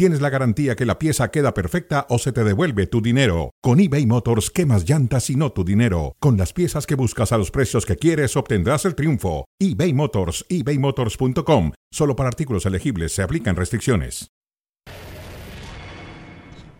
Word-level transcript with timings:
tienes 0.00 0.22
la 0.22 0.30
garantía 0.30 0.76
que 0.76 0.86
la 0.86 0.98
pieza 0.98 1.30
queda 1.30 1.52
perfecta 1.52 2.06
o 2.08 2.16
se 2.16 2.32
te 2.32 2.42
devuelve 2.42 2.86
tu 2.86 3.02
dinero. 3.02 3.50
Con 3.60 3.80
eBay 3.80 4.06
Motors, 4.06 4.48
quemas 4.48 4.88
llantas 4.88 5.28
y 5.28 5.36
no 5.36 5.52
tu 5.52 5.62
dinero. 5.62 6.16
Con 6.20 6.38
las 6.38 6.54
piezas 6.54 6.86
que 6.86 6.94
buscas 6.94 7.32
a 7.32 7.36
los 7.36 7.50
precios 7.50 7.84
que 7.84 7.96
quieres, 7.96 8.34
obtendrás 8.34 8.86
el 8.86 8.94
triunfo. 8.94 9.44
eBay 9.58 9.92
Motors, 9.92 10.46
ebaymotors.com. 10.48 11.72
Solo 11.92 12.16
para 12.16 12.30
artículos 12.30 12.64
elegibles 12.64 13.12
se 13.12 13.22
aplican 13.22 13.56
restricciones. 13.56 14.30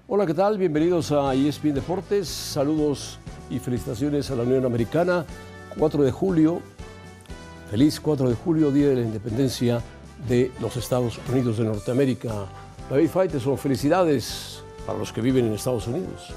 Hola, 0.09 0.25
¿qué 0.25 0.33
tal? 0.33 0.57
Bienvenidos 0.57 1.13
a 1.13 1.35
ESPN 1.35 1.75
Deportes. 1.75 2.27
Saludos 2.27 3.19
y 3.51 3.59
felicitaciones 3.59 4.31
a 4.31 4.35
la 4.35 4.45
Unión 4.45 4.65
Americana. 4.65 5.27
4 5.77 6.05
de 6.05 6.11
julio, 6.11 6.63
feliz 7.71 8.01
4 8.01 8.31
de 8.31 8.35
julio, 8.35 8.71
Día 8.71 8.89
de 8.89 8.95
la 8.95 9.03
Independencia 9.03 9.83
de 10.27 10.51
los 10.59 10.79
Estados 10.79 11.21
Unidos 11.29 11.59
de 11.59 11.65
Norteamérica. 11.65 12.47
David 12.91 13.09
Faiteson, 13.09 13.57
felicidades 13.57 14.65
para 14.85 14.99
los 14.99 15.13
que 15.13 15.21
viven 15.21 15.47
en 15.47 15.53
Estados 15.53 15.87
Unidos. 15.87 16.35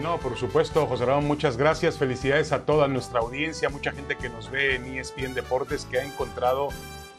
No, 0.00 0.18
por 0.18 0.38
supuesto, 0.38 0.86
José 0.86 1.04
Ramón, 1.04 1.26
muchas 1.26 1.58
gracias. 1.58 1.98
Felicidades 1.98 2.50
a 2.52 2.64
toda 2.64 2.88
nuestra 2.88 3.20
audiencia, 3.20 3.68
mucha 3.68 3.92
gente 3.92 4.16
que 4.16 4.30
nos 4.30 4.50
ve 4.50 4.76
en 4.76 4.86
ESPN 4.86 5.34
Deportes 5.34 5.84
que 5.84 5.98
ha 5.98 6.04
encontrado, 6.04 6.68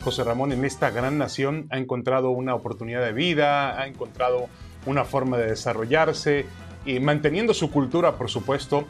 José 0.03 0.23
Ramón, 0.23 0.53
en 0.53 0.65
esta 0.65 0.89
gran 0.89 1.19
nación, 1.19 1.67
ha 1.69 1.77
encontrado 1.77 2.31
una 2.31 2.55
oportunidad 2.55 3.05
de 3.05 3.13
vida, 3.13 3.79
ha 3.79 3.85
encontrado 3.85 4.47
una 4.87 5.05
forma 5.05 5.37
de 5.37 5.51
desarrollarse 5.51 6.47
y 6.83 6.99
manteniendo 6.99 7.53
su 7.53 7.69
cultura, 7.69 8.17
por 8.17 8.31
supuesto, 8.31 8.85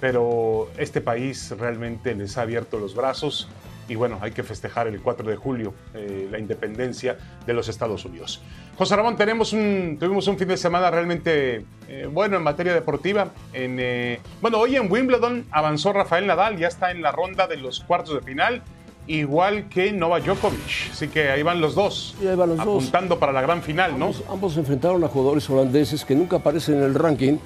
pero 0.00 0.70
este 0.78 1.02
país 1.02 1.54
realmente 1.58 2.14
les 2.14 2.38
ha 2.38 2.42
abierto 2.42 2.78
los 2.78 2.94
brazos 2.94 3.48
y 3.88 3.94
bueno, 3.94 4.18
hay 4.20 4.32
que 4.32 4.42
festejar 4.42 4.86
el 4.88 5.00
4 5.00 5.28
de 5.28 5.36
julio 5.36 5.74
eh, 5.94 6.28
la 6.30 6.38
independencia 6.38 7.16
de 7.46 7.52
los 7.52 7.68
Estados 7.68 8.04
Unidos. 8.04 8.40
José 8.76 8.96
Ramón, 8.96 9.16
tenemos 9.16 9.52
un, 9.52 9.96
tuvimos 9.98 10.26
un 10.26 10.38
fin 10.38 10.48
de 10.48 10.56
semana 10.56 10.90
realmente 10.90 11.64
eh, 11.88 12.08
bueno 12.10 12.36
en 12.36 12.42
materia 12.42 12.74
deportiva. 12.74 13.30
En, 13.52 13.78
eh, 13.80 14.20
bueno, 14.40 14.58
hoy 14.58 14.76
en 14.76 14.90
Wimbledon 14.90 15.46
avanzó 15.50 15.92
Rafael 15.92 16.26
Nadal, 16.26 16.56
ya 16.58 16.68
está 16.68 16.90
en 16.90 17.02
la 17.02 17.12
ronda 17.12 17.46
de 17.46 17.56
los 17.56 17.80
cuartos 17.80 18.14
de 18.14 18.22
final, 18.22 18.62
igual 19.06 19.68
que 19.68 19.92
Nova 19.92 20.20
Djokovic. 20.20 20.90
Así 20.90 21.08
que 21.08 21.30
ahí 21.30 21.42
van 21.42 21.60
los 21.60 21.74
dos, 21.74 22.16
apuntando 22.58 23.18
para 23.18 23.32
la 23.32 23.42
gran 23.42 23.62
final, 23.62 23.98
¿no? 23.98 24.10
Ambos, 24.28 24.56
enfrentaron 24.56 25.02
a 25.04 25.08
jugadores 25.08 25.48
holandeses 25.48 26.04
que 26.04 26.14
nunca 26.14 26.36
aparecen 26.36 26.76
en 26.76 26.82
el 26.82 26.94
ranking, 26.94 27.38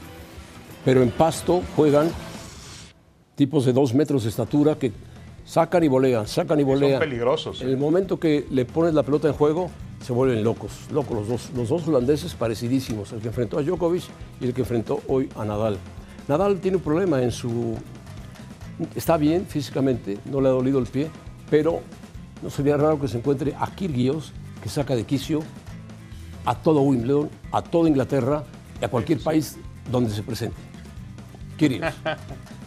pero 0.84 1.02
en 1.02 1.10
pasto 1.10 1.62
juegan 1.76 2.10
tipos 3.34 3.64
de 3.64 3.72
dos 3.72 3.94
metros 3.94 4.24
de 4.24 4.30
estatura 4.30 4.74
que 4.74 4.92
sacan 5.50 5.82
y 5.82 5.88
volean, 5.88 6.28
sacan 6.28 6.60
y 6.60 6.62
volean. 6.62 6.92
Son 6.92 7.00
peligrosos. 7.00 7.60
En 7.60 7.70
el 7.70 7.76
momento 7.76 8.20
que 8.20 8.46
le 8.50 8.64
pones 8.64 8.94
la 8.94 9.02
pelota 9.02 9.26
en 9.26 9.34
juego, 9.34 9.68
se 10.00 10.12
vuelven 10.12 10.44
locos, 10.44 10.86
locos 10.92 11.16
los 11.16 11.28
dos, 11.28 11.50
los 11.56 11.68
dos 11.68 11.88
holandeses 11.88 12.34
parecidísimos, 12.34 13.12
el 13.12 13.20
que 13.20 13.28
enfrentó 13.28 13.58
a 13.58 13.62
Djokovic 13.62 14.04
y 14.40 14.44
el 14.44 14.54
que 14.54 14.60
enfrentó 14.60 15.00
hoy 15.08 15.28
a 15.34 15.44
Nadal. 15.44 15.76
Nadal 16.28 16.60
tiene 16.60 16.76
un 16.76 16.84
problema 16.84 17.20
en 17.20 17.32
su... 17.32 17.74
Está 18.94 19.16
bien 19.16 19.44
físicamente, 19.44 20.18
no 20.24 20.40
le 20.40 20.48
ha 20.48 20.52
dolido 20.52 20.78
el 20.78 20.86
pie, 20.86 21.10
pero 21.50 21.80
no 22.42 22.48
sería 22.48 22.76
raro 22.76 23.00
que 23.00 23.08
se 23.08 23.18
encuentre 23.18 23.52
a 23.58 23.66
Kirgios, 23.74 24.32
que 24.62 24.68
saca 24.68 24.94
de 24.94 25.02
quicio 25.02 25.40
a 26.44 26.54
todo 26.54 26.80
Wimbledon, 26.82 27.28
a 27.50 27.60
toda 27.60 27.88
Inglaterra 27.88 28.44
y 28.80 28.84
a 28.84 28.88
cualquier 28.88 29.18
país 29.18 29.58
donde 29.90 30.10
se 30.10 30.22
presente. 30.22 30.56
Kirgios. 31.56 31.92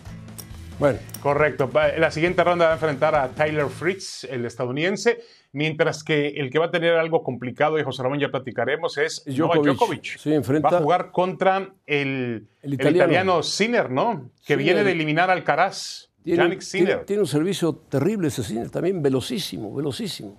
Bueno. 0.83 0.99
Correcto. 1.21 1.71
La 1.97 2.11
siguiente 2.11 2.43
ronda 2.43 2.65
va 2.65 2.71
a 2.71 2.73
enfrentar 2.73 3.15
a 3.15 3.29
Tyler 3.29 3.67
Fritz, 3.67 4.25
el 4.25 4.45
estadounidense, 4.45 5.21
mientras 5.53 6.03
que 6.03 6.27
el 6.27 6.49
que 6.49 6.59
va 6.59 6.65
a 6.65 6.71
tener 6.71 6.95
algo 6.95 7.23
complicado, 7.23 7.79
y 7.79 7.83
José 7.83 8.03
Ramón 8.03 8.19
ya 8.19 8.27
platicaremos, 8.27 8.97
es 8.97 9.23
Djokovic. 9.25 10.17
Sí, 10.17 10.33
enfrenta... 10.33 10.69
Va 10.69 10.77
a 10.79 10.81
jugar 10.81 11.11
contra 11.11 11.73
el, 11.85 12.49
italiano. 12.63 13.43
Sinner, 13.43 13.89
¿no? 13.89 14.29
Que 14.45 14.57
viene 14.57 14.83
de 14.83 14.91
eliminar 14.91 15.31
al 15.31 15.45
Caraz. 15.45 16.09
Tiene, 16.21 16.59
Sinner. 16.59 17.05
Tiene, 17.05 17.21
un 17.21 17.29
servicio 17.29 17.75
terrible 17.87 18.27
ese 18.27 18.43
Sinner, 18.43 18.69
también 18.69 19.01
velocísimo, 19.01 19.73
velocísimo. 19.73 20.37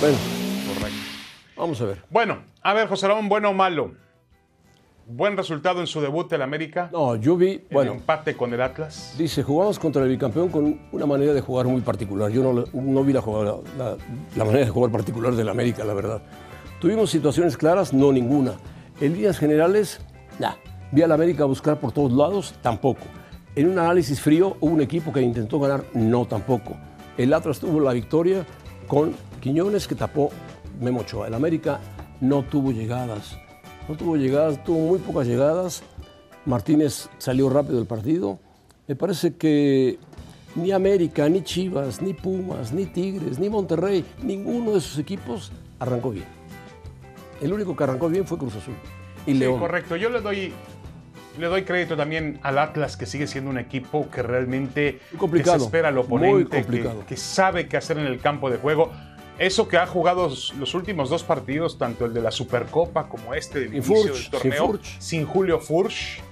Bueno. 0.00 0.16
Correcto. 0.72 0.98
Vamos 1.54 1.78
a 1.82 1.84
ver. 1.84 1.98
Bueno, 2.08 2.44
a 2.62 2.72
ver, 2.72 2.88
José 2.88 3.08
Ramón, 3.08 3.28
bueno 3.28 3.50
o 3.50 3.52
malo 3.52 3.92
buen 5.10 5.36
resultado 5.36 5.80
en 5.80 5.86
su 5.86 6.00
debut 6.00 6.32
en 6.32 6.42
América. 6.42 6.88
No, 6.92 7.16
yo 7.16 7.36
vi. 7.36 7.64
Bueno, 7.70 7.92
empate 7.92 8.36
con 8.36 8.52
el 8.54 8.60
Atlas. 8.60 9.14
Dice, 9.18 9.42
jugamos 9.42 9.78
contra 9.78 10.02
el 10.02 10.08
bicampeón 10.08 10.48
con 10.48 10.80
una 10.92 11.06
manera 11.06 11.32
de 11.32 11.40
jugar 11.40 11.66
muy 11.66 11.80
particular. 11.80 12.30
Yo 12.30 12.42
no, 12.42 12.64
no 12.72 13.04
vi 13.04 13.12
la, 13.12 13.22
la, 13.76 13.96
la, 14.36 14.44
manera 14.44 14.64
de 14.64 14.70
jugar 14.70 14.92
particular 14.92 15.34
del 15.34 15.48
América, 15.48 15.84
la 15.84 15.94
verdad. 15.94 16.22
Tuvimos 16.80 17.10
situaciones 17.10 17.56
claras, 17.56 17.92
no 17.92 18.12
ninguna. 18.12 18.54
En 19.00 19.14
líneas 19.14 19.38
generales, 19.38 20.00
nada. 20.38 20.56
Vi 20.92 21.02
al 21.02 21.12
América 21.12 21.44
buscar 21.44 21.78
por 21.78 21.92
todos 21.92 22.12
lados, 22.12 22.54
tampoco. 22.62 23.02
En 23.56 23.68
un 23.68 23.78
análisis 23.78 24.20
frío, 24.20 24.56
hubo 24.60 24.72
un 24.72 24.80
equipo 24.80 25.12
que 25.12 25.20
intentó 25.20 25.58
ganar, 25.58 25.84
no 25.94 26.24
tampoco. 26.24 26.76
El 27.16 27.34
Atlas 27.34 27.58
tuvo 27.58 27.80
la 27.80 27.92
victoria 27.92 28.46
con 28.86 29.14
Quiñones 29.40 29.86
que 29.86 29.94
tapó 29.94 30.30
Memo 30.80 31.00
Ochoa. 31.00 31.26
El 31.26 31.34
América 31.34 31.80
no 32.20 32.42
tuvo 32.42 32.70
llegadas 32.72 33.36
no 33.90 33.96
tuvo 33.96 34.16
llegadas, 34.16 34.62
tuvo 34.62 34.78
muy 34.86 35.00
pocas 35.00 35.26
llegadas. 35.26 35.82
Martínez 36.46 37.08
salió 37.18 37.50
rápido 37.50 37.76
del 37.76 37.86
partido. 37.86 38.38
Me 38.86 38.94
parece 38.94 39.34
que 39.34 39.98
ni 40.54 40.70
América, 40.70 41.28
ni 41.28 41.42
Chivas, 41.42 42.00
ni 42.00 42.14
Pumas, 42.14 42.72
ni 42.72 42.86
Tigres, 42.86 43.40
ni 43.40 43.50
Monterrey, 43.50 44.04
ninguno 44.22 44.72
de 44.72 44.80
sus 44.80 44.98
equipos 44.98 45.50
arrancó 45.80 46.10
bien. 46.10 46.26
El 47.40 47.52
único 47.52 47.74
que 47.74 47.82
arrancó 47.82 48.08
bien 48.08 48.26
fue 48.26 48.38
Cruz 48.38 48.54
Azul. 48.54 48.74
Y 49.26 49.34
sí, 49.34 49.44
correcto. 49.44 49.96
Yo 49.96 50.08
le 50.08 50.20
doy, 50.20 50.52
le 51.36 51.46
doy 51.48 51.64
crédito 51.64 51.96
también 51.96 52.38
al 52.42 52.58
Atlas, 52.58 52.96
que 52.96 53.06
sigue 53.06 53.26
siendo 53.26 53.50
un 53.50 53.58
equipo 53.58 54.08
que 54.08 54.22
realmente 54.22 55.00
complicado, 55.18 55.64
espera 55.64 55.88
al 55.88 55.98
oponente, 55.98 56.64
que, 56.64 56.88
que, 57.08 57.16
sabe 57.16 57.66
qué 57.66 57.76
hacer 57.76 57.98
en 57.98 58.06
el 58.06 58.20
campo 58.20 58.50
de 58.50 58.58
juego 58.58 58.92
eso 59.40 59.68
que 59.68 59.78
ha 59.78 59.86
jugado 59.86 60.28
los 60.28 60.74
últimos 60.74 61.08
dos 61.08 61.24
partidos, 61.24 61.78
tanto 61.78 62.04
el 62.04 62.12
de 62.12 62.20
la 62.20 62.30
Supercopa 62.30 63.08
como 63.08 63.32
este 63.34 63.60
del 63.60 63.74
inicio 63.74 64.12
del 64.12 64.30
torneo, 64.30 64.78
sin, 64.98 65.24
Julio 65.24 65.58
Furch. 65.58 66.22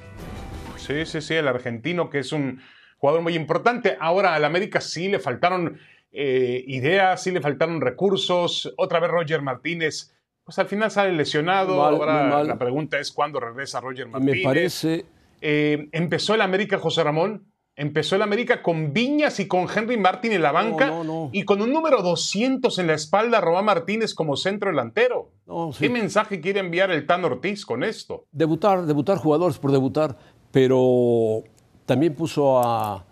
Sí, 0.77 1.07
sí, 1.07 1.23
sí, 1.23 1.35
el 1.35 1.49
argentino 1.49 2.11
que 2.11 2.19
es 2.19 2.33
un 2.33 2.61
jugador 2.99 3.23
muy 3.23 3.35
importante. 3.35 3.97
Ahora 3.99 4.35
al 4.35 4.45
América 4.45 4.83
sí 4.83 5.09
le 5.09 5.21
faltaron 5.21 5.79
eh, 6.13 6.63
ideas, 6.67 7.23
sí 7.23 7.31
le 7.31 7.41
faltaron 7.41 7.81
recursos. 7.81 8.75
Otra 8.77 9.01
vez 9.01 9.11
Roger 9.11 9.41
Martínez, 9.41 10.15
pues 10.45 10.59
al 10.59 10.67
final 10.67 10.91
sale 10.91 11.13
lesionado. 11.13 11.83
Ahora 11.83 12.45
la 12.45 12.59
pregunta 12.59 12.99
es 12.99 13.11
cuándo 13.11 13.41
regresa 13.41 13.81
Roger 13.81 14.07
Martínez. 14.07 14.37
Me 14.37 14.43
parece. 14.43 15.07
Eh, 15.41 15.89
empezó 15.93 16.35
el 16.35 16.43
América 16.43 16.79
José 16.79 17.05
Ramón 17.05 17.48
Empezó 17.81 18.17
el 18.17 18.23
América 18.23 18.61
con 18.61 18.93
Viñas 18.93 19.39
y 19.39 19.47
con 19.47 19.69
Henry 19.73 19.97
Martin 19.97 20.33
en 20.33 20.43
la 20.43 20.51
banca 20.51 20.93
y 21.31 21.45
con 21.45 21.63
un 21.63 21.73
número 21.73 22.03
200 22.03 22.77
en 22.81 22.89
la 22.89 22.95
espalda, 22.95 23.41
Román 23.41 23.67
Martínez 23.67 24.15
como 24.15 24.37
centro 24.37 24.71
delantero. 24.71 25.31
¿Qué 25.79 25.89
mensaje 25.89 26.41
quiere 26.41 26.59
enviar 26.59 26.91
el 26.91 27.07
Tan 27.07 27.25
Ortiz 27.25 27.65
con 27.65 27.85
esto? 27.85 28.25
Debutar, 28.33 28.85
debutar 28.85 29.19
jugadores 29.19 29.61
por 29.61 29.71
debutar, 29.71 30.19
pero 30.51 31.45
también 31.87 32.17
puso 32.17 32.59
a, 32.59 33.07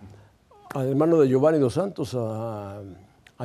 al 0.74 0.88
hermano 0.88 1.20
de 1.20 1.28
Giovanni 1.28 1.60
Dos 1.60 1.74
Santos, 1.74 2.16
a, 2.18 2.82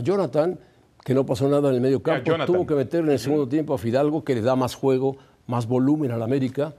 Jonathan, 0.02 0.60
que 1.06 1.14
no 1.14 1.24
pasó 1.24 1.48
nada 1.48 1.70
en 1.70 1.76
el 1.76 1.82
medio 1.82 2.02
campo. 2.02 2.34
Tuvo 2.48 2.66
que 2.66 2.74
meter 2.74 3.02
en 3.02 3.12
el 3.12 3.20
segundo 3.20 3.48
tiempo 3.48 3.76
a 3.76 3.78
Fidalgo, 3.78 4.24
que 4.24 4.34
le 4.34 4.42
da 4.42 4.56
más 4.56 4.74
juego, 4.74 5.18
más 5.46 5.68
volumen 5.68 6.10
al 6.10 6.24
América. 6.24 6.74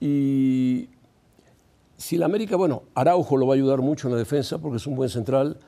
Y 0.00 0.88
si 2.00 2.16
la 2.16 2.24
América, 2.24 2.56
bueno, 2.56 2.84
Araujo 2.94 3.36
lo 3.36 3.46
va 3.46 3.52
a 3.52 3.56
ayudar 3.56 3.80
mucho 3.80 4.08
en 4.08 4.14
la 4.14 4.18
defensa 4.18 4.56
porque 4.58 4.78
es 4.78 4.86
un 4.86 4.96
buen 4.96 5.10
central, 5.10 5.58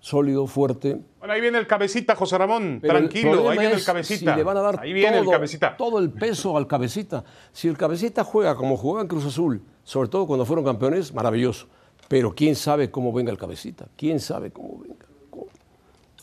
sólido, 0.00 0.46
fuerte. 0.46 1.00
Bueno, 1.18 1.32
ahí 1.32 1.40
viene 1.40 1.56
el 1.56 1.66
cabecita, 1.66 2.14
José 2.14 2.36
Ramón, 2.36 2.82
tranquilo, 2.82 3.48
ahí 3.48 3.56
viene 3.56 3.74
el 3.74 3.82
cabecita. 3.82 4.32
Si 4.32 4.36
le 4.36 4.44
van 4.44 4.58
a 4.58 4.60
dar 4.60 4.80
ahí 4.80 4.92
viene 4.92 5.16
todo, 5.16 5.22
el 5.22 5.30
cabecita. 5.30 5.76
todo 5.78 5.98
el 5.98 6.10
peso 6.10 6.58
al 6.58 6.66
cabecita. 6.66 7.24
Si 7.52 7.68
el 7.68 7.78
cabecita 7.78 8.22
juega 8.22 8.54
como 8.54 8.76
jugaba 8.76 9.00
en 9.00 9.08
Cruz 9.08 9.24
Azul, 9.24 9.62
sobre 9.82 10.10
todo 10.10 10.26
cuando 10.26 10.44
fueron 10.44 10.62
campeones, 10.62 11.14
maravilloso. 11.14 11.68
Pero 12.06 12.34
quién 12.34 12.54
sabe 12.54 12.90
cómo 12.90 13.10
venga 13.10 13.32
el 13.32 13.38
cabecita, 13.38 13.88
quién 13.96 14.20
sabe 14.20 14.50
cómo 14.50 14.80
venga. 14.80 15.06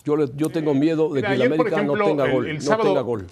Yo, 0.04 0.16
yo 0.36 0.50
tengo 0.50 0.76
miedo 0.76 1.12
de 1.12 1.24
que 1.24 1.34
el 1.34 1.42
América 1.42 1.82
no 1.82 1.94
tenga 1.96 2.32
gol. 2.32 2.56
no 2.56 2.78
tenga 2.78 3.02
gol. 3.02 3.26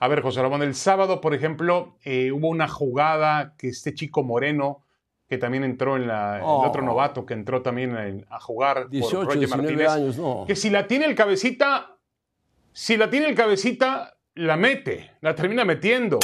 A 0.00 0.08
ver, 0.08 0.22
José 0.22 0.42
Ramón, 0.42 0.62
el 0.62 0.74
sábado, 0.74 1.20
por 1.20 1.34
ejemplo, 1.34 1.96
eh, 2.04 2.30
hubo 2.32 2.48
una 2.48 2.68
jugada 2.68 3.54
que 3.56 3.68
este 3.68 3.94
chico 3.94 4.22
Moreno 4.22 4.84
que 5.28 5.36
también 5.36 5.62
entró 5.62 5.96
en 5.96 6.08
la, 6.08 6.38
el 6.38 6.42
otro 6.42 6.80
novato 6.80 7.26
que 7.26 7.34
entró 7.34 7.60
también 7.60 8.24
a 8.30 8.40
jugar 8.40 8.88
18, 8.88 9.24
por 9.24 9.38
19 9.38 9.86
años, 9.86 10.16
no. 10.16 10.44
Que 10.46 10.56
si 10.56 10.70
la 10.70 10.86
tiene 10.86 11.04
el 11.04 11.14
cabecita, 11.14 11.98
si 12.72 12.96
la 12.96 13.10
tiene 13.10 13.28
el 13.28 13.34
cabecita, 13.34 14.16
la 14.34 14.56
mete, 14.56 15.10
la 15.20 15.34
termina 15.34 15.66
metiendo. 15.66 16.18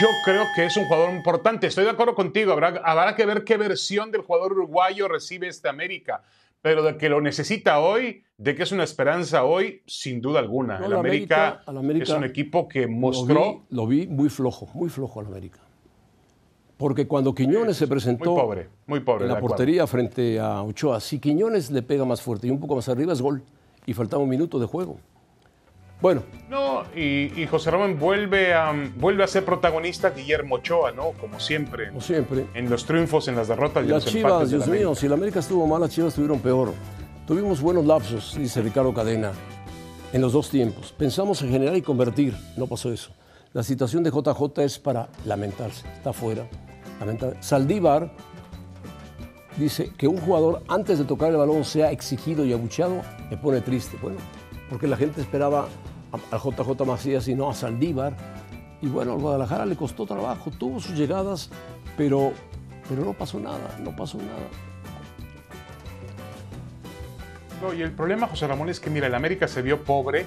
Yo 0.00 0.08
creo 0.24 0.44
que 0.54 0.64
es 0.64 0.76
un 0.76 0.86
jugador 0.86 1.14
importante. 1.14 1.66
Estoy 1.66 1.84
de 1.84 1.90
acuerdo 1.90 2.14
contigo. 2.14 2.52
Habrá, 2.52 2.80
habrá 2.82 3.14
que 3.14 3.26
ver 3.26 3.44
qué 3.44 3.56
versión 3.56 4.10
del 4.10 4.22
jugador 4.22 4.52
uruguayo 4.52 5.06
recibe 5.06 5.48
este 5.48 5.68
América. 5.68 6.22
Pero 6.66 6.82
de 6.82 6.96
que 6.96 7.08
lo 7.08 7.20
necesita 7.20 7.78
hoy, 7.78 8.24
de 8.38 8.56
que 8.56 8.64
es 8.64 8.72
una 8.72 8.82
esperanza 8.82 9.44
hoy, 9.44 9.82
sin 9.86 10.20
duda 10.20 10.40
alguna. 10.40 10.84
el 10.84 10.94
América, 10.94 11.62
es 12.00 12.10
un 12.10 12.24
equipo 12.24 12.66
que 12.66 12.88
mostró. 12.88 13.62
Lo 13.70 13.86
vi, 13.86 14.08
muy 14.08 14.28
flojo, 14.28 14.68
muy 14.74 14.88
flojo 14.88 15.20
al 15.20 15.26
América. 15.26 15.60
Porque 16.76 17.06
cuando 17.06 17.32
Quiñones 17.32 17.76
se 17.76 17.86
presentó 17.86 18.32
muy 18.32 18.40
pobre, 18.40 18.68
muy 18.84 18.98
pobre, 18.98 19.26
en 19.26 19.30
la 19.30 19.38
portería 19.38 19.86
frente 19.86 20.40
a 20.40 20.60
Ochoa, 20.64 20.98
si 20.98 21.20
Quiñones 21.20 21.70
le 21.70 21.82
pega 21.82 22.04
más 22.04 22.20
fuerte 22.20 22.48
y 22.48 22.50
un 22.50 22.58
poco 22.58 22.74
más 22.74 22.88
arriba 22.88 23.12
es 23.12 23.22
gol. 23.22 23.44
Y 23.86 23.94
faltaba 23.94 24.24
un 24.24 24.28
minuto 24.28 24.58
de 24.58 24.66
juego. 24.66 24.98
Bueno. 26.00 26.22
No, 26.50 26.84
y, 26.94 27.46
José 27.46 27.70
Ramón 27.70 27.98
vuelve 27.98 28.52
a, 28.52 28.72
vuelve 28.96 29.24
a 29.24 29.26
ser 29.26 29.44
protagonista 29.44 30.10
Guillermo 30.10 30.56
Ochoa, 30.56 30.92
¿no? 30.92 31.12
Como 31.12 31.40
siempre. 31.40 31.88
Como 31.88 32.00
siempre. 32.00 32.46
En 32.54 32.68
los 32.68 32.84
triunfos, 32.84 33.28
en 33.28 33.36
las 33.36 33.48
derrotas 33.48 33.84
y, 33.84 33.88
las 33.88 34.04
Chivas, 34.04 34.50
Dios 34.50 34.66
mío, 34.68 34.94
si 34.94 35.08
la 35.08 35.14
América 35.14 35.40
estuvo 35.40 35.66
mal, 35.66 35.80
las 35.80 35.90
Chivas 35.90 36.08
estuvieron 36.08 36.38
peor. 36.40 36.72
Tuvimos 37.26 37.60
buenos 37.60 37.84
lapsos, 37.86 38.36
dice 38.38 38.62
Ricardo 38.62 38.94
Cadena, 38.94 39.32
en 40.12 40.20
los 40.20 40.32
dos 40.32 40.50
tiempos. 40.50 40.92
Pensamos 40.96 41.42
en 41.42 41.50
generar 41.50 41.76
y 41.76 41.82
convertir, 41.82 42.36
no 42.56 42.66
pasó 42.66 42.92
eso. 42.92 43.10
La 43.52 43.62
situación 43.62 44.02
de 44.02 44.10
JJ 44.10 44.62
es 44.62 44.78
para 44.78 45.08
lamentarse, 45.24 45.88
está 45.88 46.12
fuera. 46.12 46.46
Saldívar 47.40 48.12
dice 49.56 49.90
que 49.96 50.06
un 50.06 50.18
jugador 50.18 50.62
antes 50.68 50.98
de 50.98 51.04
tocar 51.04 51.30
el 51.30 51.36
balón 51.36 51.64
sea 51.64 51.90
exigido 51.90 52.44
y 52.44 52.52
abucheado, 52.52 53.02
me 53.30 53.36
pone 53.36 53.60
triste. 53.60 53.98
Bueno, 54.00 54.18
porque 54.68 54.86
la 54.86 54.96
gente 54.96 55.20
esperaba 55.20 55.68
al 56.30 56.40
JJ 56.40 56.84
Macías 56.84 57.28
y 57.28 57.34
no 57.34 57.48
a 57.50 57.54
Saldívar. 57.54 58.16
Y 58.82 58.88
bueno, 58.88 59.12
al 59.12 59.20
Guadalajara 59.20 59.66
le 59.66 59.76
costó 59.76 60.06
trabajo, 60.06 60.50
tuvo 60.50 60.80
sus 60.80 60.96
llegadas, 60.96 61.50
pero, 61.96 62.32
pero 62.88 63.04
no 63.04 63.12
pasó 63.12 63.40
nada, 63.40 63.78
no 63.82 63.94
pasó 63.94 64.18
nada. 64.18 64.48
No, 67.62 67.72
y 67.72 67.80
el 67.80 67.92
problema, 67.92 68.26
José 68.26 68.46
Ramón, 68.46 68.68
es 68.68 68.80
que 68.80 68.90
mira, 68.90 69.06
el 69.06 69.14
América 69.14 69.48
se 69.48 69.62
vio 69.62 69.82
pobre 69.82 70.26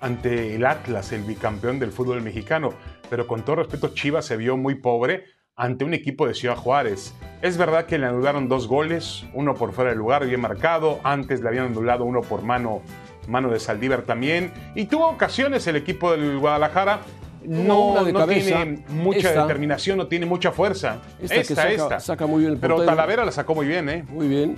ante 0.00 0.56
el 0.56 0.66
Atlas, 0.66 1.12
el 1.12 1.22
bicampeón 1.22 1.78
del 1.78 1.92
fútbol 1.92 2.20
mexicano, 2.20 2.70
pero 3.08 3.26
con 3.26 3.42
todo 3.42 3.56
respeto, 3.56 3.88
Chivas 3.94 4.26
se 4.26 4.36
vio 4.36 4.56
muy 4.56 4.74
pobre 4.74 5.24
ante 5.56 5.84
un 5.84 5.94
equipo 5.94 6.26
de 6.26 6.34
Ciudad 6.34 6.56
Juárez. 6.56 7.14
Es 7.42 7.56
verdad 7.56 7.86
que 7.86 7.96
le 7.96 8.06
anularon 8.06 8.48
dos 8.48 8.66
goles, 8.66 9.24
uno 9.34 9.54
por 9.54 9.72
fuera 9.72 9.90
del 9.90 9.98
lugar, 10.00 10.26
bien 10.26 10.40
marcado, 10.40 10.98
antes 11.04 11.40
le 11.42 11.48
habían 11.48 11.66
anulado 11.66 12.04
uno 12.04 12.22
por 12.22 12.42
mano 12.42 12.82
mano 13.28 13.50
de 13.50 13.60
Saldívar 13.60 14.02
también. 14.02 14.52
Y 14.74 14.86
tuvo 14.86 15.08
ocasiones 15.08 15.66
el 15.66 15.76
equipo 15.76 16.12
del 16.12 16.38
Guadalajara. 16.38 17.00
No, 17.44 17.96
tiene 18.26 18.84
mucha 18.88 19.42
determinación, 19.42 19.98
no 19.98 20.06
tiene 20.06 20.24
mucha 20.24 20.50
fuerza. 20.50 21.00
Esta, 21.20 21.68
esta, 21.68 22.00
saca, 22.00 22.26
muy 22.26 22.40
bien 22.42 22.58
Pero 22.58 22.82
Talavera 22.84 23.24
la 23.24 23.32
sacó 23.32 23.54
muy 23.54 23.66
bien, 23.66 23.88
¿eh? 23.90 24.04
Muy 24.08 24.28
bien. 24.28 24.56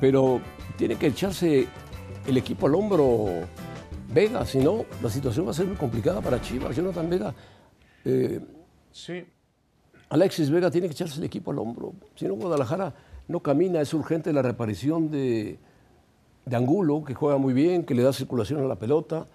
Pero 0.00 0.40
tiene 0.76 0.94
que 0.94 1.08
echarse 1.08 1.66
el 2.26 2.36
equipo 2.36 2.68
al 2.68 2.76
hombro 2.76 3.46
Vega, 4.12 4.46
si 4.46 4.58
no, 4.58 4.84
la 5.02 5.10
situación 5.10 5.46
va 5.46 5.50
a 5.50 5.54
ser 5.54 5.66
muy 5.66 5.76
complicada 5.76 6.20
para 6.20 6.40
Chivas. 6.40 6.76
Jonathan 6.76 7.10
Vega. 7.10 7.34
Eh, 8.04 8.40
sí. 8.92 9.24
Alexis 10.08 10.50
Vega 10.50 10.70
tiene 10.70 10.86
que 10.86 10.92
echarse 10.92 11.18
el 11.18 11.24
equipo 11.24 11.50
al 11.50 11.58
hombro. 11.58 11.94
Si 12.14 12.26
no, 12.26 12.34
Guadalajara 12.34 12.94
no 13.26 13.40
camina, 13.40 13.80
es 13.80 13.92
urgente 13.92 14.32
la 14.32 14.42
reparición 14.42 15.10
de, 15.10 15.58
de 16.44 16.56
Angulo, 16.56 17.04
que 17.04 17.14
juega 17.14 17.38
muy 17.38 17.52
bien, 17.52 17.84
que 17.84 17.94
le 17.94 18.02
da 18.02 18.12
circulación 18.12 18.62
a 18.62 18.68
la 18.68 18.76
pelota. 18.76 19.26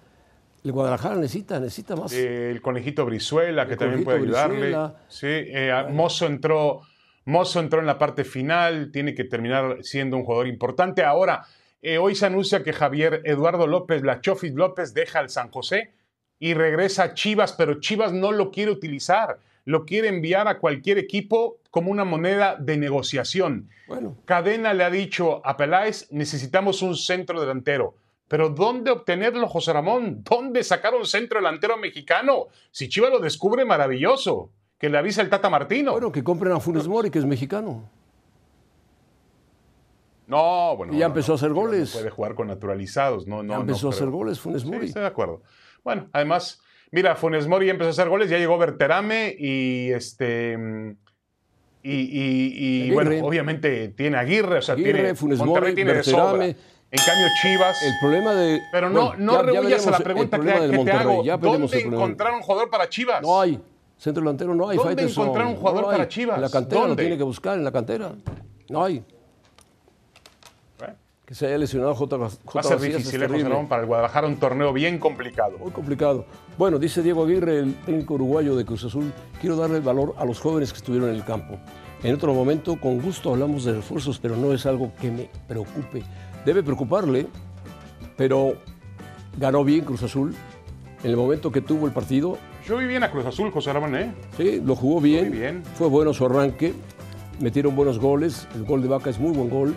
El 0.62 0.72
Guadalajara 0.72 1.16
necesita, 1.16 1.58
necesita 1.58 1.96
más. 1.96 2.12
el 2.12 2.60
conejito 2.60 3.04
Brizuela, 3.06 3.66
que 3.66 3.76
también 3.76 4.04
puede 4.04 4.18
ayudarle. 4.18 4.76
Sí, 5.08 5.26
eh, 5.26 5.86
Mozo 5.90 6.26
entró, 6.26 6.82
Mozo 7.24 7.60
entró 7.60 7.80
en 7.80 7.86
la 7.86 7.98
parte 7.98 8.24
final, 8.24 8.90
tiene 8.92 9.14
que 9.14 9.24
terminar 9.24 9.78
siendo 9.82 10.16
un 10.16 10.24
jugador 10.24 10.48
importante. 10.48 11.02
Ahora, 11.02 11.46
eh, 11.82 11.96
hoy 11.96 12.14
se 12.14 12.26
anuncia 12.26 12.62
que 12.62 12.74
Javier 12.74 13.22
Eduardo 13.24 13.66
López, 13.66 14.02
la 14.02 14.20
Chofis 14.20 14.52
López, 14.52 14.92
deja 14.92 15.18
al 15.18 15.30
San 15.30 15.50
José 15.50 15.92
y 16.38 16.54
regresa 16.54 17.04
a 17.04 17.14
Chivas, 17.14 17.52
pero 17.54 17.80
Chivas 17.80 18.12
no 18.12 18.32
lo 18.32 18.50
quiere 18.50 18.70
utilizar 18.70 19.38
lo 19.64 19.84
quiere 19.84 20.08
enviar 20.08 20.48
a 20.48 20.58
cualquier 20.58 20.98
equipo 20.98 21.58
como 21.70 21.90
una 21.90 22.04
moneda 22.04 22.56
de 22.56 22.76
negociación. 22.76 23.68
Bueno. 23.86 24.16
Cadena 24.24 24.74
le 24.74 24.84
ha 24.84 24.90
dicho 24.90 25.44
a 25.46 25.56
Peláez, 25.56 26.08
necesitamos 26.10 26.82
un 26.82 26.96
centro 26.96 27.40
delantero. 27.40 27.94
Pero 28.28 28.48
¿dónde 28.48 28.92
obtenerlo, 28.92 29.48
José 29.48 29.72
Ramón? 29.72 30.22
¿Dónde 30.22 30.62
sacar 30.62 30.94
un 30.94 31.04
centro 31.04 31.40
delantero 31.40 31.76
mexicano? 31.76 32.46
Si 32.70 32.88
Chivas 32.88 33.10
lo 33.10 33.18
descubre, 33.18 33.64
maravilloso. 33.64 34.50
Que 34.78 34.88
le 34.88 34.98
avisa 34.98 35.20
el 35.20 35.28
Tata 35.28 35.50
Martino. 35.50 35.92
Bueno, 35.92 36.12
que 36.12 36.22
compren 36.22 36.52
a 36.52 36.60
Funes 36.60 36.86
Mori, 36.86 37.10
que 37.10 37.18
es 37.18 37.26
mexicano. 37.26 37.90
No, 40.28 40.76
bueno. 40.76 40.94
Y 40.94 40.98
ya 40.98 41.06
empezó 41.06 41.32
a 41.32 41.34
hacer 41.34 41.52
goles. 41.52 41.90
puede 41.90 42.08
jugar 42.10 42.36
con 42.36 42.46
naturalizados, 42.46 43.26
no, 43.26 43.42
no. 43.42 43.54
Ya 43.54 43.60
empezó 43.60 43.88
a 43.88 43.90
hacer 43.90 44.08
goles 44.10 44.38
Funes 44.38 44.64
Mori. 44.64 44.82
Sí, 44.82 44.86
estoy 44.86 45.02
de 45.02 45.08
acuerdo. 45.08 45.42
Bueno, 45.82 46.08
además, 46.12 46.62
Mira, 46.92 47.14
Funes 47.14 47.46
Mori 47.46 47.70
empezó 47.70 47.88
a 47.88 47.90
hacer 47.92 48.08
goles, 48.08 48.28
ya 48.30 48.38
llegó 48.38 48.58
Berterame 48.58 49.34
y 49.38 49.90
este. 49.92 50.96
Y, 51.82 52.90
bueno, 52.90 53.24
obviamente 53.24 53.88
tiene 53.88 54.18
Aguirre, 54.18 54.58
o 54.58 54.62
sea, 54.62 54.76
tiene. 54.76 55.14
Funes 55.14 55.38
Monterrey 55.38 55.74
tiene 55.74 55.92
Berterame. 55.92 56.56
En 56.92 56.98
cambio, 57.06 57.26
Chivas. 57.40 57.82
El 57.84 57.92
problema 58.00 58.34
de. 58.34 58.60
Pero 58.72 58.90
no, 58.90 59.14
no 59.14 59.36
a 59.38 59.42
la 59.44 59.98
pregunta 59.98 60.38
que, 60.38 60.44
te 60.84 60.90
hago. 60.90 61.22
¿Dónde 61.38 61.80
encontrar 61.80 62.34
un 62.34 62.42
jugador 62.42 62.70
para 62.70 62.88
Chivas? 62.88 63.22
No 63.22 63.40
hay. 63.40 63.60
Centro 63.96 64.22
delantero 64.22 64.54
no 64.54 64.68
hay. 64.68 64.76
¿Dónde 64.76 65.02
encontrar 65.02 65.46
un 65.46 65.56
jugador 65.56 65.84
para 65.84 66.08
Chivas? 66.08 66.36
En 66.36 66.42
la 66.42 66.50
cantera 66.50 66.86
lo 66.86 66.96
tiene 66.96 67.16
que 67.16 67.22
buscar, 67.22 67.56
en 67.56 67.64
la 67.64 67.72
cantera. 67.72 68.12
No 68.68 68.84
hay 68.84 69.04
que 71.30 71.36
se 71.36 71.46
haya 71.46 71.58
lesionado 71.58 71.94
J. 71.94 72.18
J. 72.18 72.28
Va 72.56 72.60
a 72.60 72.64
ser 72.64 72.80
difícil, 72.80 73.22
¿eh, 73.22 73.66
para 73.68 73.82
el 73.82 73.86
Guadalajara 73.86 74.26
un 74.26 74.34
torneo 74.38 74.72
bien 74.72 74.98
complicado. 74.98 75.58
Muy 75.58 75.70
complicado. 75.70 76.26
Bueno, 76.58 76.76
dice 76.76 77.04
Diego 77.04 77.22
Aguirre, 77.22 77.60
el 77.60 77.74
técnico 77.86 78.14
uruguayo 78.14 78.56
de 78.56 78.64
Cruz 78.64 78.82
Azul, 78.82 79.12
quiero 79.40 79.54
darle 79.54 79.76
el 79.76 79.82
valor 79.84 80.16
a 80.18 80.24
los 80.24 80.40
jóvenes 80.40 80.72
que 80.72 80.78
estuvieron 80.78 81.08
en 81.08 81.14
el 81.14 81.24
campo. 81.24 81.56
En 82.02 82.16
otro 82.16 82.34
momento, 82.34 82.80
con 82.80 83.00
gusto 83.00 83.30
hablamos 83.30 83.62
de 83.62 83.74
refuerzos, 83.74 84.18
pero 84.18 84.34
no 84.34 84.52
es 84.52 84.66
algo 84.66 84.90
que 85.00 85.12
me 85.12 85.30
preocupe. 85.46 86.02
Debe 86.44 86.64
preocuparle, 86.64 87.28
pero 88.16 88.54
ganó 89.38 89.62
bien 89.62 89.84
Cruz 89.84 90.02
Azul. 90.02 90.34
En 91.04 91.10
el 91.10 91.16
momento 91.16 91.52
que 91.52 91.60
tuvo 91.60 91.86
el 91.86 91.92
partido. 91.92 92.38
Yo 92.66 92.76
vi 92.76 92.86
bien 92.86 93.04
a 93.04 93.10
Cruz 93.12 93.24
Azul, 93.24 93.52
José 93.52 93.72
Ramón, 93.72 93.94
¿eh? 93.94 94.12
Sí, 94.36 94.60
lo 94.64 94.74
jugó 94.74 95.00
bien. 95.00 95.28
Muy 95.28 95.38
bien. 95.38 95.62
Fue 95.76 95.86
bueno 95.86 96.12
su 96.12 96.26
arranque. 96.26 96.74
Metieron 97.38 97.76
buenos 97.76 98.00
goles. 98.00 98.48
El 98.56 98.64
gol 98.64 98.82
de 98.82 98.88
Vaca 98.88 99.10
es 99.10 99.20
muy 99.20 99.30
buen 99.30 99.48
gol. 99.48 99.76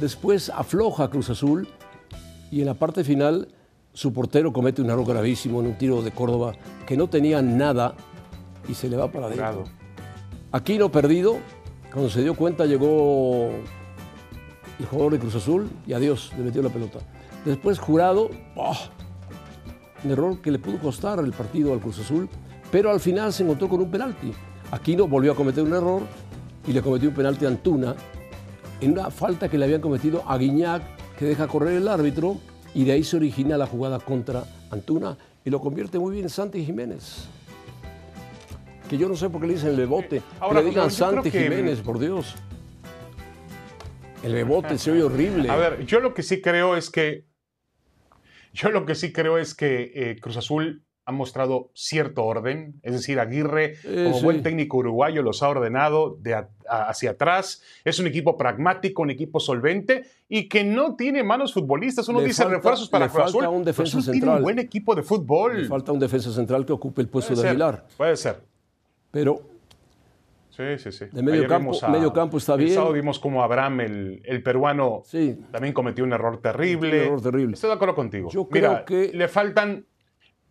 Después 0.00 0.50
afloja 0.50 1.08
Cruz 1.08 1.30
Azul 1.30 1.68
y 2.50 2.60
en 2.60 2.66
la 2.66 2.74
parte 2.74 3.02
final 3.02 3.48
su 3.94 4.12
portero 4.12 4.52
comete 4.52 4.82
un 4.82 4.90
error 4.90 5.06
gravísimo 5.06 5.60
en 5.60 5.68
un 5.68 5.78
tiro 5.78 6.02
de 6.02 6.10
Córdoba 6.10 6.52
que 6.86 6.98
no 6.98 7.08
tenía 7.08 7.40
nada 7.40 7.94
y 8.68 8.74
se 8.74 8.90
le 8.90 8.96
va 8.96 9.10
para 9.10 9.26
adentro. 9.26 9.64
Aquí 10.52 10.76
no 10.76 10.92
perdido, 10.92 11.38
cuando 11.90 12.10
se 12.10 12.22
dio 12.22 12.34
cuenta 12.34 12.66
llegó 12.66 13.48
el 14.78 14.86
jugador 14.86 15.12
de 15.12 15.18
Cruz 15.18 15.34
Azul 15.36 15.70
y 15.86 15.94
adiós, 15.94 16.30
le 16.36 16.44
metió 16.44 16.62
la 16.62 16.68
pelota. 16.68 16.98
Después 17.46 17.78
jurado, 17.78 18.30
¡oh! 18.54 18.76
un 20.04 20.10
error 20.10 20.42
que 20.42 20.50
le 20.50 20.58
pudo 20.58 20.78
costar 20.78 21.18
el 21.20 21.32
partido 21.32 21.72
al 21.72 21.80
Cruz 21.80 21.98
Azul, 22.00 22.28
pero 22.70 22.90
al 22.90 23.00
final 23.00 23.32
se 23.32 23.44
encontró 23.44 23.66
con 23.68 23.80
un 23.80 23.90
penalti. 23.90 24.30
Aquino 24.70 25.08
volvió 25.08 25.32
a 25.32 25.34
cometer 25.34 25.64
un 25.64 25.72
error 25.72 26.02
y 26.66 26.72
le 26.72 26.82
cometió 26.82 27.08
un 27.08 27.14
penalti 27.14 27.46
a 27.46 27.48
Antuna 27.48 27.94
en 28.80 28.92
una 28.92 29.10
falta 29.10 29.48
que 29.48 29.58
le 29.58 29.64
habían 29.64 29.80
cometido 29.80 30.22
a 30.26 30.36
Guiñac, 30.38 30.82
que 31.18 31.24
deja 31.24 31.48
correr 31.48 31.76
el 31.76 31.88
árbitro, 31.88 32.38
y 32.74 32.84
de 32.84 32.92
ahí 32.92 33.04
se 33.04 33.16
origina 33.16 33.56
la 33.56 33.66
jugada 33.66 33.98
contra 33.98 34.44
Antuna 34.70 35.16
y 35.44 35.50
lo 35.50 35.60
convierte 35.60 35.98
muy 35.98 36.14
bien 36.14 36.28
Santi 36.28 36.64
Jiménez. 36.64 37.26
Que 38.88 38.98
yo 38.98 39.08
no 39.08 39.16
sé 39.16 39.30
por 39.30 39.40
qué 39.40 39.46
le 39.46 39.54
dicen 39.54 39.70
el 39.70 39.76
bebote. 39.76 40.22
Ahora, 40.40 40.60
le 40.60 40.68
digan 40.68 40.90
Santi 40.90 41.30
Jiménez, 41.30 41.80
por 41.80 41.98
Dios. 41.98 42.34
El 44.22 44.34
bebote 44.34 44.78
se 44.78 44.90
oye 44.90 45.02
horrible. 45.02 45.48
A 45.50 45.56
ver, 45.56 45.86
yo 45.86 46.00
lo 46.00 46.14
que 46.14 46.22
sí 46.22 46.40
creo 46.40 46.76
es 46.76 46.90
que. 46.90 47.26
Yo 48.52 48.70
lo 48.70 48.86
que 48.86 48.94
sí 48.94 49.12
creo 49.12 49.38
es 49.38 49.54
que 49.54 49.92
eh, 49.94 50.18
Cruz 50.20 50.36
Azul 50.36 50.85
ha 51.08 51.12
mostrado 51.12 51.70
cierto 51.72 52.24
orden, 52.24 52.74
es 52.82 52.92
decir, 52.92 53.20
Aguirre, 53.20 53.76
como 53.84 54.20
buen 54.22 54.42
técnico 54.42 54.78
uruguayo, 54.78 55.22
los 55.22 55.40
ha 55.42 55.48
ordenado 55.48 56.16
de 56.20 56.44
hacia 56.68 57.12
atrás. 57.12 57.62
Es 57.84 58.00
un 58.00 58.08
equipo 58.08 58.36
pragmático, 58.36 59.02
un 59.02 59.10
equipo 59.10 59.38
solvente 59.38 60.04
y 60.28 60.48
que 60.48 60.64
no 60.64 60.96
tiene 60.96 61.22
manos 61.22 61.54
futbolistas. 61.54 62.08
Uno 62.08 62.20
dice 62.20 62.44
refuerzos 62.44 62.88
para 62.88 63.08
Cruz 63.08 63.26
Azul. 63.26 63.46
Un 63.46 63.64
defensa 63.64 64.00
central. 64.02 64.12
Tiene 64.20 64.36
un 64.36 64.42
buen 64.42 64.58
equipo 64.58 64.96
de 64.96 65.04
fútbol. 65.04 65.62
Le 65.62 65.68
falta 65.68 65.92
un 65.92 66.00
defensa 66.00 66.32
central 66.32 66.66
que 66.66 66.72
ocupe 66.72 67.00
el 67.02 67.08
puesto 67.08 67.34
de 67.36 67.48
Aguilar. 67.48 67.86
Puede 67.96 68.16
ser. 68.16 68.40
Pero 69.12 69.40
Sí, 70.50 70.62
sí, 70.78 70.90
sí. 70.90 71.04
De 71.12 71.22
medio, 71.22 71.40
Ayer 71.40 71.48
campo, 71.50 71.64
vimos 71.70 71.82
a- 71.84 71.88
medio 71.88 72.12
campo 72.14 72.38
está 72.38 72.54
El 72.54 72.60
bien. 72.60 72.72
sábado 72.74 72.94
vimos 72.94 73.18
como 73.18 73.42
Abraham, 73.42 73.80
el, 73.80 74.22
el 74.24 74.42
peruano, 74.42 75.02
Sí. 75.04 75.38
también 75.52 75.74
cometió 75.74 76.02
un 76.02 76.14
error 76.14 76.40
terrible. 76.40 77.00
Un 77.02 77.06
error 77.08 77.22
terrible. 77.22 77.54
Estoy 77.54 77.68
de 77.68 77.74
acuerdo 77.74 77.94
contigo. 77.94 78.30
Yo 78.30 78.48
Mira, 78.50 78.84
creo 78.86 79.10
que- 79.10 79.16
le 79.16 79.28
faltan, 79.28 79.84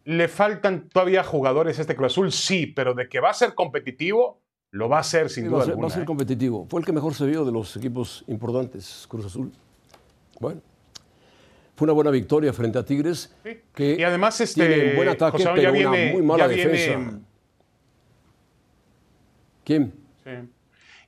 le 0.06 0.28
faltan 0.28 0.88
todavía 0.90 1.24
jugadores 1.24 1.78
a 1.78 1.82
este 1.82 1.96
Cruz 1.96 2.14
Azul, 2.14 2.32
sí, 2.32 2.68
pero 2.68 2.94
de 2.94 3.10
que 3.10 3.20
va 3.20 3.30
a 3.32 3.34
ser 3.34 3.54
competitivo, 3.56 4.42
lo 4.72 4.88
va 4.90 5.00
a 5.00 5.04
ser 5.04 5.30
sin 5.30 5.44
Sí, 5.46 5.50
duda 5.50 5.60
va, 5.60 5.64
alguna. 5.66 5.82
va 5.82 5.88
a 5.88 5.94
ser 5.94 6.04
¿eh? 6.04 6.06
competitivo. 6.06 6.68
Fue 6.70 6.80
el 6.80 6.86
que 6.86 6.92
mejor 6.94 7.14
se 7.14 7.26
vio 7.26 7.44
de 7.46 7.52
los 7.52 7.76
equipos 7.78 8.24
importantes, 8.28 9.06
Cruz 9.10 9.26
Azul. 9.26 9.52
Bueno, 10.40 10.62
fue 11.76 11.86
una 11.86 11.94
buena 11.94 12.12
victoria 12.12 12.54
frente 12.54 12.78
a 12.78 12.86
Tigres. 12.86 13.36
Sí. 13.44 13.58
Que 13.74 13.96
y 14.00 14.04
además, 14.04 14.40
este, 14.42 14.68
tienen 14.68 14.96
buen 14.96 15.10
ataque, 15.10 15.38
José 15.44 15.50
pero 15.56 15.72
una 15.72 16.12
muy 16.14 16.22
mala 16.22 16.48
viene- 16.48 16.72
defensa. 16.72 17.20
¿Quién? 19.64 19.94
Sí. 20.24 20.32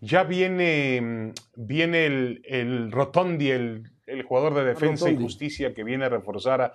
Ya 0.02 0.24
viene, 0.24 1.34
viene 1.56 2.06
el, 2.06 2.42
el 2.46 2.92
Rotondi, 2.92 3.50
el, 3.52 3.90
el 4.06 4.24
jugador 4.24 4.54
de 4.56 4.64
defensa 4.66 5.10
y 5.10 5.16
justicia 5.18 5.74
que 5.74 5.84
viene 5.84 6.06
a 6.06 6.10
reforzar 6.10 6.62
a, 6.62 6.74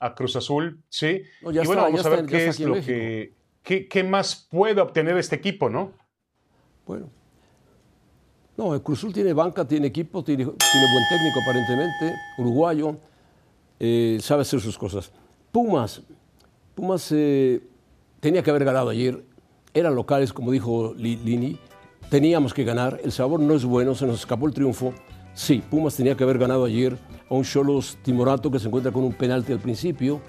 a 0.00 0.14
Cruz 0.14 0.34
Azul. 0.36 0.82
Sí. 0.88 1.22
No, 1.42 1.50
y 1.52 1.54
bueno, 1.58 1.62
está, 1.72 1.82
vamos 1.82 2.06
a 2.06 2.08
ver 2.08 2.18
está- 2.20 2.30
qué 2.30 2.46
es 2.48 2.60
lo 2.60 2.74
México. 2.74 2.86
que. 2.86 3.34
Qué, 3.62 3.86
qué 3.88 4.02
más 4.02 4.48
puede 4.50 4.80
obtener 4.80 5.16
este 5.18 5.36
equipo, 5.36 5.68
¿no? 5.68 5.92
Bueno. 6.86 7.10
No, 8.56 8.74
el 8.74 8.82
Cruz 8.82 8.98
Azul 8.98 9.12
tiene 9.12 9.32
banca, 9.32 9.66
tiene 9.66 9.86
equipo, 9.86 10.22
tiene, 10.24 10.44
tiene 10.44 10.86
buen 10.92 11.04
técnico 11.10 11.40
aparentemente, 11.42 12.14
uruguayo, 12.38 12.96
eh, 13.78 14.18
sabe 14.20 14.42
hacer 14.42 14.60
sus 14.60 14.76
cosas. 14.76 15.12
Pumas, 15.52 16.02
Pumas 16.74 17.10
eh, 17.12 17.60
tenía 18.20 18.42
que 18.42 18.50
haber 18.50 18.64
ganado 18.64 18.90
ayer, 18.90 19.24
eran 19.72 19.94
locales, 19.94 20.32
como 20.32 20.50
dijo 20.52 20.94
Li- 20.96 21.16
Lini, 21.16 21.58
teníamos 22.10 22.52
que 22.52 22.64
ganar, 22.64 23.00
el 23.02 23.12
sabor 23.12 23.40
no 23.40 23.54
es 23.54 23.64
bueno, 23.64 23.94
se 23.94 24.06
nos 24.06 24.20
escapó 24.20 24.46
el 24.46 24.52
triunfo. 24.54 24.92
Sí, 25.32 25.62
Pumas 25.70 25.96
tenía 25.96 26.16
que 26.16 26.24
haber 26.24 26.38
ganado 26.38 26.64
ayer 26.64 26.98
a 27.30 27.34
un 27.34 27.44
Cholos 27.44 27.96
Timorato 28.02 28.50
que 28.50 28.58
se 28.58 28.66
encuentra 28.66 28.92
con 28.92 29.04
un 29.04 29.12
penalti 29.12 29.52
al 29.52 29.60
principio 29.60 30.20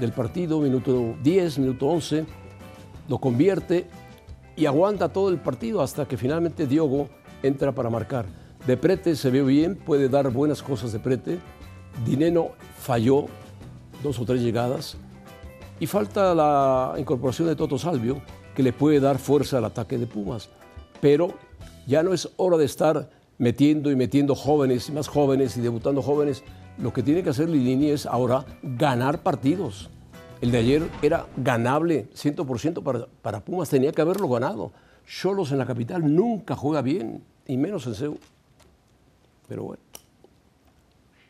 del 0.00 0.12
partido, 0.12 0.60
minuto 0.60 1.14
10, 1.22 1.58
minuto 1.58 1.86
11, 1.86 2.24
lo 3.08 3.18
convierte 3.18 3.86
y 4.56 4.66
aguanta 4.66 5.12
todo 5.12 5.28
el 5.28 5.38
partido 5.38 5.82
hasta 5.82 6.06
que 6.06 6.16
finalmente 6.16 6.66
Diogo 6.66 7.08
entra 7.42 7.72
para 7.72 7.90
marcar. 7.90 8.26
De 8.66 8.76
Prete 8.76 9.14
se 9.14 9.30
ve 9.30 9.42
bien, 9.42 9.76
puede 9.76 10.08
dar 10.08 10.30
buenas 10.30 10.62
cosas 10.62 10.92
de 10.92 10.98
Prete. 10.98 11.38
Dineno 12.04 12.50
falló 12.78 13.26
dos 14.02 14.18
o 14.18 14.24
tres 14.24 14.42
llegadas. 14.42 14.96
Y 15.80 15.86
falta 15.86 16.34
la 16.34 16.94
incorporación 16.98 17.48
de 17.48 17.56
Toto 17.56 17.78
Salvio, 17.78 18.20
que 18.54 18.62
le 18.62 18.72
puede 18.72 18.98
dar 18.98 19.18
fuerza 19.18 19.58
al 19.58 19.64
ataque 19.64 19.96
de 19.96 20.06
Pumas. 20.06 20.48
Pero 21.00 21.34
ya 21.86 22.02
no 22.02 22.12
es 22.12 22.28
hora 22.36 22.56
de 22.56 22.64
estar 22.64 23.10
metiendo 23.38 23.90
y 23.90 23.96
metiendo 23.96 24.34
jóvenes 24.34 24.88
y 24.88 24.92
más 24.92 25.08
jóvenes 25.08 25.56
y 25.56 25.60
debutando 25.60 26.02
jóvenes. 26.02 26.44
Lo 26.76 26.92
que 26.92 27.02
tiene 27.02 27.22
que 27.22 27.30
hacer 27.30 27.48
Lilini 27.48 27.90
es 27.90 28.06
ahora 28.06 28.44
ganar 28.62 29.22
partidos. 29.22 29.90
El 30.40 30.52
de 30.52 30.58
ayer 30.58 30.82
era 31.02 31.26
ganable 31.36 32.06
100% 32.14 32.82
para, 32.82 33.06
para 33.22 33.40
Pumas, 33.40 33.68
tenía 33.68 33.92
que 33.92 34.02
haberlo 34.02 34.28
ganado. 34.28 34.72
Cholos 35.06 35.50
en 35.52 35.58
la 35.58 35.66
capital 35.66 36.14
nunca 36.14 36.54
juega 36.54 36.82
bien, 36.82 37.24
y 37.46 37.56
menos 37.56 37.86
en 37.86 37.94
Seúl. 37.94 38.18
Pero 39.48 39.64
bueno. 39.64 39.82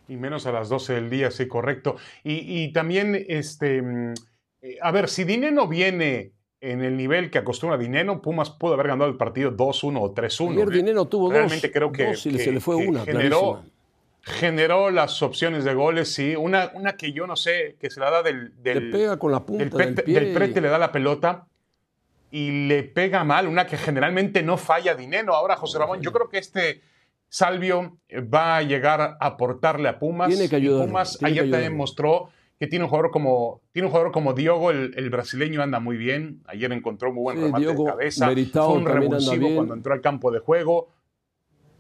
Y 0.08 0.16
menos 0.16 0.46
a 0.46 0.52
las 0.52 0.68
12 0.68 0.94
del 0.94 1.10
día, 1.10 1.30
sí, 1.30 1.46
correcto. 1.46 1.96
Y, 2.24 2.62
y 2.62 2.72
también, 2.72 3.24
este, 3.28 3.80
mm, 3.80 4.14
eh, 4.62 4.78
a 4.82 4.90
ver, 4.90 5.08
si 5.08 5.24
Dineno 5.24 5.68
viene 5.68 6.32
en 6.60 6.82
el 6.82 6.96
nivel 6.96 7.30
que 7.30 7.38
acostumbra 7.38 7.78
Dineno, 7.78 8.20
Pumas 8.20 8.50
pudo 8.50 8.74
haber 8.74 8.88
ganado 8.88 9.08
el 9.10 9.16
partido 9.16 9.52
2-1 9.56 10.00
o 10.00 10.12
3-1. 10.14 10.52
Ayer. 10.52 10.70
Dineno 10.70 11.04
tuvo 11.06 11.30
Realmente 11.30 11.68
dos, 11.68 11.74
creo 11.74 11.92
que, 11.92 12.06
dos 12.06 12.26
y 12.26 12.32
que- 12.32 12.38
se 12.44 12.52
le 12.52 12.60
fue 12.60 12.74
una, 12.76 13.04
generó, 13.04 13.62
generó 14.22 14.90
las 14.90 15.22
opciones 15.22 15.64
de 15.64 15.74
goles, 15.74 16.12
sí. 16.12 16.34
Una, 16.36 16.70
una 16.74 16.96
que 16.96 17.12
yo 17.12 17.26
no 17.26 17.36
sé, 17.36 17.76
que 17.80 17.90
se 17.90 18.00
la 18.00 18.10
da 18.10 18.22
del, 18.22 18.52
Le 18.62 18.80
pega 18.80 19.18
con 19.18 19.30
la 19.30 19.44
punta 19.44 19.64
del, 19.64 19.94
pie. 19.94 20.20
del 20.20 20.32
prete, 20.32 20.60
le 20.60 20.68
da 20.68 20.78
la 20.78 20.90
pelota 20.90 21.46
y 22.30 22.66
le 22.66 22.82
pega 22.82 23.22
mal, 23.24 23.46
una 23.46 23.66
que 23.66 23.76
generalmente 23.76 24.42
no 24.42 24.56
falla 24.56 24.94
Dineno. 24.94 25.34
Ahora, 25.34 25.56
José 25.56 25.78
Ramón, 25.78 26.00
yo 26.02 26.12
creo 26.12 26.28
que 26.28 26.38
este 26.38 26.80
Salvio 27.30 27.98
va 28.34 28.56
a 28.56 28.62
llegar 28.62 29.00
a 29.00 29.16
aportarle 29.20 29.88
a 29.88 29.98
Pumas. 29.98 30.28
Tiene 30.28 30.48
que 30.48 30.56
Y 30.56 30.62
ayudarlo, 30.62 30.86
Pumas 30.86 31.18
ayer 31.22 31.50
también 31.50 31.76
mostró 31.76 32.30
que 32.58 32.66
tiene 32.66 32.84
un 32.84 32.90
jugador 32.90 33.10
como, 33.10 33.60
tiene 33.72 33.86
un 33.86 33.92
jugador 33.92 34.12
como 34.12 34.32
Diogo, 34.32 34.70
el, 34.70 34.92
el 34.96 35.10
brasileño 35.10 35.62
anda 35.62 35.78
muy 35.78 35.96
bien. 35.96 36.42
Ayer 36.46 36.72
encontró 36.72 37.12
muy 37.12 37.22
buen 37.22 37.36
Sí, 37.36 37.44
remate 37.44 37.64
Diogo, 37.64 37.84
de 37.84 37.90
cabeza. 37.90 38.26
Meritao 38.26 38.70
Fue 38.70 38.78
un 38.78 38.86
revulsivo 38.86 39.54
cuando 39.54 39.74
entró 39.74 39.94
al 39.94 40.00
campo 40.00 40.30
de 40.32 40.40
juego. 40.40 40.88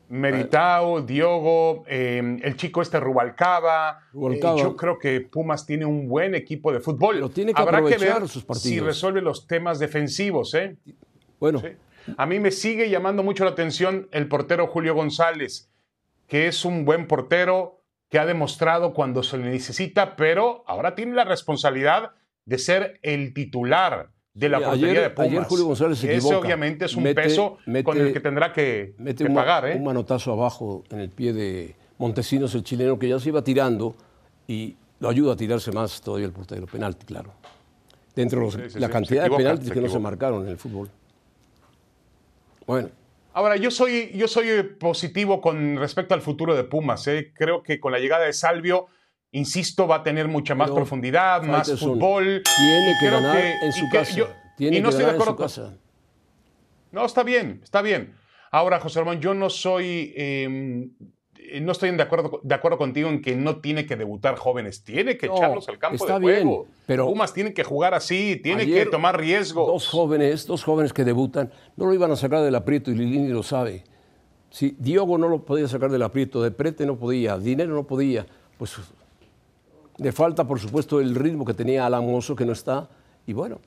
Meritao, 0.08 1.02
Diogo, 1.02 1.84
eh, 1.86 2.38
el 2.42 2.56
chico 2.56 2.80
este 2.80 3.00
Rubalcaba. 3.00 4.00
Rubalcaba. 4.12 4.58
Eh, 4.58 4.62
yo 4.62 4.76
creo 4.76 4.98
que 4.98 5.20
Pumas 5.20 5.66
tiene 5.66 5.84
un 5.84 6.08
buen 6.08 6.34
equipo 6.34 6.72
de 6.72 6.80
fútbol. 6.80 7.16
Pero 7.16 7.28
tiene 7.28 7.52
que 7.52 7.60
Habrá 7.60 7.82
que 7.82 7.98
ver 7.98 8.28
sus 8.28 8.44
si 8.58 8.80
resuelve 8.80 9.20
los 9.20 9.46
temas 9.46 9.78
defensivos. 9.78 10.54
¿eh? 10.54 10.76
Bueno, 11.40 11.58
Sí. 11.58 11.68
A 12.16 12.24
mí 12.24 12.40
me 12.40 12.50
sigue 12.50 12.88
llamando 12.88 13.22
mucho 13.22 13.44
la 13.44 13.50
atención 13.50 14.08
el 14.12 14.28
portero 14.28 14.66
Julio 14.66 14.94
González, 14.94 15.70
que 16.26 16.46
es 16.46 16.64
un 16.64 16.86
buen 16.86 17.06
portero 17.06 17.77
que 18.08 18.18
ha 18.18 18.26
demostrado 18.26 18.94
cuando 18.94 19.22
se 19.22 19.36
le 19.38 19.50
necesita, 19.50 20.16
pero 20.16 20.64
ahora 20.66 20.94
tiene 20.94 21.14
la 21.14 21.24
responsabilidad 21.24 22.12
de 22.46 22.58
ser 22.58 22.98
el 23.02 23.34
titular 23.34 24.10
de 24.32 24.48
la 24.48 24.58
Sí, 24.58 24.64
portería 24.64 24.90
ayer- 24.90 25.02
de 25.02 25.10
Pumas. 25.10 25.30
ayer 25.30 25.42
Julio 25.44 25.64
González 25.66 25.98
se 25.98 26.06
Ese 26.06 26.16
equivoca. 26.16 26.38
obviamente 26.38 26.84
es 26.86 26.96
un 26.96 27.02
Mete- 27.02 27.22
peso 27.22 27.58
con 27.84 27.98
el 27.98 28.12
que 28.12 28.20
tendrá 28.20 28.52
que, 28.52 28.94
mete 28.98 29.24
que 29.24 29.28
un, 29.28 29.34
ma- 29.34 29.42
pagar. 29.42 29.68
¿eh? 29.68 29.74
un 29.76 29.84
manotazo 29.84 30.32
abajo 30.32 30.84
en 30.90 31.00
el 31.00 31.10
pie 31.10 31.32
de 31.32 31.74
Montesinos, 31.98 32.54
el 32.54 32.62
chileno, 32.62 32.98
que 32.98 33.08
ya 33.08 33.18
se 33.18 33.28
iba 33.30 33.42
tirando 33.42 33.94
y 34.46 34.76
lo 35.00 35.08
ayuda 35.08 35.32
a 35.34 35.36
tirarse 35.36 35.72
más 35.72 36.00
todavía 36.00 36.26
el 36.26 36.32
portero. 36.32 36.66
Penalti, 36.66 37.04
claro. 37.04 37.32
Dentro 38.14 38.38
de 38.40 38.44
los- 38.46 38.54
Sí, 38.54 38.60
sí, 38.70 38.78
la 38.78 38.88
cantidad 38.88 39.24
equivoca, 39.24 39.42
de 39.42 39.48
penaltis 39.50 39.72
que 39.72 39.80
no 39.80 39.88
se 39.88 39.98
marcaron 39.98 40.42
en 40.44 40.48
el 40.48 40.56
fútbol. 40.56 40.88
Bueno, 42.66 42.88
Ahora, 43.38 43.54
yo 43.54 43.70
soy, 43.70 44.10
yo 44.16 44.26
soy 44.26 44.48
eh, 44.48 44.64
positivo 44.64 45.40
con 45.40 45.76
respecto 45.76 46.12
al 46.12 46.22
futuro 46.22 46.56
de 46.56 46.64
Pumas. 46.64 47.06
¿eh? 47.06 47.32
Creo 47.36 47.62
que 47.62 47.78
con 47.78 47.92
la 47.92 48.00
llegada 48.00 48.24
de 48.24 48.32
Salvio, 48.32 48.86
insisto, 49.30 49.86
va 49.86 49.96
a 49.98 50.02
tener 50.02 50.26
mucha 50.26 50.56
más 50.56 50.66
Pero, 50.66 50.74
profundidad, 50.74 51.42
más 51.42 51.70
fútbol. 51.78 52.42
tiene 52.56 52.92
que 53.00 53.06
creo 53.06 53.20
ganar 53.20 53.36
que- 53.40 53.52
en 53.62 53.68
y 53.68 53.72
su 53.72 53.88
casa. 53.92 54.12
yo- 54.16 54.28
tiene 54.56 54.78
y 54.78 54.80
no 54.80 54.88
que 54.88 54.96
estoy 54.96 55.04
de 55.06 55.12
ganar 55.12 55.14
en 55.20 55.24
su 55.24 55.30
acuerdo 55.30 55.36
casa. 55.70 55.78
No, 56.90 57.04
está 57.06 57.22
bien, 57.22 57.60
está 57.62 57.80
bien. 57.80 58.16
Ahora, 58.50 58.80
José 58.80 58.98
Ramón, 58.98 59.20
yo 59.20 59.34
no 59.34 59.50
soy, 59.50 60.12
eh, 60.16 60.88
no 61.60 61.72
estoy 61.72 61.90
de 61.90 62.02
acuerdo, 62.02 62.40
de 62.42 62.54
acuerdo 62.54 62.78
contigo 62.78 63.08
en 63.08 63.20
que 63.22 63.34
no 63.36 63.60
tiene 63.60 63.86
que 63.86 63.96
debutar 63.96 64.36
jóvenes, 64.36 64.82
tiene 64.84 65.16
que 65.16 65.26
No, 65.28 65.36
echarlos 65.36 65.68
al 65.68 65.78
campo 65.78 65.96
está 65.96 66.14
de 66.18 66.20
juego. 66.20 66.62
bien, 66.64 66.74
pero- 66.86 67.06
Pumas 67.06 67.32
tiene 67.32 67.52
que 67.54 67.64
jugar 67.64 67.94
así, 67.94 68.40
tiene 68.42 68.66
que 68.66 68.86
tomar 68.86 69.18
riesgos. 69.18 69.66
Dos 69.66 69.88
jóvenes, 69.88 70.46
dos 70.46 70.64
jóvenes 70.64 70.92
que 70.92 71.04
debutan, 71.04 71.52
no 71.76 71.86
lo 71.86 71.94
iban 71.94 72.10
a 72.12 72.16
sacar 72.16 72.42
del 72.42 72.54
aprieto 72.54 72.90
y 72.90 72.94
Lilini 72.94 73.28
lo 73.28 73.42
sabe. 73.42 73.84
Si 74.50 74.74
Diogo 74.78 75.18
no 75.18 75.28
lo 75.28 75.44
podía 75.44 75.68
sacar 75.68 75.90
del 75.90 76.02
aprieto, 76.02 76.42
de 76.42 76.50
Prete 76.50 76.86
no 76.86 76.96
podía, 76.96 77.36
Dinero 77.38 77.74
no 77.74 77.84
podía, 77.86 78.26
pues 78.56 78.76
le 79.98 80.12
falta 80.12 80.46
por 80.46 80.58
supuesto 80.60 81.00
el 81.00 81.14
ritmo 81.14 81.44
que 81.44 81.54
tenía 81.54 81.84
Alan 81.84 82.06
Mozo 82.06 82.34
que 82.36 82.44
no 82.46 82.52
está 82.52 82.88
y 83.26 83.32
bueno, 83.32 83.60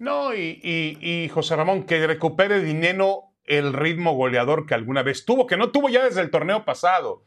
No, 0.00 0.32
y, 0.34 0.60
y- 0.62 1.24
y 1.24 1.28
José 1.28 1.56
Ramón, 1.56 1.82
que 1.84 2.06
recupere 2.06 2.60
Dineno 2.60 3.27
el 3.48 3.72
ritmo 3.72 4.12
goleador 4.14 4.66
que 4.66 4.74
alguna 4.74 5.02
vez 5.02 5.24
tuvo, 5.24 5.46
que 5.46 5.56
no 5.56 5.70
tuvo 5.70 5.88
ya 5.88 6.04
desde 6.04 6.20
el 6.20 6.30
torneo 6.30 6.64
pasado. 6.64 7.22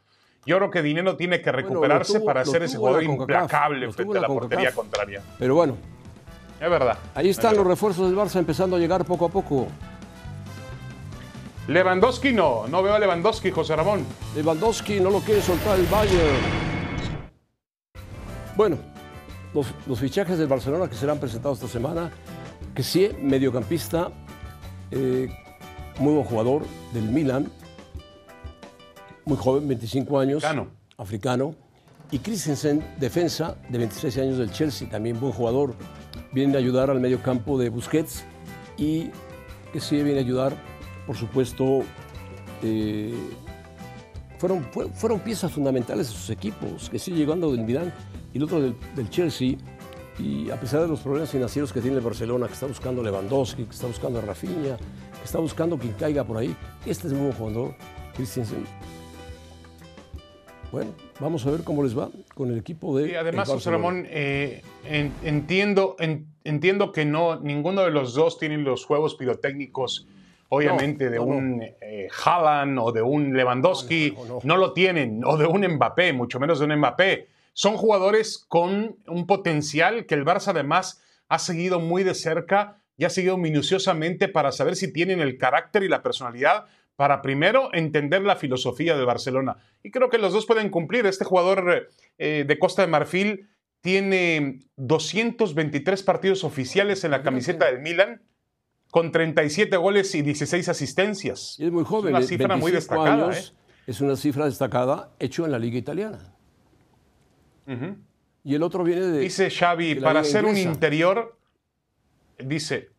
Yo 0.46 0.56
creo 0.58 0.70
que 0.70 0.82
Dineno 0.82 1.16
tiene 1.16 1.40
que 1.42 1.50
Bueno, 1.52 1.68
recuperarse 1.68 2.18
tuvo- 2.18 2.26
para 2.26 2.44
ser 2.44 2.62
ese 2.62 2.76
jugador 2.78 3.02
implacable 3.04 3.92
frente 3.92 4.12
en 4.12 4.18
a 4.18 4.20
la 4.22 4.28
la 4.28 4.34
portería 4.34 4.72
contraria. 4.72 5.22
pero 5.38 5.54
bueno, 5.54 5.76
Es 6.60 6.70
verdad. 6.70 6.98
ahí 7.14 7.28
están 7.28 7.52
Es 7.52 7.58
los 7.58 7.66
refuerzos 7.66 8.08
del 8.08 8.18
Barça 8.18 8.36
empezando 8.38 8.76
a 8.76 8.78
llegar 8.78 9.04
poco 9.04 9.26
a 9.26 9.28
poco. 9.28 9.68
Lewandowski 11.68 12.32
no, 12.32 12.66
no 12.66 12.82
veo 12.82 12.94
a 12.94 12.98
Lewandowski, 12.98 13.50
José 13.52 13.76
Ramón. 13.76 14.04
Lewandowski 14.34 14.98
no 15.00 15.10
lo 15.10 15.20
quiere 15.20 15.40
soltar 15.42 15.78
el 15.78 15.86
Bayern. 15.86 16.36
Bueno, 18.56 18.78
los, 19.54 19.66
los 19.86 19.98
fichajes 20.00 20.38
del 20.38 20.48
Barcelona 20.48 20.88
que 20.88 20.96
serán 20.96 21.18
presentados 21.20 21.58
esta 21.62 21.70
semana, 21.70 22.10
que 22.74 22.82
sí, 22.82 23.10
mediocampista, 23.20 24.10
eh, 24.90 25.28
muy 26.02 26.14
buen 26.14 26.24
jugador 26.26 26.62
del 26.92 27.04
Milan, 27.04 27.50
muy 29.24 29.36
joven, 29.36 29.68
25 29.68 30.18
años, 30.18 30.44
Africano. 30.44 30.68
africano, 30.98 31.54
y 32.10 32.18
Christensen, 32.18 32.84
defensa 32.98 33.56
de 33.70 33.78
26 33.78 34.18
años 34.18 34.38
del 34.38 34.50
Chelsea, 34.50 34.88
también 34.90 35.18
buen 35.18 35.32
jugador, 35.32 35.74
viene 36.32 36.54
a 36.56 36.58
ayudar 36.58 36.90
al 36.90 37.00
mediocampo 37.00 37.58
de 37.58 37.68
Busquets 37.70 38.24
y 38.76 39.10
que 39.72 39.80
sí 39.80 39.96
viene 40.02 40.18
a 40.18 40.22
ayudar, 40.22 40.54
por 41.06 41.16
supuesto, 41.16 41.80
eh, 42.62 43.14
fueron, 44.38 44.64
fue- 44.72 44.88
fueron 44.90 45.20
piezas 45.20 45.52
fundamentales 45.52 46.08
de 46.08 46.12
sus 46.14 46.28
equipos, 46.30 46.90
que 46.90 46.98
sí 46.98 47.12
llegando 47.12 47.50
del 47.52 47.64
Milán 47.64 47.92
y 48.34 48.38
el 48.38 48.42
otro 48.44 48.60
del, 48.60 48.74
del 48.96 49.08
Chelsea. 49.08 49.56
Y 50.18 50.50
a 50.50 50.60
pesar 50.60 50.82
de 50.82 50.88
los 50.88 51.00
problemas 51.00 51.30
financieros 51.30 51.72
que 51.72 51.80
tiene 51.80 51.96
el 51.96 52.02
Barcelona, 52.02 52.46
que 52.46 52.52
está 52.52 52.66
buscando 52.66 53.02
Lewandowski, 53.02 53.64
que 53.64 53.70
está 53.70 53.86
buscando 53.86 54.18
a 54.18 54.22
Rafinha, 54.22 54.76
está 55.24 55.38
buscando 55.38 55.78
quien 55.78 55.92
caiga 55.94 56.24
por 56.24 56.38
ahí. 56.38 56.54
Este 56.86 57.06
es 57.06 57.12
un 57.12 57.20
buen 57.20 57.32
jugador, 57.32 57.74
Christensen. 58.14 58.64
Bueno, 60.72 60.92
vamos 61.20 61.46
a 61.46 61.50
ver 61.50 61.64
cómo 61.64 61.82
les 61.82 61.96
va 61.96 62.08
con 62.34 62.50
el 62.50 62.58
equipo 62.58 62.96
de. 62.96 63.12
Y 63.12 63.14
además, 63.14 63.48
José 63.48 63.70
Ramón, 63.70 64.06
eh, 64.08 64.62
entiendo, 65.22 65.96
entiendo 66.44 66.92
que 66.92 67.04
no, 67.04 67.38
ninguno 67.40 67.82
de 67.82 67.90
los 67.90 68.14
dos 68.14 68.38
tienen 68.38 68.64
los 68.64 68.86
juegos 68.86 69.14
pirotécnicos, 69.16 70.08
obviamente, 70.48 71.10
de 71.10 71.18
un 71.18 71.62
eh, 71.62 72.08
Haaland 72.24 72.78
o 72.78 72.90
de 72.90 73.02
un 73.02 73.36
Lewandowski. 73.36 74.14
No, 74.44 74.56
lo 74.56 74.72
tienen, 74.72 75.22
o 75.26 75.36
de 75.36 75.44
un 75.44 75.60
Mbappé, 75.60 76.14
mucho 76.14 76.40
menos 76.40 76.58
de 76.58 76.64
un 76.64 76.76
Mbappé. 76.78 77.28
Son 77.52 77.76
jugadores 77.76 78.42
con 78.48 78.96
un 79.06 79.26
potencial 79.26 80.06
que 80.06 80.14
el 80.14 80.24
Barça 80.24 80.48
además 80.48 81.02
ha 81.28 81.38
seguido 81.38 81.80
muy 81.80 82.02
de 82.02 82.14
cerca 82.14 82.78
y 82.96 83.04
ha 83.04 83.10
seguido 83.10 83.36
minuciosamente 83.36 84.28
para 84.28 84.52
saber 84.52 84.76
si 84.76 84.92
tienen 84.92 85.20
el 85.20 85.38
carácter 85.38 85.82
y 85.82 85.88
la 85.88 86.02
personalidad 86.02 86.66
para 86.96 87.22
primero 87.22 87.70
entender 87.72 88.22
la 88.22 88.36
filosofía 88.36 88.96
de 88.96 89.04
Barcelona. 89.04 89.56
Y 89.82 89.90
creo 89.90 90.08
que 90.08 90.18
los 90.18 90.32
dos 90.32 90.46
pueden 90.46 90.68
cumplir. 90.68 91.06
Este 91.06 91.24
jugador 91.24 91.88
eh, 92.18 92.44
de 92.46 92.58
Costa 92.58 92.82
de 92.82 92.88
Marfil 92.88 93.48
tiene 93.80 94.60
223 94.76 96.02
partidos 96.02 96.44
oficiales 96.44 97.02
en 97.04 97.10
la 97.10 97.22
camiseta 97.22 97.66
del 97.66 97.80
Milan, 97.80 98.22
con 98.90 99.10
37 99.10 99.76
goles 99.78 100.14
y 100.14 100.22
16 100.22 100.68
asistencias. 100.68 101.56
es 101.58 101.72
muy 101.72 101.84
joven, 101.84 102.14
es 102.14 102.18
una 102.18 102.26
cifra 102.26 102.56
muy 102.56 102.72
destacada. 102.72 103.36
¿eh? 103.36 103.42
Es 103.86 104.00
una 104.00 104.16
cifra 104.16 104.44
destacada 104.44 105.12
hecho 105.18 105.44
en 105.44 105.50
la 105.50 105.58
Liga 105.58 105.78
Italiana. 105.78 106.36
Y 108.44 108.54
el 108.54 108.62
otro 108.62 108.84
viene 108.84 109.06
de. 109.06 109.20
Dice 109.20 109.50
Xavi, 109.50 109.96
para 109.96 110.22
ser 110.24 110.44
un 110.44 110.56
interior, 110.56 111.38
dice, 112.44 112.90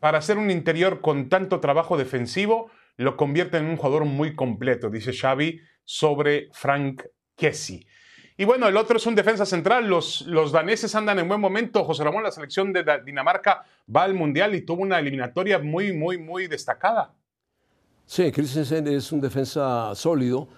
para 0.00 0.20
ser 0.20 0.38
un 0.38 0.50
interior 0.50 1.00
con 1.00 1.28
tanto 1.28 1.60
trabajo 1.60 1.96
defensivo, 1.96 2.70
lo 2.96 3.16
convierte 3.16 3.58
en 3.58 3.66
un 3.66 3.76
jugador 3.76 4.04
muy 4.04 4.34
completo, 4.34 4.90
dice 4.90 5.12
Xavi 5.12 5.60
sobre 5.84 6.48
Frank 6.52 7.02
Kessi. 7.36 7.86
Y 8.36 8.44
bueno, 8.44 8.66
el 8.66 8.76
otro 8.76 8.96
es 8.96 9.06
un 9.06 9.14
defensa 9.14 9.46
central. 9.46 9.86
Los, 9.86 10.22
los 10.22 10.52
daneses 10.52 10.94
andan 10.94 11.18
en 11.18 11.28
buen 11.28 11.40
momento. 11.40 11.84
José 11.84 12.02
Ramón, 12.02 12.22
la 12.22 12.30
selección 12.30 12.72
de 12.72 12.84
Dinamarca 13.04 13.64
va 13.94 14.04
al 14.04 14.14
Mundial 14.14 14.54
y 14.54 14.62
tuvo 14.62 14.82
una 14.82 14.98
eliminatoria 14.98 15.58
muy, 15.58 15.92
muy, 15.92 16.18
muy 16.18 16.46
destacada. 16.46 17.14
Sí, 18.06 18.32
Christensen 18.32 18.88
es 18.88 19.12
un 19.12 19.20
defensa 19.20 19.94
sólido 19.94 20.48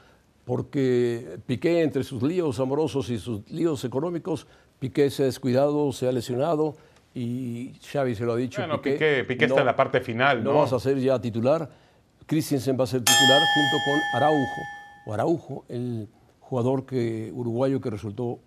porque 0.44 1.38
Piqué, 1.46 1.82
entre 1.82 2.04
sus 2.04 2.22
líos 2.22 2.60
amorosos 2.60 3.10
y 3.10 3.18
sus 3.18 3.48
líos 3.50 3.84
económicos, 3.84 4.46
Piqué 4.78 5.10
se 5.10 5.22
ha 5.22 5.26
descuidado, 5.26 5.92
se 5.92 6.08
ha 6.08 6.12
lesionado 6.12 6.76
y 7.14 7.72
Xavi 7.80 8.14
se 8.14 8.24
lo 8.24 8.32
ha 8.32 8.36
dicho. 8.36 8.60
Bueno, 8.60 8.82
Piqué, 8.82 9.24
Piqué, 9.26 9.44
está 9.44 9.60
en 9.60 9.66
la 9.66 9.76
parte 9.76 10.00
final. 10.00 10.42
No, 10.42 10.52
no 10.52 10.58
vas 10.60 10.72
a 10.72 10.80
ser 10.80 10.98
ya 10.98 11.20
titular. 11.20 11.70
Christensen 12.26 12.78
va 12.78 12.84
a 12.84 12.86
ser 12.86 13.02
titular 13.04 13.40
junto 13.54 13.76
con 13.84 14.00
Araujo, 14.14 14.62
o 15.06 15.14
Araujo, 15.14 15.64
el 15.68 16.08
jugador 16.40 16.86
que, 16.86 17.30
uruguayo 17.32 17.80
que 17.80 17.90
resultó 17.90 18.40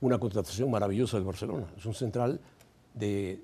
una 0.00 0.18
contratación 0.18 0.70
maravillosa 0.70 1.16
del 1.16 1.24
Barcelona. 1.24 1.66
Es 1.78 1.86
un 1.86 1.94
central 1.94 2.40
de, 2.92 3.40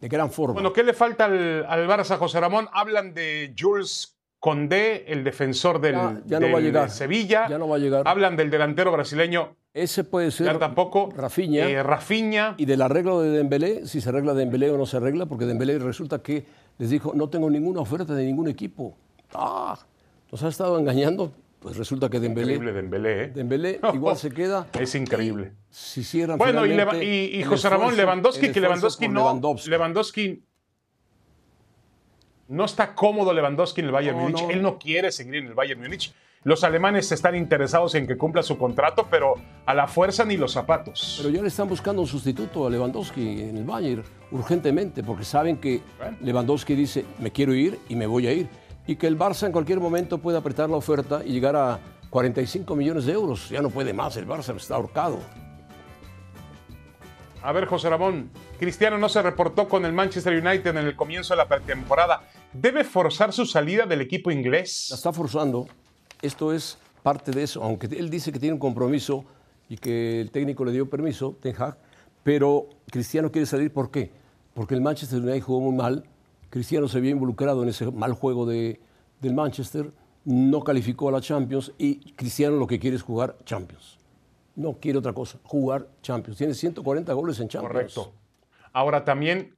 gran 0.00 0.30
forma. 0.30 0.54
Bueno, 0.54 0.72
¿qué 0.72 0.82
le 0.82 0.92
falta 0.92 1.24
al, 1.24 1.64
al, 1.66 1.88
Barça, 1.88 2.18
José 2.18 2.40
Ramón? 2.40 2.68
Hablan 2.72 3.14
de 3.14 3.54
Jules 3.58 4.16
Condé, 4.42 5.04
el 5.06 5.22
defensor 5.22 5.80
del, 5.80 5.94
ya, 6.26 6.40
no 6.40 6.50
va 6.50 6.58
a 6.58 6.60
llegar. 6.60 6.90
Sevilla. 6.90 7.46
Ya 7.48 7.58
no 7.58 7.68
va 7.68 7.76
a 7.76 7.78
llegar. 7.78 8.02
Hablan 8.08 8.36
del 8.36 8.50
delantero 8.50 8.90
brasileño. 8.90 9.54
Ese 9.72 10.02
puede 10.02 10.32
ser. 10.32 10.58
tampoco. 10.58 11.10
Rafinha. 11.16 11.68
Eh, 11.68 11.80
Rafinha. 11.80 12.56
Y 12.58 12.64
del 12.64 12.82
arreglo 12.82 13.20
de 13.20 13.30
Dembélé, 13.30 13.86
si 13.86 14.00
se 14.00 14.08
arregla 14.08 14.34
Dembélé 14.34 14.68
o 14.72 14.76
no 14.76 14.84
se 14.84 14.96
arregla, 14.96 15.26
porque 15.26 15.44
Dembélé 15.44 15.78
resulta 15.78 16.24
que 16.24 16.44
les 16.78 16.90
dijo, 16.90 17.12
no 17.14 17.28
tengo 17.28 17.48
ninguna 17.50 17.82
oferta 17.82 18.16
de 18.16 18.24
ningún 18.24 18.48
equipo. 18.48 18.96
¡Ah! 19.32 19.78
Nos 20.32 20.42
ha 20.42 20.48
estado 20.48 20.76
engañando. 20.76 21.32
Pues 21.60 21.76
resulta 21.76 22.08
que 22.08 22.18
Dembélé. 22.18 22.54
Increíble 22.54 22.72
Dembélé, 22.72 23.22
¿eh? 23.22 23.28
Dembélé 23.28 23.80
igual 23.94 24.16
se 24.16 24.32
queda. 24.32 24.66
Es 24.72 24.96
increíble. 24.96 25.52
Si 25.70 26.02
cierran 26.02 26.36
Bueno, 26.36 26.66
y, 26.66 27.06
y, 27.32 27.44
José 27.44 27.68
Ramón 27.70 27.96
Lewandowski, 27.96 28.50
que 28.50 28.60
Lewandowski 28.60 29.06
no. 29.06 29.40
Lewandowski. 29.68 30.42
No 32.52 32.66
está 32.66 32.94
cómodo 32.94 33.32
Lewandowski 33.32 33.80
en 33.80 33.86
el 33.86 33.92
Bayern 33.92 34.18
no, 34.18 34.24
Múnich. 34.24 34.44
Él 34.50 34.60
no 34.60 34.78
quiere 34.78 35.10
seguir 35.10 35.36
en 35.36 35.46
el 35.46 35.54
Bayern 35.54 35.80
Múnich. 35.80 36.12
Los 36.44 36.64
alemanes 36.64 37.10
están 37.10 37.34
interesados 37.34 37.94
en 37.94 38.06
que 38.06 38.18
cumpla 38.18 38.42
su 38.42 38.58
contrato, 38.58 39.06
pero 39.10 39.36
a 39.64 39.72
la 39.72 39.86
fuerza 39.86 40.26
ni 40.26 40.36
los 40.36 40.52
zapatos. 40.52 41.14
Pero 41.16 41.34
ya 41.34 41.40
le 41.40 41.48
están 41.48 41.66
buscando 41.66 42.02
un 42.02 42.08
sustituto 42.08 42.66
a 42.66 42.70
Lewandowski 42.70 43.40
en 43.40 43.56
el 43.56 43.64
Bayern 43.64 44.04
urgentemente, 44.32 45.02
porque 45.02 45.24
saben 45.24 45.56
que 45.56 45.80
Lewandowski 46.20 46.74
dice, 46.74 47.06
me 47.20 47.30
quiero 47.30 47.54
ir 47.54 47.78
y 47.88 47.96
me 47.96 48.06
voy 48.06 48.26
a 48.26 48.32
ir 48.32 48.50
y 48.86 48.96
que 48.96 49.06
el 49.06 49.18
Barça 49.18 49.46
en 49.46 49.52
cualquier 49.52 49.80
momento 49.80 50.18
puede 50.18 50.36
apretar 50.36 50.68
la 50.68 50.76
oferta 50.76 51.22
y 51.24 51.32
llegar 51.32 51.56
a 51.56 51.78
45 52.10 52.76
millones 52.76 53.06
de 53.06 53.14
euros. 53.14 53.48
Ya 53.48 53.62
no 53.62 53.70
puede 53.70 53.94
más, 53.94 54.14
el 54.18 54.28
Barça 54.28 54.54
está 54.54 54.74
ahorcado. 54.74 55.20
A 57.42 57.50
ver, 57.50 57.64
José 57.64 57.88
Ramón, 57.88 58.30
Cristiano 58.58 58.98
no 58.98 59.08
se 59.08 59.20
reportó 59.20 59.68
con 59.68 59.84
el 59.84 59.92
Manchester 59.92 60.34
United 60.34 60.76
en 60.76 60.86
el 60.86 60.94
comienzo 60.94 61.34
de 61.34 61.38
la 61.38 61.48
pretemporada. 61.48 62.22
¿Debe 62.52 62.84
forzar 62.84 63.32
su 63.32 63.46
salida 63.46 63.86
del 63.86 64.02
equipo 64.02 64.30
inglés? 64.30 64.88
La 64.90 64.96
está 64.96 65.10
forzando. 65.12 65.66
Esto 66.20 66.52
es 66.52 66.78
parte 67.02 67.32
de 67.32 67.42
eso, 67.42 67.62
aunque 67.62 67.86
él 67.86 68.10
dice 68.10 68.30
que 68.30 68.38
tiene 68.38 68.52
un 68.52 68.58
compromiso 68.58 69.24
y 69.70 69.78
que 69.78 70.20
el 70.20 70.30
técnico 70.30 70.64
le 70.64 70.72
dio 70.72 70.88
permiso, 70.88 71.36
Ten 71.40 71.54
Hag, 71.58 71.78
pero 72.22 72.68
Cristiano 72.90 73.32
quiere 73.32 73.46
salir, 73.46 73.72
¿por 73.72 73.90
qué? 73.90 74.10
Porque 74.52 74.74
el 74.74 74.82
Manchester 74.82 75.20
United 75.20 75.40
jugó 75.40 75.60
muy 75.60 75.74
mal, 75.74 76.04
Cristiano 76.50 76.88
se 76.88 76.98
había 76.98 77.10
involucrado 77.10 77.62
en 77.62 77.70
ese 77.70 77.90
mal 77.90 78.12
juego 78.12 78.44
de, 78.44 78.78
del 79.20 79.32
Manchester, 79.32 79.90
no 80.26 80.62
calificó 80.62 81.08
a 81.08 81.12
la 81.12 81.22
Champions 81.22 81.72
y 81.78 82.12
Cristiano 82.12 82.56
lo 82.56 82.66
que 82.66 82.78
quiere 82.78 82.96
es 82.96 83.02
jugar 83.02 83.38
Champions. 83.44 83.98
No 84.54 84.74
quiere 84.74 84.98
otra 84.98 85.14
cosa, 85.14 85.38
jugar 85.42 85.88
Champions. 86.02 86.36
Tiene 86.36 86.52
140 86.52 87.12
goles 87.14 87.40
en 87.40 87.48
Champions. 87.48 87.72
Correcto. 87.72 88.12
Ahora 88.74 89.04
también, 89.04 89.56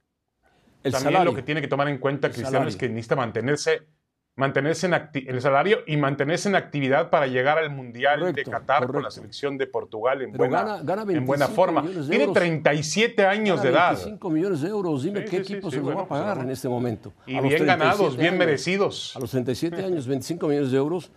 el 0.85 0.91
también 0.91 1.25
lo 1.25 1.33
que 1.33 1.41
tiene 1.41 1.61
que 1.61 1.67
tomar 1.67 1.87
en 1.89 1.97
cuenta 1.97 2.29
Cristiano 2.29 2.67
es 2.67 2.75
que 2.75 2.87
necesita 2.87 3.15
mantenerse 3.15 3.87
mantenerse 4.35 4.87
en 4.87 4.93
el 5.27 5.41
salario 5.41 5.79
y 5.87 5.95
mantenerse 5.95 6.49
en 6.49 6.55
actividad 6.55 7.09
para 7.09 7.25
llegar 7.25 7.57
al 7.57 7.69
Mundial 7.69 8.33
de 8.33 8.43
Qatar 8.43 8.87
con 8.87 9.01
la 9.01 9.09
selección 9.09 9.57
de 9.57 9.65
Portugal 9.65 10.21
en, 10.21 10.33
buena, 10.33 10.81
en 11.07 11.25
buena 11.25 11.47
forma. 11.47 11.83
Tiene 12.09 12.27
37 12.27 13.25
años 13.25 13.63
de 13.63 13.69
edad. 13.69 13.93
25 13.93 14.29
millones 14.29 14.61
de 14.61 14.69
euros. 14.69 15.03
Dime 15.03 15.23
qué 15.23 15.37
equipo 15.37 15.71
se 15.71 15.77
lo 15.77 15.85
va 15.85 15.93
a 15.93 15.95
pues, 15.95 16.07
pagar 16.07 16.39
en 16.39 16.49
este 16.49 16.67
momento. 16.67 17.13
Y 17.25 17.39
bien 17.39 17.65
ganados, 17.65 18.17
bien 18.17 18.37
merecidos. 18.37 19.15
A 19.15 19.19
los 19.19 19.31
37 19.31 19.83
años, 19.83 20.05
25 20.05 20.47
millones 20.47 20.71
de 20.71 20.77
euros 20.77 21.11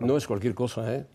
no 0.00 0.16
es 0.16 0.26
cualquier 0.26 0.54
cosa. 0.54 0.94
¿eh? 0.94 1.06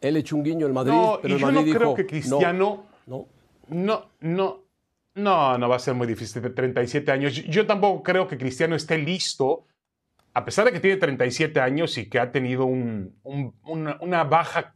Él 0.00 0.16
echó 0.16 0.34
un 0.34 0.42
guiño 0.42 0.66
al 0.66 0.72
Madrid, 0.72 0.98
pero 1.22 1.36
el 1.36 1.40
Madrid 1.40 1.66
yo 1.66 1.72
no 1.72 1.78
creo 1.78 1.94
que 1.94 2.06
Cristiano... 2.06 2.84
no, 3.06 3.28
no, 3.68 4.08
no 4.18 4.18
no, 4.20 4.60
no 5.58 5.68
va 5.68 5.76
a 5.76 5.78
ser 5.78 5.94
muy 5.94 6.06
difícil. 6.06 6.42
37 6.54 7.10
años. 7.10 7.34
Yo 7.34 7.66
tampoco 7.66 8.02
creo 8.02 8.26
que 8.26 8.38
Cristiano 8.38 8.76
esté 8.76 8.98
listo, 8.98 9.66
a 10.34 10.44
pesar 10.44 10.66
de 10.66 10.72
que 10.72 10.80
tiene 10.80 10.96
37 10.96 11.60
años 11.60 11.98
y 11.98 12.08
que 12.08 12.18
ha 12.18 12.30
tenido 12.30 12.66
una, 12.66 14.24
baja, 14.24 14.74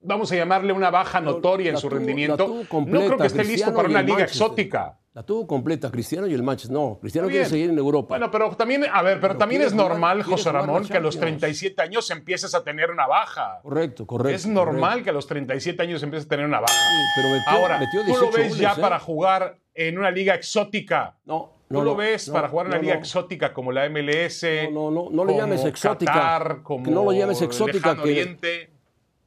vamos 0.00 0.32
a 0.32 0.36
llamarle 0.36 0.72
una 0.72 0.90
baja 0.90 1.20
notoria 1.20 1.70
en 1.70 1.78
su 1.78 1.88
rendimiento. 1.88 2.48
no 2.48 2.84
creo 2.84 3.16
que 3.16 3.26
esté 3.26 3.44
listo 3.44 3.74
para 3.74 3.88
una 3.88 4.02
liga 4.02 4.24
exótica. 4.24 4.98
La 5.14 5.22
tuvo 5.22 5.46
completa 5.46 5.92
Cristiano 5.92 6.26
y 6.26 6.34
el 6.34 6.42
Manchester. 6.42 6.76
No, 6.76 6.98
Cristiano 7.00 7.28
quiere 7.28 7.44
seguir 7.44 7.70
en 7.70 7.78
Europa. 7.78 8.08
Bueno, 8.08 8.32
pero 8.32 8.50
también, 8.56 8.84
a 8.92 9.00
ver, 9.00 9.20
pero, 9.20 9.36
también 9.36 9.62
es 9.62 9.72
normal, 9.72 10.24
José 10.24 10.50
Ramón, 10.50 10.88
que 10.88 10.96
a 10.96 11.00
los 11.00 11.16
37 11.20 11.80
años 11.80 12.10
empieces 12.10 12.52
a 12.52 12.64
tener 12.64 12.90
una 12.90 13.06
baja. 13.06 13.60
Correcto, 13.62 14.08
correcto. 14.08 14.34
Es 14.34 14.44
normal 14.44 15.04
que 15.04 15.10
a 15.10 15.12
los 15.12 15.28
37 15.28 15.80
años 15.80 16.02
empieces 16.02 16.26
a 16.26 16.28
tener 16.30 16.44
una 16.44 16.58
baja. 16.58 16.74
pero 17.14 17.28
Ahora, 17.46 17.80
¿tú 17.92 18.12
lo 18.12 18.32
ves 18.32 18.58
ya 18.58 18.72
¿eh? 18.72 18.80
para 18.80 18.98
jugar 18.98 19.60
en 19.72 19.98
una 19.98 20.10
liga 20.10 20.34
exótica? 20.34 21.16
No. 21.24 21.52
¿Tú 21.68 21.82
lo 21.82 21.94
ves 21.94 22.28
para 22.28 22.48
jugar 22.48 22.66
en 22.66 22.72
una 22.72 22.82
liga 22.82 22.94
exótica 22.94 23.52
como 23.52 23.70
la 23.70 23.88
MLS? 23.88 24.44
No, 24.72 24.90
no, 24.90 25.04
no, 25.04 25.10
no 25.10 25.24
le 25.24 25.36
llames 25.36 25.64
exótica. 25.64 26.60
como 26.64 26.90
no 26.90 27.04
lo 27.04 27.12
llames 27.12 27.40
exótica. 27.40 27.96
Que 28.02 28.36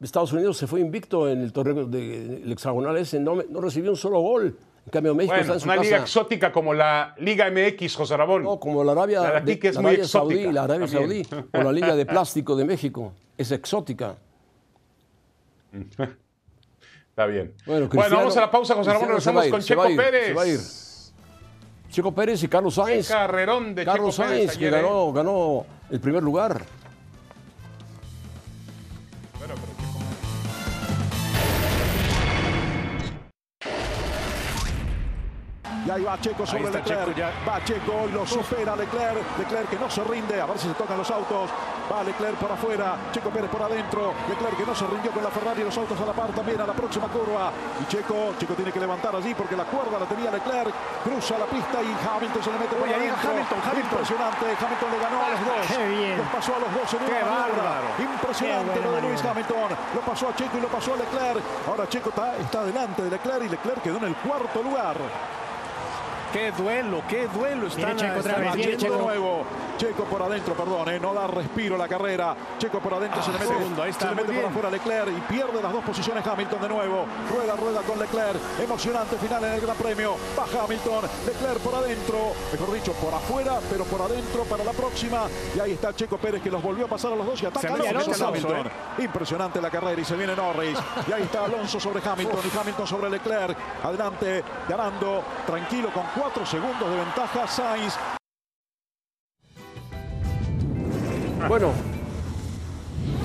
Estados 0.01 0.33
Unidos 0.33 0.57
se 0.57 0.67
fue 0.67 0.81
invicto 0.81 1.29
en 1.29 1.41
el 1.41 1.53
torneo 1.53 1.85
del 1.85 2.51
hexagonal 2.51 2.97
ese, 2.97 3.21
no, 3.21 3.41
no 3.49 3.61
recibió 3.61 3.89
un 3.89 3.97
solo 3.97 4.19
gol. 4.19 4.59
En 4.87 4.91
cambio, 4.91 5.13
México 5.13 5.35
está 5.35 5.55
en 5.55 5.59
su 5.59 5.65
una 5.65 5.75
liga 5.75 5.97
exótica 5.97 6.49
como 6.49 6.73
la 6.73 7.13
Liga 7.17 7.51
MX, 7.51 7.93
José 7.93 8.15
Ramón. 8.15 8.43
No, 8.43 8.57
como 8.57 8.85
la 8.85 8.93
Arabia, 8.93 9.19
la 9.19 9.41
de, 9.41 9.59
que 9.59 9.67
es 9.67 9.77
muy 9.77 9.97
Saudí, 10.05 10.49
la 10.49 10.63
Arabia 10.63 10.87
Saudí, 10.87 11.27
o 11.51 11.61
la 11.61 11.73
Liga 11.73 11.93
de 11.93 12.05
Plástico 12.05 12.55
de 12.55 12.63
México. 12.63 13.11
Es 13.37 13.51
exótica. 13.51 14.15
Está 17.09 17.25
bien. 17.25 17.53
Bueno, 17.65 17.89
vamos 17.91 18.37
a 18.37 18.41
la 18.41 18.49
pausa, 18.49 18.75
José 18.75 18.93
Ramón. 18.93 19.09
Regresamos 19.09 19.47
con 19.47 19.61
Checo 19.61 19.83
Pérez. 19.93 20.47
Ir. 20.47 20.59
Checo 21.91 22.15
Pérez 22.15 22.41
y 22.43 22.47
Carlos 22.47 22.75
Sainz. 22.75 23.09
Carrerón 23.09 23.75
de 23.75 23.83
Carlos 23.83 24.15
Checo 24.15 24.29
Sainz, 24.29 24.51
Pérez 24.51 24.57
que 24.57 24.69
ganó, 24.69 25.11
ganó 25.11 25.65
el 25.89 25.99
primer 25.99 26.23
lugar. 26.23 26.61
Y 35.87 35.89
ahí 35.89 36.03
va 36.03 36.19
Checo 36.19 36.45
sobre 36.45 36.69
Leclerc. 36.69 37.17
Va 37.47 37.63
Checo 37.63 38.09
y 38.09 38.11
lo 38.11 38.27
supera 38.27 38.75
Leclerc. 38.75 39.23
Leclerc 39.39 39.69
que 39.69 39.79
no 39.79 39.89
se 39.89 40.03
rinde. 40.03 40.41
A 40.41 40.45
ver 40.45 40.59
si 40.59 40.67
se 40.67 40.73
tocan 40.73 40.97
los 40.97 41.09
autos. 41.09 41.49
Va 41.89 42.03
Leclerc 42.03 42.35
por 42.35 42.51
afuera. 42.51 42.97
Checo 43.13 43.29
Pérez 43.29 43.49
por 43.49 43.61
adentro. 43.61 44.11
Leclerc 44.27 44.57
que 44.57 44.65
no 44.65 44.75
se 44.75 44.85
rindió 44.85 45.11
con 45.11 45.23
la 45.23 45.31
Ferrari. 45.31 45.63
Los 45.63 45.77
autos 45.77 45.95
a 46.01 46.05
la 46.05 46.11
par 46.11 46.27
también 46.35 46.59
a 46.59 46.67
la 46.67 46.73
próxima 46.73 47.07
curva. 47.07 47.53
Y 47.79 47.87
Checo, 47.87 48.35
Checo 48.37 48.53
tiene 48.55 48.73
que 48.73 48.81
levantar 48.81 49.15
allí 49.15 49.33
porque 49.33 49.55
la 49.55 49.63
cuerda 49.63 49.97
la 49.97 50.05
tenía 50.07 50.29
Leclerc. 50.29 50.75
Cruza 51.05 51.37
la 51.37 51.45
pista 51.45 51.79
y 51.79 51.87
Hamilton 51.87 52.43
se 52.43 52.51
le 52.51 52.59
mete 52.59 52.75
por 52.75 52.83
ahí. 52.89 52.93
Hamilton, 52.93 53.59
Hamilton. 53.63 53.79
Impresionante. 53.79 54.45
Hamilton 54.59 54.91
le 54.91 54.99
ganó 54.99 55.23
a 55.23 55.29
los 55.31 55.39
dos. 55.39 55.63
Qué 55.71 55.87
bien. 55.87 56.17
Los 56.17 56.27
pasó 56.27 56.51
a 56.51 56.59
los 56.67 56.71
dos 56.75 56.93
en 56.99 56.99
una 56.99 57.23
bárbaro. 57.31 57.87
Impresionante 57.95 58.81
lo 58.83 58.91
de 58.91 59.01
Luis 59.07 59.23
Hamilton. 59.23 59.69
Lo 59.95 60.01
pasó 60.01 60.27
a 60.27 60.35
Checo 60.35 60.57
y 60.57 60.61
lo 60.61 60.67
pasó 60.67 60.95
a 60.95 60.97
Leclerc. 60.97 61.39
Ahora 61.65 61.87
Checo 61.87 62.09
está, 62.09 62.35
está 62.35 62.65
delante 62.65 63.03
de 63.03 63.09
Leclerc 63.09 63.43
y 63.45 63.49
Leclerc 63.55 63.81
quedó 63.81 64.03
en 64.03 64.11
el 64.11 64.15
cuarto 64.17 64.61
lugar. 64.61 64.99
Qué 66.33 66.51
duelo, 66.51 67.01
qué 67.09 67.27
duelo. 67.27 67.67
Están 67.67 67.95
Checo 67.95 68.19
otra 68.19 68.39
vez, 68.39 68.77
Checo. 68.77 68.97
nuevo. 68.97 69.45
Checo 69.77 70.05
por 70.05 70.21
adentro, 70.23 70.55
perdón, 70.55 70.89
eh, 70.89 70.99
no 70.99 71.13
da 71.13 71.27
respiro 71.27 71.77
la 71.77 71.87
carrera. 71.87 72.35
Checo 72.57 72.79
por 72.79 72.95
adentro, 72.95 73.19
ah, 73.21 73.23
se 73.23 73.31
le 73.31 73.37
mete, 73.37 73.53
segundo, 73.53 73.83
ahí 73.83 73.91
está, 73.91 74.09
se 74.09 74.15
le 74.15 74.21
mete 74.23 74.33
por 74.33 74.45
afuera 74.45 74.69
Leclerc 74.71 75.09
y 75.09 75.21
pierde 75.31 75.61
las 75.61 75.71
dos 75.71 75.83
posiciones 75.83 76.25
Hamilton 76.25 76.61
de 76.61 76.69
nuevo. 76.69 77.05
Rueda, 77.31 77.55
rueda 77.55 77.81
con 77.81 77.99
Leclerc. 77.99 78.39
Emocionante 78.59 79.17
final 79.17 79.43
en 79.43 79.53
el 79.53 79.61
Gran 79.61 79.75
Premio. 79.77 80.15
Va 80.37 80.63
Hamilton, 80.63 81.05
Leclerc 81.27 81.59
por 81.59 81.75
adentro, 81.75 82.17
mejor 82.51 82.73
dicho, 82.73 82.93
por 82.93 83.13
afuera, 83.13 83.59
pero 83.69 83.83
por 83.83 84.01
adentro 84.01 84.43
para 84.45 84.63
la 84.63 84.71
próxima. 84.71 85.27
Y 85.55 85.59
ahí 85.59 85.73
está 85.73 85.93
Checo 85.93 86.17
Pérez 86.17 86.41
que 86.41 86.49
los 86.49 86.63
volvió 86.63 86.85
a 86.85 86.89
pasar 86.89 87.13
a 87.13 87.15
los 87.15 87.27
dos 87.27 87.43
y 87.43 87.45
ataca 87.45 87.67
a 87.67 87.89
Alonso, 87.89 88.27
Hamilton. 88.27 88.67
Eh. 88.67 89.03
Impresionante 89.03 89.61
la 89.61 89.69
carrera 89.69 90.01
y 90.01 90.05
se 90.05 90.15
viene 90.15 90.35
Norris. 90.35 90.77
Y 91.07 91.11
ahí 91.11 91.21
está 91.21 91.45
Alonso 91.45 91.79
sobre 91.79 92.01
Hamilton 92.03 92.39
y 92.51 92.57
Hamilton 92.57 92.87
sobre 92.87 93.09
Leclerc. 93.11 93.55
Adelante, 93.83 94.43
ganando, 94.67 95.23
tranquilo 95.45 95.91
con 95.93 96.03
cuatro 96.15 96.45
segundos 96.47 96.89
de 96.89 96.95
ventaja 96.97 97.47
Sainz. 97.47 98.16
Bueno, 101.47 101.71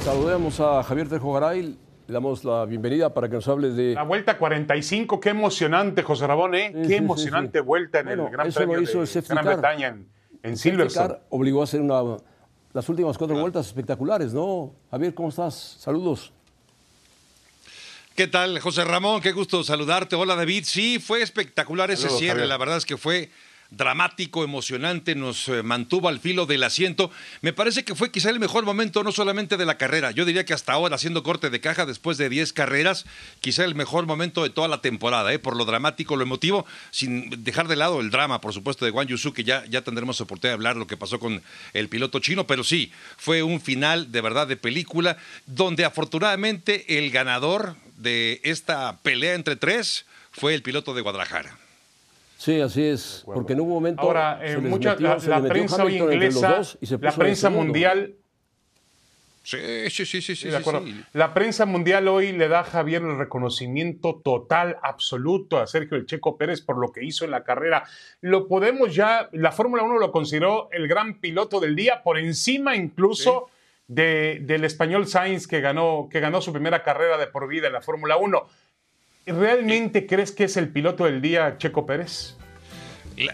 saludemos 0.05 0.61
a 0.61 0.85
Javier 0.85 1.09
Trejo 1.09 1.33
Garay. 1.33 1.77
Le 2.07 2.13
damos 2.13 2.45
la 2.45 2.65
bienvenida 2.67 3.13
para 3.13 3.29
que 3.29 3.35
nos 3.35 3.49
hable 3.49 3.71
de... 3.71 3.95
La 3.95 4.05
vuelta 4.05 4.39
45, 4.39 5.19
qué 5.19 5.31
emocionante, 5.31 6.05
José 6.05 6.29
Rabón, 6.29 6.55
¿eh? 6.55 6.73
qué 6.87 6.97
emocionante 6.97 7.61
vuelta 7.61 7.99
en 7.99 8.09
el 8.09 8.31
Gran 8.31 8.53
Premio 8.53 8.81
hizo 8.81 9.05
de 9.05 9.11
el 9.13 9.25
Gran 9.25 9.45
Bretaña 9.45 9.89
en, 9.89 10.09
en 10.45 10.57
Silverstone. 10.57 11.17
obligó 11.31 11.63
a 11.63 11.65
hacer 11.65 11.81
una, 11.81 12.17
las 12.73 12.89
últimas 12.89 13.19
cuatro 13.19 13.37
vueltas 13.41 13.67
espectaculares, 13.67 14.33
¿no? 14.33 14.73
Javier, 14.93 15.15
¿cómo 15.15 15.31
estás? 15.31 15.77
Saludos. 15.81 16.33
¿Qué 18.15 18.29
tal, 18.29 18.61
José 18.61 18.85
Ramón? 18.85 19.21
Qué 19.21 19.33
gusto 19.33 19.65
saludarte. 19.65 20.15
Hola, 20.15 20.37
David. 20.37 20.65
Sí, 20.67 21.01
fue 21.01 21.23
espectacular 21.23 21.91
ese 21.91 22.09
cierre. 22.09 22.47
La 22.47 22.59
verdad 22.59 22.77
es 22.77 22.85
que 22.85 22.97
fue 22.97 23.31
dramático, 23.77 24.45
emocionante, 24.45 25.15
nos 25.15 25.49
eh, 25.49 25.63
mantuvo 25.63 26.09
al 26.09 26.21
filo 26.21 26.47
del 26.47 26.63
asiento. 26.63 27.11
Me 27.41 27.53
parece 27.53 27.85
que 27.85 27.95
fue 27.95 28.11
quizá 28.11 28.31
el 28.31 28.39
mejor 28.39 28.65
momento, 28.65 29.03
no 29.03 29.13
solamente 29.13 29.57
de 29.57 29.67
la 29.67 29.79
carrera, 29.79 30.11
yo 30.11 30.25
diría 30.25 30.45
que 30.45 30.53
hasta 30.53 30.73
ahora, 30.73 30.97
haciendo 30.97 31.23
corte 31.23 31.51
de 31.51 31.61
caja 31.61 31.87
después 31.87 32.19
de 32.19 32.29
10 32.29 32.53
carreras, 32.53 33.07
quizá 33.41 33.65
el 33.65 33.75
mejor 33.75 34.07
momento 34.07 34.43
de 34.43 34.51
toda 34.51 34.69
la 34.69 34.81
temporada, 34.81 35.33
¿eh? 35.33 35.39
por 35.39 35.57
lo 35.57 35.65
dramático, 35.65 36.17
lo 36.17 36.23
emotivo, 36.23 36.67
sin 36.91 37.45
dejar 37.45 37.69
de 37.69 37.77
lado 37.77 38.01
el 38.01 38.11
drama, 38.11 38.41
por 38.41 38.53
supuesto, 38.53 38.85
de 38.85 38.91
Juan 38.91 39.09
Yusu, 39.09 39.33
que 39.33 39.45
ya, 39.45 39.65
ya 39.67 39.83
tendremos 39.83 40.21
oportunidad 40.21 40.51
de 40.51 40.55
hablar 40.55 40.77
lo 40.77 40.87
que 40.87 40.97
pasó 40.97 41.19
con 41.19 41.43
el 41.73 41.89
piloto 41.89 42.19
chino, 42.19 42.47
pero 42.47 42.65
sí, 42.65 42.93
fue 43.17 43.43
un 43.43 43.61
final 43.61 44.13
de 44.13 44.21
verdad 44.21 44.47
de 44.47 44.57
película, 44.57 45.17
donde 45.47 45.85
afortunadamente 45.85 46.99
el 46.99 47.11
ganador 47.11 47.77
de 47.97 48.41
esta 48.45 48.99
pelea 48.99 49.35
entre 49.35 49.57
tres 49.57 50.05
fue 50.31 50.55
el 50.55 50.63
piloto 50.63 50.95
de 50.95 51.03
Guadalajara. 51.03 51.62
Sí, 52.43 52.61
así 52.61 52.83
es, 52.83 53.23
porque 53.25 53.53
en 53.53 53.61
un 53.61 53.69
momento 53.69 54.03
Ahora, 54.03 54.41
eh, 54.43 54.57
mucha, 54.57 54.97
la, 54.99 55.17
prensa 55.47 55.89
inglesa, 55.89 56.61
la 56.81 57.13
prensa 57.13 57.51
mundial... 57.51 58.17
Sí, 59.45 59.59
sí, 59.91 60.05
sí, 60.05 60.21
sí, 60.21 60.35
sí, 60.35 60.49
La 61.13 61.35
prensa 61.35 61.67
mundial 61.67 62.09
hoy 62.09 62.33
le 62.33 62.49
da 62.49 62.61
a 62.61 62.65
Javier 62.65 63.03
el 63.03 63.17
reconocimiento 63.17 64.21
total, 64.25 64.77
absoluto 64.83 65.59
a 65.59 65.69
Sergio 65.69 65.97
El 65.97 66.07
Checo 66.07 66.37
Pérez 66.37 66.63
por 66.63 66.79
lo 66.79 66.91
que 66.91 67.05
hizo 67.05 67.25
en 67.25 67.31
la 67.31 67.45
carrera. 67.45 67.85
Lo 68.21 68.49
podemos 68.49 68.93
ya, 68.93 69.29
la 69.31 69.53
Fórmula 69.53 69.85
1 69.85 69.99
lo 70.01 70.11
consideró 70.11 70.69
el 70.73 70.89
gran 70.89 71.21
piloto 71.21 71.61
del 71.61 71.77
día, 71.77 72.03
por 72.03 72.19
encima 72.19 72.75
incluso 72.75 73.51
de, 73.87 74.41
del 74.43 74.65
español 74.65 75.07
Sainz 75.07 75.47
que 75.47 75.61
ganó, 75.61 76.09
que 76.11 76.19
ganó 76.19 76.41
su 76.41 76.53
primera 76.53 76.83
carrera 76.83 77.19
de 77.19 77.29
por 77.29 77.47
vida 77.47 77.69
en 77.69 77.75
la 77.75 77.83
Fórmula 77.83 78.17
1. 78.17 78.49
¿Realmente 79.27 80.07
crees 80.07 80.33
que 80.33 80.45
es 80.45 80.57
el 80.57 80.69
piloto 80.69 81.05
del 81.05 81.23
día 81.23 81.57
Checo 81.59 81.87
Pérez? 81.87 82.37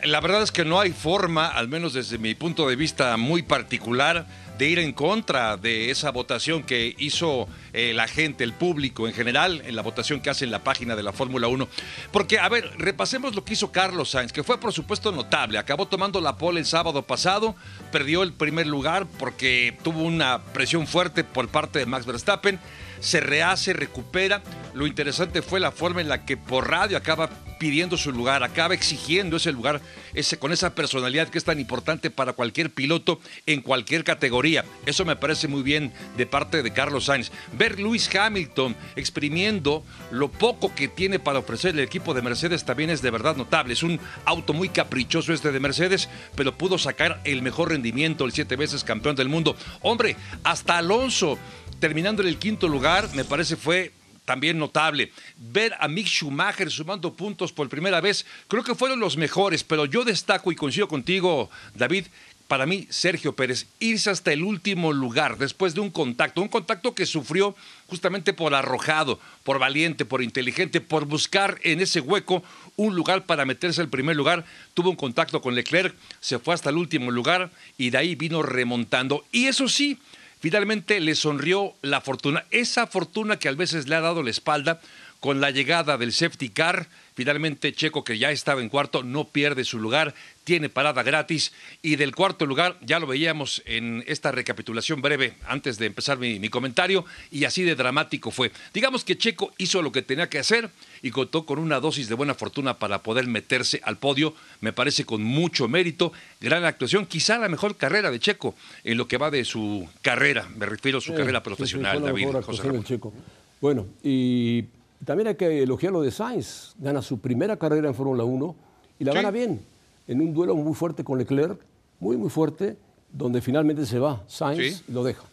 La, 0.05 0.21
verdad 0.21 0.43
es 0.43 0.51
que 0.51 0.65
no 0.65 0.81
hay 0.81 0.91
forma, 0.91 1.47
al 1.47 1.69
menos 1.69 1.93
desde 1.93 2.19
mi 2.19 2.35
punto 2.35 2.69
de 2.69 2.77
vista 2.77 3.17
muy 3.17 3.43
particular, 3.43 4.27
de 4.59 4.69
ir 4.69 4.81
en 4.81 4.93
contra 4.93 5.57
de 5.57 5.91
esa 5.91 6.11
votación 6.11 6.65
que 6.65 6.95
hizo 6.99 7.49
eh, 7.73 7.93
la 7.95 8.09
gente, 8.09 8.43
el 8.43 8.53
público 8.53 9.07
en 9.07 9.15
general, 9.15 9.63
en 9.65 9.77
la 9.77 9.83
votación 9.83 10.21
que 10.21 10.31
hace 10.31 10.45
en 10.45 10.51
la 10.51 10.65
página 10.65 10.97
de 10.97 11.05
la 11.05 11.13
Fórmula 11.13 11.47
1. 11.47 11.69
Porque, 12.11 12.41
a 12.41 12.49
ver, 12.49 12.71
repasemos 12.77 13.37
lo 13.37 13.45
que 13.45 13.53
hizo 13.53 13.71
Carlos 13.71 14.11
Sainz, 14.11 14.33
que 14.33 14.43
fue 14.43 14.59
por 14.59 14.73
supuesto 14.73 15.13
notable. 15.13 15.59
Acabó 15.59 15.87
tomando 15.87 16.21
la 16.21 16.37
pole 16.37 16.59
el 16.59 16.67
sábado 16.67 17.03
pasado, 17.03 17.55
perdió 17.93 18.25
el 18.25 18.33
primer 18.33 18.67
lugar 18.67 19.07
porque 19.19 19.79
tuvo 19.85 20.03
una 20.03 20.43
presión 20.53 20.87
fuerte 20.89 21.23
por 21.23 21.49
parte 21.49 21.79
de 21.79 21.87
Max 21.87 22.05
Verstappen 22.05 22.59
se 23.01 23.21
rehace, 23.21 23.73
recupera. 23.73 24.43
Lo 24.75 24.87
interesante 24.87 25.43
fue 25.43 25.61
la 25.61 25.73
forma 25.73 26.01
en 26.01 26.09
la 26.09 26.25
que 26.25 26.37
por 26.37 26.71
radio 26.71 26.97
acaba 26.97 27.31
pidiendo 27.59 27.97
su 27.97 28.13
lugar, 28.13 28.43
acaba 28.43 28.75
exigiendo 28.75 29.37
ese 29.37 29.53
lugar, 29.53 29.81
ese, 30.15 30.39
con 30.39 30.53
esa 30.53 30.75
personalidad 30.75 31.29
que 31.29 31.39
es 31.39 31.45
tan 31.45 31.59
importante 31.61 32.11
para 32.11 32.33
cualquier 32.33 32.71
piloto 32.71 33.21
en 33.47 33.61
cualquier 33.61 34.05
categoría. 34.05 34.65
Eso 34.87 35.05
me 35.05 35.17
parece 35.17 35.49
muy 35.49 35.63
bien 35.63 35.93
de 36.17 36.27
parte 36.27 36.63
de 36.63 36.73
Carlos 36.73 37.07
Sainz. 37.07 37.31
Ver 37.53 37.81
Luis 37.81 38.15
Hamilton 38.15 38.77
exprimiendo 38.97 39.85
lo 40.11 40.31
poco 40.31 40.75
que 40.75 40.89
tiene 40.89 41.19
para 41.19 41.41
ofrecer 41.41 41.75
el 41.75 41.81
equipo 41.81 42.15
de 42.15 42.23
Mercedes 42.23 42.65
también 42.65 42.91
es 42.91 43.03
de 43.03 43.11
verdad 43.11 43.37
notable. 43.37 43.73
Es 43.73 43.83
un 43.83 44.01
auto 44.25 44.53
muy 44.53 44.69
caprichoso 44.69 45.33
este 45.33 45.53
de 45.53 45.61
Mercedes, 45.61 46.09
pero 46.37 46.57
pudo 46.57 46.79
sacar 46.79 47.21
el 47.25 47.43
mejor 47.43 47.71
rendimiento, 47.71 48.25
el 48.25 48.33
siete 48.33 48.57
veces 48.57 48.85
campeón 48.85 49.17
del 49.17 49.29
mundo. 49.29 49.57
Hombre, 49.83 50.17
hasta 50.45 50.79
Alonso 50.79 51.39
terminando 51.81 52.23
en 52.23 52.29
el 52.29 52.39
quinto 52.39 52.69
lugar, 52.69 53.09
me 53.15 53.25
parece 53.25 53.57
fue 53.57 53.93
también 54.25 54.59
notable. 54.59 55.11
Ver 55.37 55.75
a 55.81 55.89
Mick 55.89 56.07
Schumacher 56.07 56.71
sumando 56.71 57.15
puntos 57.15 57.53
por 57.53 57.69
primera 57.69 58.01
vez, 58.01 58.27
creo 58.47 58.63
que 58.63 58.75
fueron 58.75 59.01
los 59.01 59.17
mejores, 59.17 59.65
pero 59.65 59.87
yo 59.87 60.05
destaco 60.05 60.53
y 60.53 60.57
coincido 60.57 60.87
contigo, 60.87 61.49
David, 61.75 62.07
para 62.49 62.65
mí, 62.65 62.87
Sergio 62.89 63.35
Pérez, 63.37 63.67
irse 63.79 64.09
hasta 64.09 64.33
el 64.33 64.43
último 64.43 64.95
lugar 64.95 65.37
después 65.37 65.75
de 65.75 65.81
un 65.81 65.91
contacto, 65.91 66.41
un 66.41 66.49
contacto 66.49 66.95
que 66.95 67.05
sufrió 67.05 67.55
justamente 67.89 68.33
por 68.33 68.55
arrojado, 68.55 69.21
por 69.45 69.59
valiente, 69.59 70.07
por 70.07 70.23
inteligente, 70.23 70.81
por 70.81 71.05
buscar 71.05 71.61
en 71.63 71.81
ese 71.81 72.01
hueco 72.01 72.43
un 72.77 72.97
lugar 72.97 73.27
para 73.27 73.45
meterse 73.45 73.83
al 73.83 73.91
primer 73.91 74.17
lugar. 74.17 74.47
Tuvo 74.73 74.89
un 74.89 74.97
contacto 74.97 75.43
con 75.43 75.55
Leclerc, 75.55 75.95
se 76.21 76.39
fue 76.39 76.55
hasta 76.55 76.71
el 76.71 76.79
último 76.79 77.11
lugar 77.11 77.51
y 77.77 77.91
de 77.91 77.99
ahí 77.99 78.15
vino 78.15 78.43
remontando. 78.43 79.27
Y 79.31 79.45
eso 79.45 79.69
sí, 79.69 79.99
Finalmente 80.41 81.01
le 81.01 81.15
sonrió 81.15 81.75
la 81.83 82.01
fortuna, 82.01 82.45
esa 82.51 82.87
fortuna 82.87 83.39
que 83.39 83.49
a 83.49 83.53
veces 83.53 83.89
le 83.89 83.97
ha 83.97 84.01
dado 84.01 84.23
la 84.23 84.31
espalda 84.31 84.81
con 85.21 85.41
la 85.41 85.51
llegada 85.51 85.99
del 85.99 86.13
safety 86.13 86.51
car. 86.51 86.87
Finalmente 87.15 87.73
Checo, 87.73 88.05
que 88.05 88.19
ya 88.19 88.31
estaba 88.31 88.61
en 88.61 88.69
cuarto, 88.69 89.03
no 89.03 89.25
pierde 89.25 89.65
su 89.65 89.81
lugar, 89.81 90.15
tiene 90.49 90.71
parada 90.71 91.03
gratis. 91.03 91.53
Y 91.83 91.97
del 91.97 92.15
cuarto 92.15 92.47
lugar, 92.47 92.79
ya 92.81 92.99
lo 92.99 93.07
veíamos 93.07 93.63
en 93.67 94.03
esta 94.07 94.33
recapitulación 94.33 95.03
breve 95.03 95.35
antes 95.47 95.77
de 95.77 95.85
empezar 95.85 96.17
mi, 96.17 96.39
mi 96.39 96.49
comentario, 96.49 97.05
y 97.31 97.45
así 97.45 97.65
de 97.65 97.75
dramático 97.75 98.31
fue. 98.31 98.51
Digamos 98.73 99.05
que 99.05 99.19
Checo 99.19 99.53
hizo 99.59 99.83
lo 99.83 99.93
que 99.93 100.01
tenía 100.01 100.31
que 100.31 100.39
hacer 100.39 100.71
y 101.03 101.11
contó 101.11 101.45
con 101.45 101.59
una 101.59 101.81
dosis 101.81 102.09
de 102.09 102.15
buena 102.15 102.33
fortuna 102.33 102.79
para 102.79 103.03
poder 103.03 103.27
meterse 103.27 103.83
al 103.85 103.99
podio, 103.99 104.33
me 104.63 104.73
parece 104.73 105.05
con 105.05 105.23
mucho 105.23 105.69
mérito, 105.69 106.15
gran 106.41 106.65
actuación, 106.65 107.05
quizá 107.05 107.37
la 107.37 107.51
mejor 107.51 107.77
carrera 107.77 108.11
de 108.11 108.19
Checo 108.19 108.55
en 108.85 108.97
lo 108.97 109.07
que 109.07 109.19
va 109.19 109.31
de 109.31 109.45
su 109.45 109.87
carrera, 110.01 110.49
me 110.57 110.65
refiero 110.65 110.97
a 110.97 111.01
su 111.03 111.13
carrera 111.13 111.43
profesional, 111.43 112.01
David 112.01 112.29
José 112.43 112.71
Checo. 112.85 113.13
Bueno, 113.61 113.85
y 114.03 114.65
también 115.05 115.29
hay 115.29 115.35
que 115.35 115.63
elogiar 115.63 115.93
lo 115.93 116.01
de 116.01 116.11
Sainz, 116.11 116.73
gana 116.79 117.03
su 117.03 117.21
primera 117.21 117.59
carrera 117.59 117.89
en 117.89 117.95
Fórmula 117.95 118.25
1 118.25 118.57
y 119.01 119.05
la 119.05 119.13
gana 119.13 119.31
bien, 119.31 119.61
en 120.09 120.21
un 120.21 120.35
duelo 120.35 120.57
muy 120.57 120.75
fuerte 120.75 121.05
con 121.05 121.19
Leclerc, 121.19 121.61
muy 122.01 122.17
muy 122.17 122.31
fuerte, 122.31 122.77
donde 123.13 123.41
finalmente 123.41 123.87
se 123.87 123.99
va 123.99 124.25
Sainz 124.27 124.83
y 124.89 124.93
lo 124.93 125.05
deja. 125.05 125.25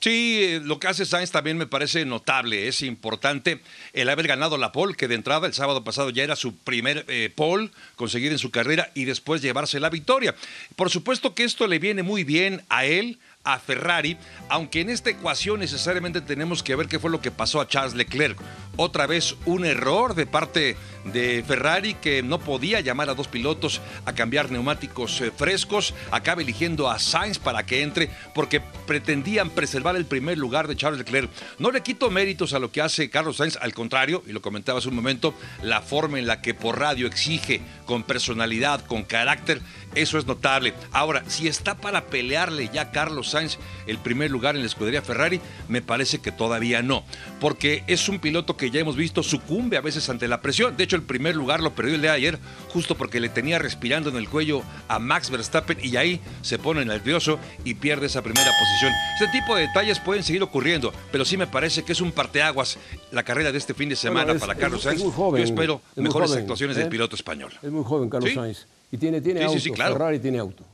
Sí, 0.00 0.40
eh, 0.42 0.60
lo 0.60 0.80
que 0.80 0.88
hace 0.88 1.06
Sainz 1.06 1.30
también 1.30 1.56
me 1.56 1.68
parece 1.68 2.04
notable, 2.04 2.66
es 2.66 2.82
importante 2.82 3.60
el 3.92 4.08
haber 4.08 4.26
ganado 4.26 4.58
la 4.58 4.72
pole, 4.72 4.96
que 4.96 5.06
de 5.06 5.14
entrada 5.14 5.46
el 5.46 5.54
sábado 5.54 5.84
pasado 5.84 6.10
ya 6.10 6.24
era 6.24 6.34
su 6.34 6.56
primer 6.56 7.04
eh, 7.06 7.30
pole 7.32 7.70
conseguido 7.94 8.32
en 8.32 8.40
su 8.40 8.50
carrera 8.50 8.90
y 8.94 9.04
después 9.04 9.42
llevarse 9.42 9.78
la 9.78 9.90
victoria. 9.90 10.34
Por 10.74 10.90
supuesto 10.90 11.36
que 11.36 11.44
esto 11.44 11.68
le 11.68 11.78
viene 11.78 12.02
muy 12.02 12.24
bien 12.24 12.64
a 12.68 12.84
él, 12.84 13.20
a 13.44 13.58
Ferrari, 13.58 14.16
aunque 14.48 14.80
en 14.80 14.90
esta 14.90 15.10
ecuación 15.10 15.60
necesariamente 15.60 16.20
tenemos 16.20 16.62
que 16.62 16.76
ver 16.76 16.86
qué 16.86 16.98
fue 16.98 17.10
lo 17.10 17.20
que 17.20 17.30
pasó 17.30 17.60
a 17.60 17.66
Charles 17.66 17.94
Leclerc. 17.94 18.38
Otra 18.76 19.06
vez 19.06 19.36
un 19.44 19.64
error 19.64 20.14
de 20.14 20.26
parte 20.26 20.76
de 21.04 21.44
Ferrari 21.46 21.94
que 21.94 22.22
no 22.22 22.38
podía 22.38 22.80
llamar 22.80 23.10
a 23.10 23.14
dos 23.14 23.28
pilotos 23.28 23.80
a 24.06 24.14
cambiar 24.14 24.50
neumáticos 24.50 25.20
eh, 25.20 25.32
frescos, 25.36 25.94
acaba 26.10 26.42
eligiendo 26.42 26.88
a 26.88 26.98
Sainz 26.98 27.38
para 27.38 27.66
que 27.66 27.82
entre 27.82 28.08
porque 28.34 28.60
pretendían 28.86 29.50
preservar 29.50 29.96
el 29.96 30.06
primer 30.06 30.38
lugar 30.38 30.68
de 30.68 30.76
Charles 30.76 30.98
Leclerc. 30.98 31.30
No 31.58 31.70
le 31.70 31.82
quito 31.82 32.10
méritos 32.10 32.54
a 32.54 32.58
lo 32.58 32.70
que 32.70 32.80
hace 32.80 33.10
Carlos 33.10 33.36
Sainz, 33.36 33.56
al 33.56 33.74
contrario, 33.74 34.22
y 34.26 34.32
lo 34.32 34.40
comentaba 34.40 34.78
hace 34.78 34.88
un 34.88 34.96
momento, 34.96 35.34
la 35.62 35.82
forma 35.82 36.18
en 36.18 36.26
la 36.26 36.40
que 36.40 36.54
por 36.54 36.78
radio 36.78 37.06
exige 37.06 37.60
con 37.84 38.04
personalidad, 38.04 38.84
con 38.86 39.02
carácter, 39.02 39.60
eso 39.94 40.18
es 40.18 40.26
notable. 40.26 40.74
Ahora, 40.92 41.24
si 41.26 41.48
está 41.48 41.76
para 41.76 42.06
pelearle 42.06 42.70
ya 42.72 42.90
Carlos 42.90 43.30
Sainz 43.30 43.58
el 43.86 43.98
primer 43.98 44.30
lugar 44.30 44.54
en 44.56 44.62
la 44.62 44.66
escudería 44.66 45.02
Ferrari, 45.02 45.40
me 45.68 45.82
parece 45.82 46.20
que 46.20 46.32
todavía 46.32 46.82
no, 46.82 47.04
porque 47.40 47.84
es 47.86 48.08
un 48.08 48.18
piloto 48.18 48.56
que 48.56 48.70
ya 48.70 48.80
hemos 48.80 48.96
visto 48.96 49.22
sucumbe 49.22 49.76
a 49.76 49.80
veces 49.80 50.08
ante 50.08 50.28
la 50.28 50.40
presión. 50.40 50.76
De 50.76 50.84
hecho, 50.84 50.96
el 50.96 51.02
primer 51.02 51.36
lugar 51.36 51.60
lo 51.60 51.74
perdió 51.74 51.94
el 51.94 52.02
día 52.02 52.12
de 52.12 52.16
ayer, 52.16 52.38
justo 52.68 52.96
porque 52.96 53.20
le 53.20 53.28
tenía 53.28 53.58
respirando 53.58 54.10
en 54.10 54.16
el 54.16 54.28
cuello 54.28 54.62
a 54.88 54.98
Max 54.98 55.30
Verstappen 55.30 55.78
y 55.82 55.96
ahí 55.96 56.20
se 56.42 56.58
pone 56.58 56.84
nervioso 56.84 57.38
y 57.64 57.74
pierde 57.74 58.06
esa 58.06 58.22
primera 58.22 58.50
posición. 58.58 58.92
Este 59.20 59.38
tipo 59.38 59.54
de 59.54 59.62
detalles 59.62 60.00
pueden 60.00 60.22
seguir 60.22 60.42
ocurriendo, 60.42 60.92
pero 61.10 61.24
sí 61.24 61.36
me 61.36 61.46
parece 61.46 61.84
que 61.84 61.92
es 61.92 62.00
un 62.00 62.12
parteaguas 62.12 62.78
la 63.10 63.22
carrera 63.22 63.52
de 63.52 63.58
este 63.58 63.74
fin 63.74 63.88
de 63.88 63.96
semana 63.96 64.34
para 64.34 64.54
Carlos 64.54 64.82
Sainz. 64.82 65.02
Yo 65.02 65.36
espero 65.36 65.80
mejores 65.96 66.32
actuaciones 66.32 66.76
del 66.76 66.86
¿eh? 66.86 66.90
piloto 66.90 67.16
español. 67.16 67.52
Es 67.62 67.70
muy 67.70 67.84
joven 67.84 68.08
Carlos 68.08 68.32
Sainz. 68.34 68.66
Y 68.92 68.98
tiene, 68.98 69.20
tiene 69.22 69.42
auto. 69.42 69.74
Ferrari 69.74 70.18
tiene 70.18 70.38
auto. 70.38 70.64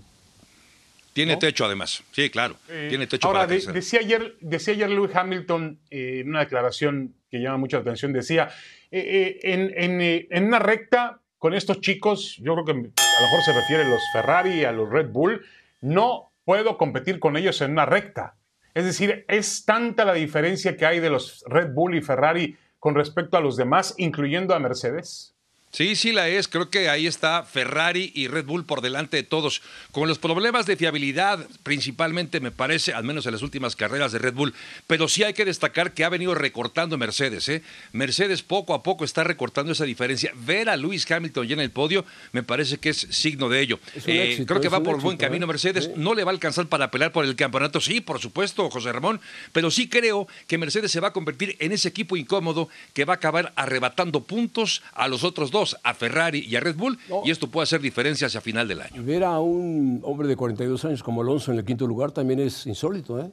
Tiene 1.12 1.36
techo 1.36 1.64
además, 1.64 2.02
sí, 2.12 2.30
claro. 2.30 2.56
Eh, 2.68 2.86
tiene 2.90 3.06
techo 3.06 3.26
ahora, 3.26 3.46
decía, 3.46 4.00
ayer, 4.00 4.36
decía 4.40 4.74
ayer 4.74 4.90
Lewis 4.90 5.14
Hamilton 5.14 5.80
eh, 5.90 6.20
en 6.20 6.28
una 6.28 6.40
declaración 6.40 7.14
que 7.30 7.38
llama 7.40 7.56
mucha 7.56 7.78
atención, 7.78 8.12
decía, 8.12 8.50
eh, 8.90 9.40
en, 9.42 10.00
en, 10.30 10.44
una 10.44 10.60
recta 10.60 11.20
con 11.38 11.54
estos 11.54 11.80
chicos, 11.80 12.36
yo 12.36 12.54
creo 12.54 12.64
que 12.64 12.70
a 12.70 12.74
lo 12.74 12.80
mejor 12.82 13.42
se 13.44 13.52
refiere 13.52 13.82
a 13.84 13.88
los 13.88 14.02
Ferrari, 14.12 14.64
a 14.64 14.70
los 14.70 14.88
Red 14.88 15.08
Bull, 15.08 15.44
no 15.80 16.30
puedo 16.44 16.78
competir 16.78 17.18
con 17.18 17.36
ellos 17.36 17.60
en 17.62 17.72
una 17.72 17.86
recta. 17.86 18.36
Es 18.74 18.84
decir, 18.84 19.24
es 19.28 19.64
tanta 19.64 20.04
la 20.04 20.14
diferencia 20.14 20.76
que 20.76 20.86
hay 20.86 21.00
de 21.00 21.10
los 21.10 21.44
Red 21.48 21.72
Bull 21.72 21.96
y 21.96 22.00
Ferrari 22.00 22.56
con 22.78 22.94
respecto 22.94 23.36
a 23.36 23.40
los 23.40 23.56
demás, 23.56 23.94
incluyendo 23.98 24.54
a 24.54 24.60
Mercedes. 24.60 25.34
Sí, 25.70 25.96
sí 25.96 26.12
la 26.12 26.28
es. 26.28 26.48
Creo 26.48 26.70
que 26.70 26.88
ahí 26.88 27.06
está 27.06 27.42
Ferrari 27.42 28.10
y 28.14 28.26
Red 28.26 28.46
Bull 28.46 28.64
por 28.64 28.80
delante 28.80 29.18
de 29.18 29.22
todos. 29.22 29.60
Con 29.92 30.08
los 30.08 30.18
problemas 30.18 30.64
de 30.64 30.76
fiabilidad, 30.76 31.46
principalmente 31.62 32.40
me 32.40 32.50
parece, 32.50 32.94
al 32.94 33.04
menos 33.04 33.26
en 33.26 33.32
las 33.32 33.42
últimas 33.42 33.76
carreras 33.76 34.12
de 34.12 34.18
Red 34.18 34.32
Bull. 34.32 34.54
Pero 34.86 35.08
sí 35.08 35.24
hay 35.24 35.34
que 35.34 35.44
destacar 35.44 35.92
que 35.92 36.04
ha 36.04 36.08
venido 36.08 36.34
recortando 36.34 36.96
Mercedes. 36.96 37.48
¿eh? 37.50 37.62
Mercedes 37.92 38.42
poco 38.42 38.72
a 38.72 38.82
poco 38.82 39.04
está 39.04 39.24
recortando 39.24 39.72
esa 39.72 39.84
diferencia. 39.84 40.32
Ver 40.34 40.70
a 40.70 40.76
Lewis 40.76 41.08
Hamilton 41.10 41.46
ya 41.46 41.54
en 41.54 41.60
el 41.60 41.70
podio 41.70 42.04
me 42.32 42.42
parece 42.42 42.78
que 42.78 42.88
es 42.88 43.06
signo 43.10 43.50
de 43.50 43.60
ello. 43.60 43.78
Eh, 44.06 44.42
creo 44.46 44.60
que 44.62 44.70
va 44.70 44.82
por 44.82 45.00
buen 45.00 45.18
camino 45.18 45.44
¿eh? 45.44 45.48
Mercedes. 45.48 45.90
No 45.96 46.14
le 46.14 46.24
va 46.24 46.30
a 46.30 46.34
alcanzar 46.34 46.66
para 46.66 46.90
pelear 46.90 47.12
por 47.12 47.26
el 47.26 47.36
campeonato. 47.36 47.80
Sí, 47.80 48.00
por 48.00 48.20
supuesto, 48.20 48.70
José 48.70 48.90
Ramón. 48.90 49.20
Pero 49.52 49.70
sí 49.70 49.88
creo 49.88 50.28
que 50.46 50.56
Mercedes 50.56 50.90
se 50.90 51.00
va 51.00 51.08
a 51.08 51.12
convertir 51.12 51.56
en 51.60 51.72
ese 51.72 51.88
equipo 51.88 52.16
incómodo 52.16 52.70
que 52.94 53.04
va 53.04 53.12
a 53.14 53.16
acabar 53.16 53.52
arrebatando 53.54 54.24
puntos 54.24 54.82
a 54.94 55.08
los 55.08 55.24
otros 55.24 55.50
dos 55.50 55.57
a 55.82 55.94
Ferrari 55.94 56.44
y 56.48 56.56
a 56.56 56.60
Red 56.60 56.76
Bull, 56.76 56.98
y 57.24 57.30
esto 57.30 57.48
puede 57.48 57.64
hacer 57.64 57.80
diferencia 57.80 58.26
hacia 58.26 58.40
final 58.40 58.68
del 58.68 58.80
año. 58.80 59.02
Ver 59.02 59.24
a 59.24 59.38
un 59.40 60.00
hombre 60.04 60.28
de 60.28 60.36
42 60.36 60.84
años 60.84 61.02
como 61.02 61.22
Alonso 61.22 61.52
en 61.52 61.58
el 61.58 61.64
quinto 61.64 61.86
lugar 61.86 62.12
también 62.12 62.40
es 62.40 62.66
insólito, 62.66 63.20
¿eh? 63.20 63.30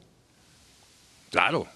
Claro. 1.30 1.66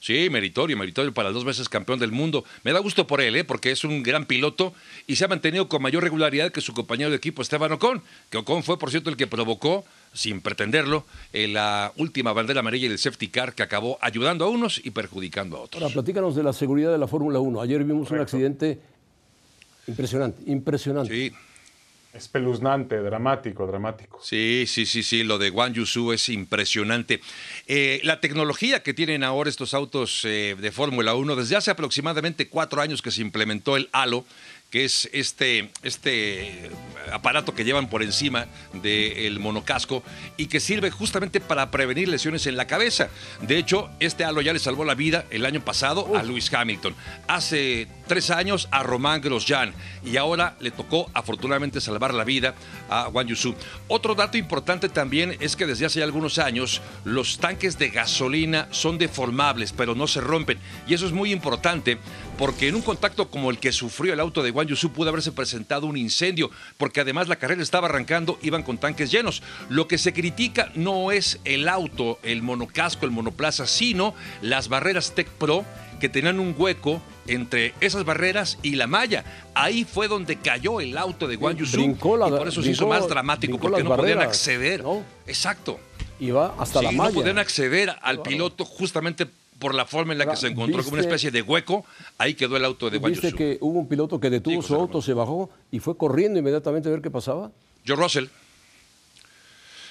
Sí, 0.00 0.28
meritorio, 0.30 0.76
meritorio 0.76 1.12
para 1.12 1.32
dos 1.32 1.44
veces 1.44 1.68
campeón 1.68 1.98
del 1.98 2.12
mundo. 2.12 2.44
Me 2.62 2.72
da 2.72 2.78
gusto 2.78 3.06
por 3.06 3.20
él, 3.20 3.34
¿eh? 3.36 3.44
porque 3.44 3.70
es 3.70 3.82
un 3.82 4.02
gran 4.02 4.26
piloto 4.26 4.72
y 5.06 5.16
se 5.16 5.24
ha 5.24 5.28
mantenido 5.28 5.68
con 5.68 5.82
mayor 5.82 6.02
regularidad 6.02 6.52
que 6.52 6.60
su 6.60 6.74
compañero 6.74 7.10
de 7.10 7.16
equipo 7.16 7.42
Esteban 7.42 7.72
Ocon, 7.72 8.02
que 8.30 8.38
Ocon 8.38 8.62
fue, 8.62 8.78
por 8.78 8.90
cierto, 8.90 9.10
el 9.10 9.16
que 9.16 9.26
provocó, 9.26 9.84
sin 10.12 10.42
pretenderlo, 10.42 11.04
en 11.32 11.54
la 11.54 11.92
última 11.96 12.32
bandera 12.32 12.60
amarilla 12.60 12.88
del 12.88 12.98
safety 12.98 13.28
car 13.28 13.54
que 13.54 13.62
acabó 13.62 13.98
ayudando 14.00 14.44
a 14.44 14.48
unos 14.48 14.80
y 14.84 14.90
perjudicando 14.90 15.56
a 15.56 15.60
otros. 15.62 15.82
Ahora, 15.82 15.92
platícanos 15.92 16.36
de 16.36 16.42
la 16.42 16.52
seguridad 16.52 16.92
de 16.92 16.98
la 16.98 17.08
Fórmula 17.08 17.40
1. 17.40 17.60
Ayer 17.60 17.82
vimos 17.82 18.10
un 18.10 18.20
accidente 18.20 18.78
Impresionante, 19.86 20.42
impresionante. 20.46 21.14
Sí. 21.14 21.32
Espeluznante, 22.16 22.96
dramático, 22.96 23.66
dramático. 23.66 24.18
Sí, 24.22 24.64
sí, 24.66 24.86
sí, 24.86 25.02
sí, 25.02 25.22
lo 25.22 25.36
de 25.36 25.50
Wang 25.50 25.74
Yusu 25.74 26.12
es 26.12 26.30
impresionante. 26.30 27.20
Eh, 27.66 28.00
la 28.04 28.20
tecnología 28.20 28.82
que 28.82 28.94
tienen 28.94 29.22
ahora 29.22 29.50
estos 29.50 29.74
autos 29.74 30.24
eh, 30.24 30.56
de 30.58 30.72
Fórmula 30.72 31.14
1, 31.14 31.36
desde 31.36 31.56
hace 31.56 31.70
aproximadamente 31.70 32.48
cuatro 32.48 32.80
años 32.80 33.02
que 33.02 33.10
se 33.10 33.20
implementó 33.20 33.76
el 33.76 33.90
halo, 33.92 34.24
que 34.70 34.84
es 34.84 35.08
este, 35.12 35.70
este 35.82 36.70
aparato 37.12 37.54
que 37.54 37.64
llevan 37.64 37.88
por 37.88 38.02
encima 38.02 38.46
del 38.72 39.38
monocasco 39.38 40.02
y 40.36 40.46
que 40.46 40.60
sirve 40.60 40.90
justamente 40.90 41.40
para 41.40 41.70
prevenir 41.70 42.08
lesiones 42.08 42.46
en 42.46 42.56
la 42.56 42.66
cabeza. 42.66 43.08
De 43.42 43.58
hecho, 43.58 43.88
este 44.00 44.24
halo 44.24 44.40
ya 44.40 44.52
le 44.52 44.58
salvó 44.58 44.84
la 44.84 44.94
vida 44.94 45.24
el 45.30 45.46
año 45.46 45.64
pasado 45.64 46.16
a 46.16 46.22
Lewis 46.22 46.52
Hamilton, 46.52 46.94
hace 47.28 47.86
tres 48.06 48.30
años 48.30 48.68
a 48.70 48.82
Román 48.82 49.20
Grosjean 49.20 49.72
y 50.04 50.16
ahora 50.16 50.56
le 50.60 50.70
tocó 50.70 51.10
afortunadamente 51.14 51.80
salvar 51.80 52.14
la 52.14 52.24
vida 52.24 52.54
a 52.88 53.08
Wang 53.08 53.28
Yusu. 53.28 53.54
Otro 53.88 54.14
dato 54.14 54.36
importante 54.36 54.88
también 54.88 55.36
es 55.40 55.56
que 55.56 55.66
desde 55.66 55.86
hace 55.86 56.02
algunos 56.02 56.38
años 56.38 56.82
los 57.04 57.38
tanques 57.38 57.78
de 57.78 57.90
gasolina 57.90 58.68
son 58.70 58.98
deformables, 58.98 59.72
pero 59.72 59.94
no 59.94 60.06
se 60.06 60.20
rompen. 60.20 60.58
Y 60.86 60.94
eso 60.94 61.06
es 61.06 61.12
muy 61.12 61.32
importante 61.32 61.98
porque 62.38 62.68
en 62.68 62.74
un 62.74 62.82
contacto 62.82 63.28
como 63.28 63.50
el 63.50 63.58
que 63.58 63.72
sufrió 63.72 64.12
el 64.12 64.20
auto 64.20 64.42
de 64.42 64.50
Wang 64.50 64.68
Yusu 64.68 64.92
pudo 64.92 65.08
haberse 65.08 65.32
presentado 65.32 65.86
un 65.86 65.96
incendio, 65.96 66.50
porque 66.76 67.00
además 67.00 67.28
la 67.28 67.36
carrera 67.36 67.62
estaba 67.62 67.88
arrancando, 67.88 68.38
iban 68.42 68.62
con 68.62 68.78
tanques 68.78 69.10
llenos. 69.10 69.42
Lo 69.68 69.88
que 69.88 69.98
se 69.98 70.12
critica 70.12 70.70
no 70.74 71.12
es 71.12 71.40
el 71.44 71.68
auto, 71.68 72.18
el 72.22 72.42
monocasco, 72.42 73.06
el 73.06 73.12
monoplaza, 73.12 73.66
sino 73.66 74.14
las 74.42 74.68
barreras 74.68 75.14
Tech 75.14 75.28
Pro 75.28 75.64
que 76.00 76.08
tenían 76.08 76.40
un 76.40 76.54
hueco 76.56 77.00
entre 77.26 77.74
esas 77.80 78.04
barreras 78.04 78.58
y 78.62 78.76
la 78.76 78.86
malla. 78.86 79.24
Ahí 79.54 79.84
fue 79.84 80.08
donde 80.08 80.36
cayó 80.36 80.80
el 80.80 80.96
auto 80.98 81.26
de 81.26 81.36
Wang 81.36 81.56
Yusu 81.56 81.80
y 81.80 81.94
por 81.94 82.48
eso 82.48 82.62
se 82.62 82.70
hizo 82.70 82.86
más 82.86 83.08
dramático, 83.08 83.58
porque 83.58 83.82
no 83.82 83.96
podían 83.96 84.20
acceder. 84.20 84.84
Exacto. 85.26 85.80
Iba 86.18 86.54
hasta 86.58 86.80
la 86.82 86.92
malla. 86.92 87.10
No 87.10 87.14
podían 87.14 87.38
acceder 87.38 87.94
al 88.00 88.22
piloto 88.22 88.64
justamente 88.64 89.26
por 89.58 89.74
la 89.74 89.86
forma 89.86 90.12
en 90.12 90.18
la 90.18 90.26
que 90.26 90.36
se 90.36 90.48
encontró 90.48 90.82
como 90.82 90.94
una 90.94 91.02
especie 91.02 91.30
de 91.30 91.42
hueco, 91.42 91.84
ahí 92.18 92.34
quedó 92.34 92.56
el 92.56 92.64
auto 92.64 92.90
de 92.90 92.98
Wang 92.98 93.12
¿Viste 93.12 93.32
que 93.32 93.58
hubo 93.60 93.78
un 93.78 93.88
piloto 93.88 94.20
que 94.20 94.30
detuvo 94.30 94.62
su 94.62 94.74
auto, 94.74 95.00
se 95.00 95.14
bajó 95.14 95.50
y 95.70 95.78
fue 95.78 95.96
corriendo 95.96 96.38
inmediatamente 96.38 96.88
a 96.88 96.92
ver 96.92 97.00
qué 97.00 97.10
pasaba? 97.10 97.50
Joe 97.86 97.96
Russell. 97.96 98.26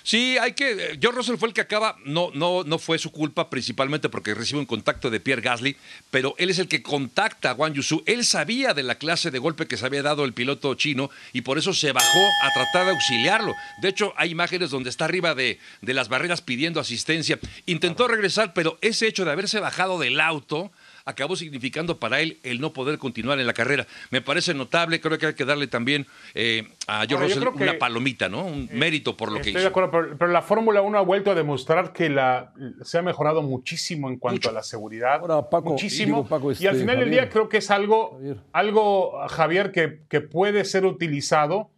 Sí, 0.05 0.37
hay 0.37 0.53
que. 0.53 0.99
George 1.01 1.17
Russell 1.17 1.37
fue 1.37 1.47
el 1.47 1.53
que 1.55 1.61
acaba. 1.61 1.97
No, 2.05 2.29
no, 2.35 2.63
no 2.63 2.77
fue 2.77 2.99
su 2.99 3.11
culpa, 3.11 3.49
principalmente 3.49 4.07
porque 4.07 4.35
recibe 4.35 4.59
un 4.59 4.67
contacto 4.67 5.09
de 5.09 5.19
Pierre 5.19 5.41
Gasly, 5.41 5.75
pero 6.11 6.35
él 6.37 6.51
es 6.51 6.59
el 6.59 6.67
que 6.67 6.83
contacta 6.83 7.49
a 7.49 7.53
Wang 7.55 7.73
Yusu. 7.73 8.03
Él 8.05 8.23
sabía 8.23 8.75
de 8.75 8.83
la 8.83 8.99
clase 8.99 9.31
de 9.31 9.39
golpe 9.39 9.65
que 9.65 9.77
se 9.77 9.85
había 9.87 10.03
dado 10.03 10.23
el 10.23 10.33
piloto 10.33 10.75
chino 10.75 11.09
y 11.33 11.41
por 11.41 11.57
eso 11.57 11.73
se 11.73 11.91
bajó 11.91 12.19
a 12.43 12.53
tratar 12.53 12.85
de 12.85 12.91
auxiliarlo. 12.91 13.55
De 13.81 13.89
hecho, 13.89 14.13
hay 14.15 14.29
imágenes 14.29 14.69
donde 14.69 14.91
está 14.91 15.05
arriba 15.05 15.33
de, 15.33 15.57
de 15.81 15.93
las 15.95 16.07
barreras 16.07 16.43
pidiendo 16.43 16.79
asistencia. 16.79 17.39
Intentó 17.65 18.07
regresar, 18.07 18.53
pero 18.53 18.77
ese 18.81 19.07
hecho 19.07 19.25
de 19.25 19.31
haberse 19.31 19.59
bajado 19.59 19.97
del 19.97 20.21
auto 20.21 20.71
acabó 21.05 21.35
significando 21.35 21.99
para 21.99 22.19
él 22.19 22.39
el 22.43 22.59
no 22.59 22.73
poder 22.73 22.97
continuar 22.97 23.39
en 23.39 23.45
la 23.45 23.53
carrera. 23.53 23.85
Me 24.09 24.21
parece 24.21 24.53
notable, 24.55 24.99
creo 24.99 25.17
que 25.19 25.27
hay 25.27 25.33
que 25.35 25.45
darle 25.45 25.67
también 25.67 26.07
eh, 26.33 26.67
a 26.87 27.05
George 27.05 27.35
Russell 27.35 27.47
una 27.61 27.77
palomita, 27.77 28.27
¿no? 28.27 28.43
Un 28.43 28.63
eh, 28.71 28.75
mérito 28.75 29.15
por 29.15 29.31
lo 29.31 29.35
que 29.35 29.51
hizo. 29.51 29.59
Estoy 29.59 29.61
de 29.61 29.67
acuerdo, 29.67 30.17
pero, 30.17 30.31
la 30.31 30.41
Fórmula 30.41 30.81
1 30.81 30.97
ha 30.97 31.01
vuelto 31.01 31.31
a 31.31 31.35
demostrar 31.35 31.93
que 31.93 32.09
la, 32.09 32.53
se 32.81 32.97
ha 32.97 33.01
mejorado 33.03 33.43
muchísimo 33.43 34.09
en 34.09 34.17
cuanto 34.17 34.49
a 34.49 34.51
la 34.51 34.63
seguridad. 34.63 35.21
muchísimo. 35.63 36.27
y 36.59 36.65
al 36.65 36.73
este, 36.73 36.79
final 36.79 36.99
del 36.99 37.11
día 37.11 37.29
creo 37.29 37.49
que 37.49 37.57
es 37.57 37.69
algo, 37.69 38.13
Javier, 38.13 38.37
algo, 38.51 39.27
Javier 39.29 39.71
que, 39.71 40.01
que 40.09 40.21
puede 40.21 40.65
ser 40.65 40.85
utilizado 40.85 41.69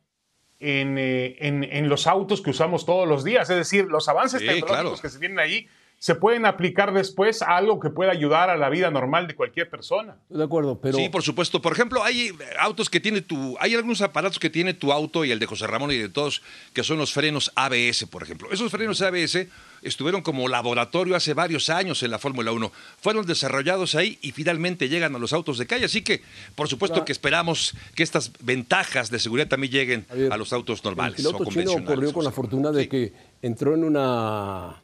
en, 0.59 0.97
eh, 0.97 1.35
en, 1.39 1.63
en, 1.65 1.89
los 1.89 2.07
autos 2.07 2.41
que 2.41 2.49
usamos 2.49 2.85
todos 2.85 3.07
los 3.07 3.23
días. 3.23 3.49
Es 3.49 3.57
decir, 3.57 3.85
los 3.85 4.07
avances 4.07 4.39
tecnológicos 4.39 5.01
que 5.01 5.09
se 5.09 5.19
vienen 5.19 5.39
ahí 5.39 5.67
se 5.99 6.13
pueden 6.13 6.45
aplicar 6.45 6.93
después 6.93 7.41
a 7.41 7.57
algo 7.57 7.79
que 7.79 7.89
pueda 7.89 8.11
ayudar 8.11 8.51
a 8.51 8.57
la 8.57 8.69
vida 8.69 8.91
normal 8.91 9.25
de 9.25 9.35
cualquier 9.35 9.67
persona. 9.69 10.17
De 10.29 10.43
acuerdo, 10.43 10.79
pero... 10.79 10.97
Sí, 10.97 11.09
por 11.09 11.23
supuesto. 11.23 11.59
Por 11.59 11.73
ejemplo, 11.73 12.03
hay 12.03 12.31
autos 12.59 12.89
que 12.89 12.99
tiene 12.99 13.21
tu... 13.21 13.57
Hay 13.59 13.73
algunos 13.73 14.01
aparatos 14.01 14.37
que 14.37 14.51
tiene 14.51 14.75
tu 14.75 14.91
auto 14.91 15.25
y 15.25 15.31
el 15.31 15.39
de 15.39 15.47
José 15.47 15.65
Ramón 15.65 15.91
y 15.91 15.97
de 15.97 16.09
todos, 16.09 16.43
que 16.73 16.83
son 16.83 16.99
los 16.99 17.13
frenos 17.13 17.51
ABS, 17.55 18.05
por 18.11 18.21
ejemplo. 18.21 18.49
Esos 18.51 18.71
frenos 18.71 19.01
ABS 19.01 19.47
estuvieron 19.81 20.21
como 20.21 20.47
laboratorio 20.47 21.15
hace 21.15 21.33
varios 21.33 21.69
años 21.69 22.03
en 22.03 22.11
la 22.11 22.19
Fórmula 22.19 22.51
1. 22.51 22.71
Fueron 23.01 23.25
desarrollados 23.25 23.95
ahí 23.95 24.19
y 24.21 24.33
finalmente 24.33 24.89
llegan 24.89 25.15
a 25.15 25.19
los 25.19 25.33
autos 25.33 25.57
de 25.57 25.65
calle. 25.65 25.85
Así 25.85 26.03
que, 26.03 26.21
por 26.55 26.67
supuesto 26.67 27.05
que 27.05 27.11
esperamos 27.11 27.73
que 27.95 28.03
estas 28.03 28.31
ventajas 28.41 29.09
de 29.09 29.17
seguridad 29.17 29.47
también 29.47 29.73
lleguen 29.73 30.05
a, 30.31 30.37
los 30.37 30.53
autos 30.53 30.83
normales. 30.83 31.19
El 31.19 31.25
piloto 31.25 31.45
chino 31.49 31.71
ocurrió 31.71 32.13
con 32.13 32.23
la 32.23 32.31
fortuna 32.31 32.71
de 32.71 32.87
que 32.87 33.13
entró 33.41 33.73
en 33.73 33.83
una 33.83 34.81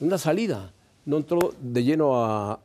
una 0.00 0.18
salida. 0.18 0.70
No 1.04 1.16
entró 1.18 1.54
de 1.60 1.84
lleno 1.84 2.24
a- 2.24 2.58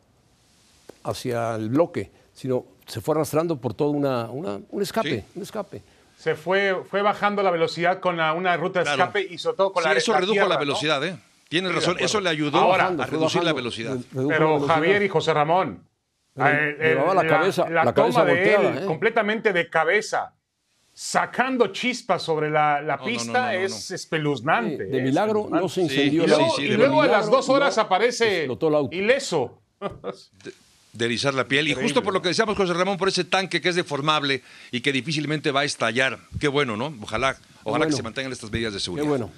hacia 1.03 1.55
el 1.55 1.69
bloque, 1.69 2.09
sino 2.33 2.65
se 2.85 3.01
fue 3.01 3.15
arrastrando 3.15 3.57
por 3.57 3.73
todo 3.73 3.89
una, 3.91 4.25
una- 4.29 4.59
un 4.69 4.81
escape, 4.81 5.19
Sí. 5.21 5.25
un 5.35 5.43
escape. 5.43 5.81
Se 6.17 6.35
fue, 6.35 6.83
fue 6.89 7.01
bajando 7.01 7.41
la 7.41 7.51
velocidad 7.51 7.99
con 7.99 8.17
la- 8.17 8.33
una 8.33 8.55
ruta 8.57 8.79
de 8.79 8.85
Claro. 8.85 9.03
escape 9.03 9.21
y 9.29 9.37
sobre 9.37 9.57
todo 9.57 9.71
con 9.73 9.83
Sí, 9.83 9.89
la 9.89 9.95
eso 9.95 10.11
la 10.11 10.17
redujo 10.19 10.33
tierra, 10.33 10.47
la 10.49 10.55
¿no? 10.55 10.59
velocidad, 10.59 11.03
¿eh? 11.05 11.17
Tienes 11.49 11.71
Sí, 11.71 11.75
razón, 11.77 11.97
eso 11.99 12.21
le 12.21 12.29
ayudó 12.29 12.59
Ahora, 12.59 12.87
a 12.87 13.05
reducir 13.05 13.43
la 13.43 13.53
velocidad. 13.53 13.95
la 13.95 14.01
Pero 14.27 14.27
velocidad. 14.53 14.67
Javier 14.75 15.03
y 15.03 15.09
José 15.09 15.33
Ramón, 15.33 15.83
Pero 16.33 16.47
eh, 16.47 16.77
eh, 16.79 16.87
llevaba 16.95 17.13
la 17.13 17.27
cabeza- 17.27 17.69
la 17.69 17.83
la 17.85 17.93
cabeza 17.93 18.21
toma 18.21 18.31
de 18.33 18.53
él 18.55 18.77
¿eh? 18.83 18.85
completamente 18.85 19.51
de 19.51 19.69
cabeza, 19.69 20.33
sacando 20.93 21.67
chispas 21.67 22.21
sobre 22.21 22.49
la, 22.49 22.81
la 22.81 22.97
no, 22.97 23.03
pista, 23.05 23.31
no, 23.47 23.53
no, 23.53 23.59
no, 23.59 23.65
es 23.65 23.91
espeluznante. 23.91 24.85
Sí, 24.85 24.91
de 24.91 24.97
es 24.97 25.03
milagro 25.03 25.39
espeluznante. 25.45 25.61
no 25.63 25.69
se 25.69 25.75
Sí, 25.75 25.81
incendió 25.81 26.23
Y 26.23 26.27
luego, 26.27 26.43
auto. 26.43 26.55
sí, 26.57 26.61
y 26.63 26.69
de 26.69 26.77
luego 26.77 27.01
a 27.01 27.07
las 27.07 27.29
dos 27.29 27.49
horas 27.49 27.75
no 27.77 27.83
aparece 27.83 28.47
ileso. 28.91 29.61
de 30.93 31.05
erizar 31.05 31.33
la 31.33 31.45
piel. 31.47 31.67
Y 31.69 31.73
justo 31.73 32.03
por 32.03 32.13
lo 32.13 32.21
que 32.21 32.27
decíamos, 32.29 32.55
José 32.57 32.73
Ramón, 32.73 32.97
por 32.97 33.07
ese 33.07 33.23
tanque 33.23 33.61
que 33.61 33.69
es 33.69 33.75
deformable 33.75 34.43
y 34.71 34.81
que 34.81 34.91
difícilmente 34.91 35.51
va 35.51 35.61
a 35.61 35.63
estallar. 35.63 36.19
Qué 36.39 36.47
bueno, 36.49 36.75
¿no? 36.77 36.93
Ojalá, 37.01 37.37
ojalá 37.63 37.85
que 37.87 37.93
se 37.93 38.03
mantengan 38.03 38.31
estas 38.31 38.51
medidas 38.51 38.73
de 38.73 38.79
Qué 38.79 38.83
seguridad. 38.83 39.07
bueno. 39.07 39.29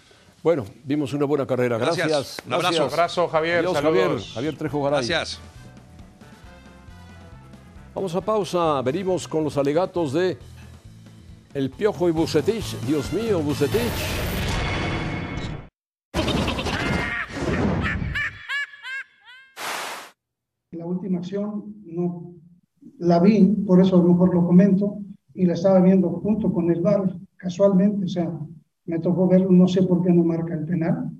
Bueno, 0.42 0.66
vimos 0.84 1.14
una 1.14 1.24
buena 1.26 1.48
carrera. 1.48 1.78
Gracias. 1.78 2.08
Gracias. 2.10 2.38
Un 2.46 2.54
abrazo. 2.54 2.72
Gracias. 2.74 2.94
Abrazo, 2.94 3.28
Javier. 3.30 3.60
Adiós, 3.60 3.74
Saludos. 3.74 3.96
Javier. 4.08 4.34
Javier 4.34 4.58
Trejo 4.58 4.84
Garay. 4.84 5.08
Gracias. 5.08 5.40
Vamos 7.96 8.14
a 8.16 8.22
pausa. 8.22 8.82
Venimos 8.82 9.28
con 9.28 9.44
los 9.46 9.56
alegatos 9.56 10.12
de 10.12 10.38
El 11.54 11.70
Piojo 11.70 12.10
y 12.10 12.12
Bucetich. 12.12 12.80
Dios 12.88 13.14
mío, 13.14 13.40
Bucetich. 13.40 13.80
La 20.72 20.86
última 20.88 21.20
acción 21.20 21.76
no 21.86 22.34
la 22.98 23.20
vi, 23.20 23.46
por 23.68 23.80
eso 23.80 23.98
a 23.98 24.00
lo 24.00 24.10
mejor 24.10 24.34
lo 24.34 24.48
comento, 24.48 24.98
y 25.36 25.46
la 25.46 25.54
estaba 25.54 25.80
viendo 25.80 26.10
junto 26.10 26.52
con 26.52 26.72
el 26.72 26.82
VAR, 26.82 27.16
casualmente, 27.38 28.06
o 28.06 28.08
sea, 28.08 28.32
me 28.86 28.98
tocó 28.98 29.28
verlo, 29.28 29.52
no 29.52 29.68
sé 29.68 29.84
por 29.84 30.04
qué 30.04 30.12
no 30.12 30.24
marca 30.24 30.56
el 30.56 30.66
penal, 30.66 31.12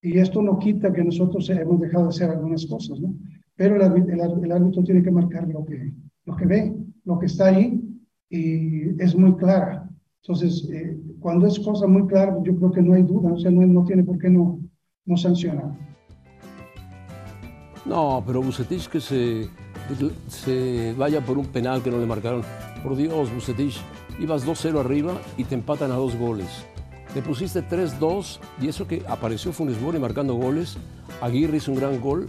y 0.00 0.18
esto 0.18 0.40
no 0.40 0.58
quita 0.58 0.92
que 0.92 1.04
nosotros 1.04 1.48
hemos 1.50 1.78
dejado 1.78 2.04
de 2.04 2.10
hacer 2.10 2.30
algunas 2.30 2.64
cosas, 2.64 3.00
¿no? 3.00 3.14
Pero 3.54 3.76
el, 3.76 3.82
el 3.82 4.20
el 4.44 4.52
árbitro 4.52 4.82
tiene 4.82 5.02
que 5.02 5.10
marcar 5.10 5.46
lo 5.48 5.64
que, 5.66 5.92
lo 6.24 6.36
que 6.36 6.46
ve, 6.46 6.74
lo 7.04 7.18
que 7.18 7.26
está 7.26 7.48
ahí, 7.48 7.87
y 8.30 9.02
es 9.02 9.14
muy 9.14 9.34
clara. 9.36 9.88
Entonces, 10.22 10.68
eh, 10.70 10.98
cuando 11.20 11.46
es 11.46 11.58
cosa 11.58 11.86
muy 11.86 12.06
clara, 12.06 12.36
yo 12.42 12.56
creo 12.56 12.70
que 12.72 12.82
no 12.82 12.94
hay 12.94 13.02
duda, 13.02 13.32
o 13.32 13.38
sea, 13.38 13.50
no, 13.50 13.66
no 13.66 13.84
tiene 13.84 14.04
por 14.04 14.18
qué 14.18 14.28
no, 14.28 14.60
no 15.06 15.16
sancionar. 15.16 15.72
No, 17.86 18.22
pero 18.26 18.42
Bucetich 18.42 18.88
que 18.88 19.00
se, 19.00 19.48
se 20.26 20.94
vaya 20.98 21.24
por 21.24 21.38
un 21.38 21.46
penal 21.46 21.82
que 21.82 21.90
no 21.90 21.98
le 21.98 22.06
marcaron. 22.06 22.42
Por 22.82 22.96
Dios, 22.96 23.32
Bucetich, 23.32 23.80
ibas 24.20 24.46
2-0 24.46 24.78
arriba 24.78 25.14
y 25.38 25.44
te 25.44 25.54
empatan 25.54 25.90
a 25.92 25.94
dos 25.94 26.14
goles. 26.16 26.66
Te 27.14 27.22
pusiste 27.22 27.62
3-2 27.62 28.38
y 28.60 28.68
eso 28.68 28.86
que 28.86 29.02
apareció 29.08 29.52
Funes 29.52 29.80
Mori 29.80 29.98
marcando 29.98 30.34
goles. 30.34 30.76
Aguirre 31.22 31.56
hizo 31.56 31.72
un 31.72 31.78
gran 31.78 32.00
gol. 32.00 32.28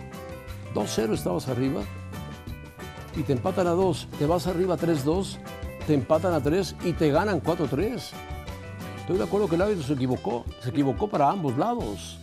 2-0 0.74 1.14
estabas 1.14 1.50
arriba 1.50 1.82
y 3.18 3.24
te 3.24 3.34
empatan 3.34 3.68
a 3.68 3.72
dos. 3.72 4.08
Te 4.18 4.26
vas 4.26 4.48
arriba 4.48 4.78
3-2, 4.78 5.38
te 5.89 5.95
empatan 5.95 6.36
a 6.36 6.39
3 6.39 6.75
y 6.84 6.93
te 6.93 7.10
ganan 7.10 7.41
4-3. 7.41 8.12
Estoy 8.99 9.17
de 9.17 9.23
acuerdo 9.23 9.47
que 9.47 9.56
el 9.56 9.63
árbitro 9.63 9.84
se 9.84 9.93
equivocó. 9.93 10.45
Se 10.60 10.69
equivocó 10.69 11.08
para 11.08 11.32
ambos 11.32 11.58
lados. 11.58 12.19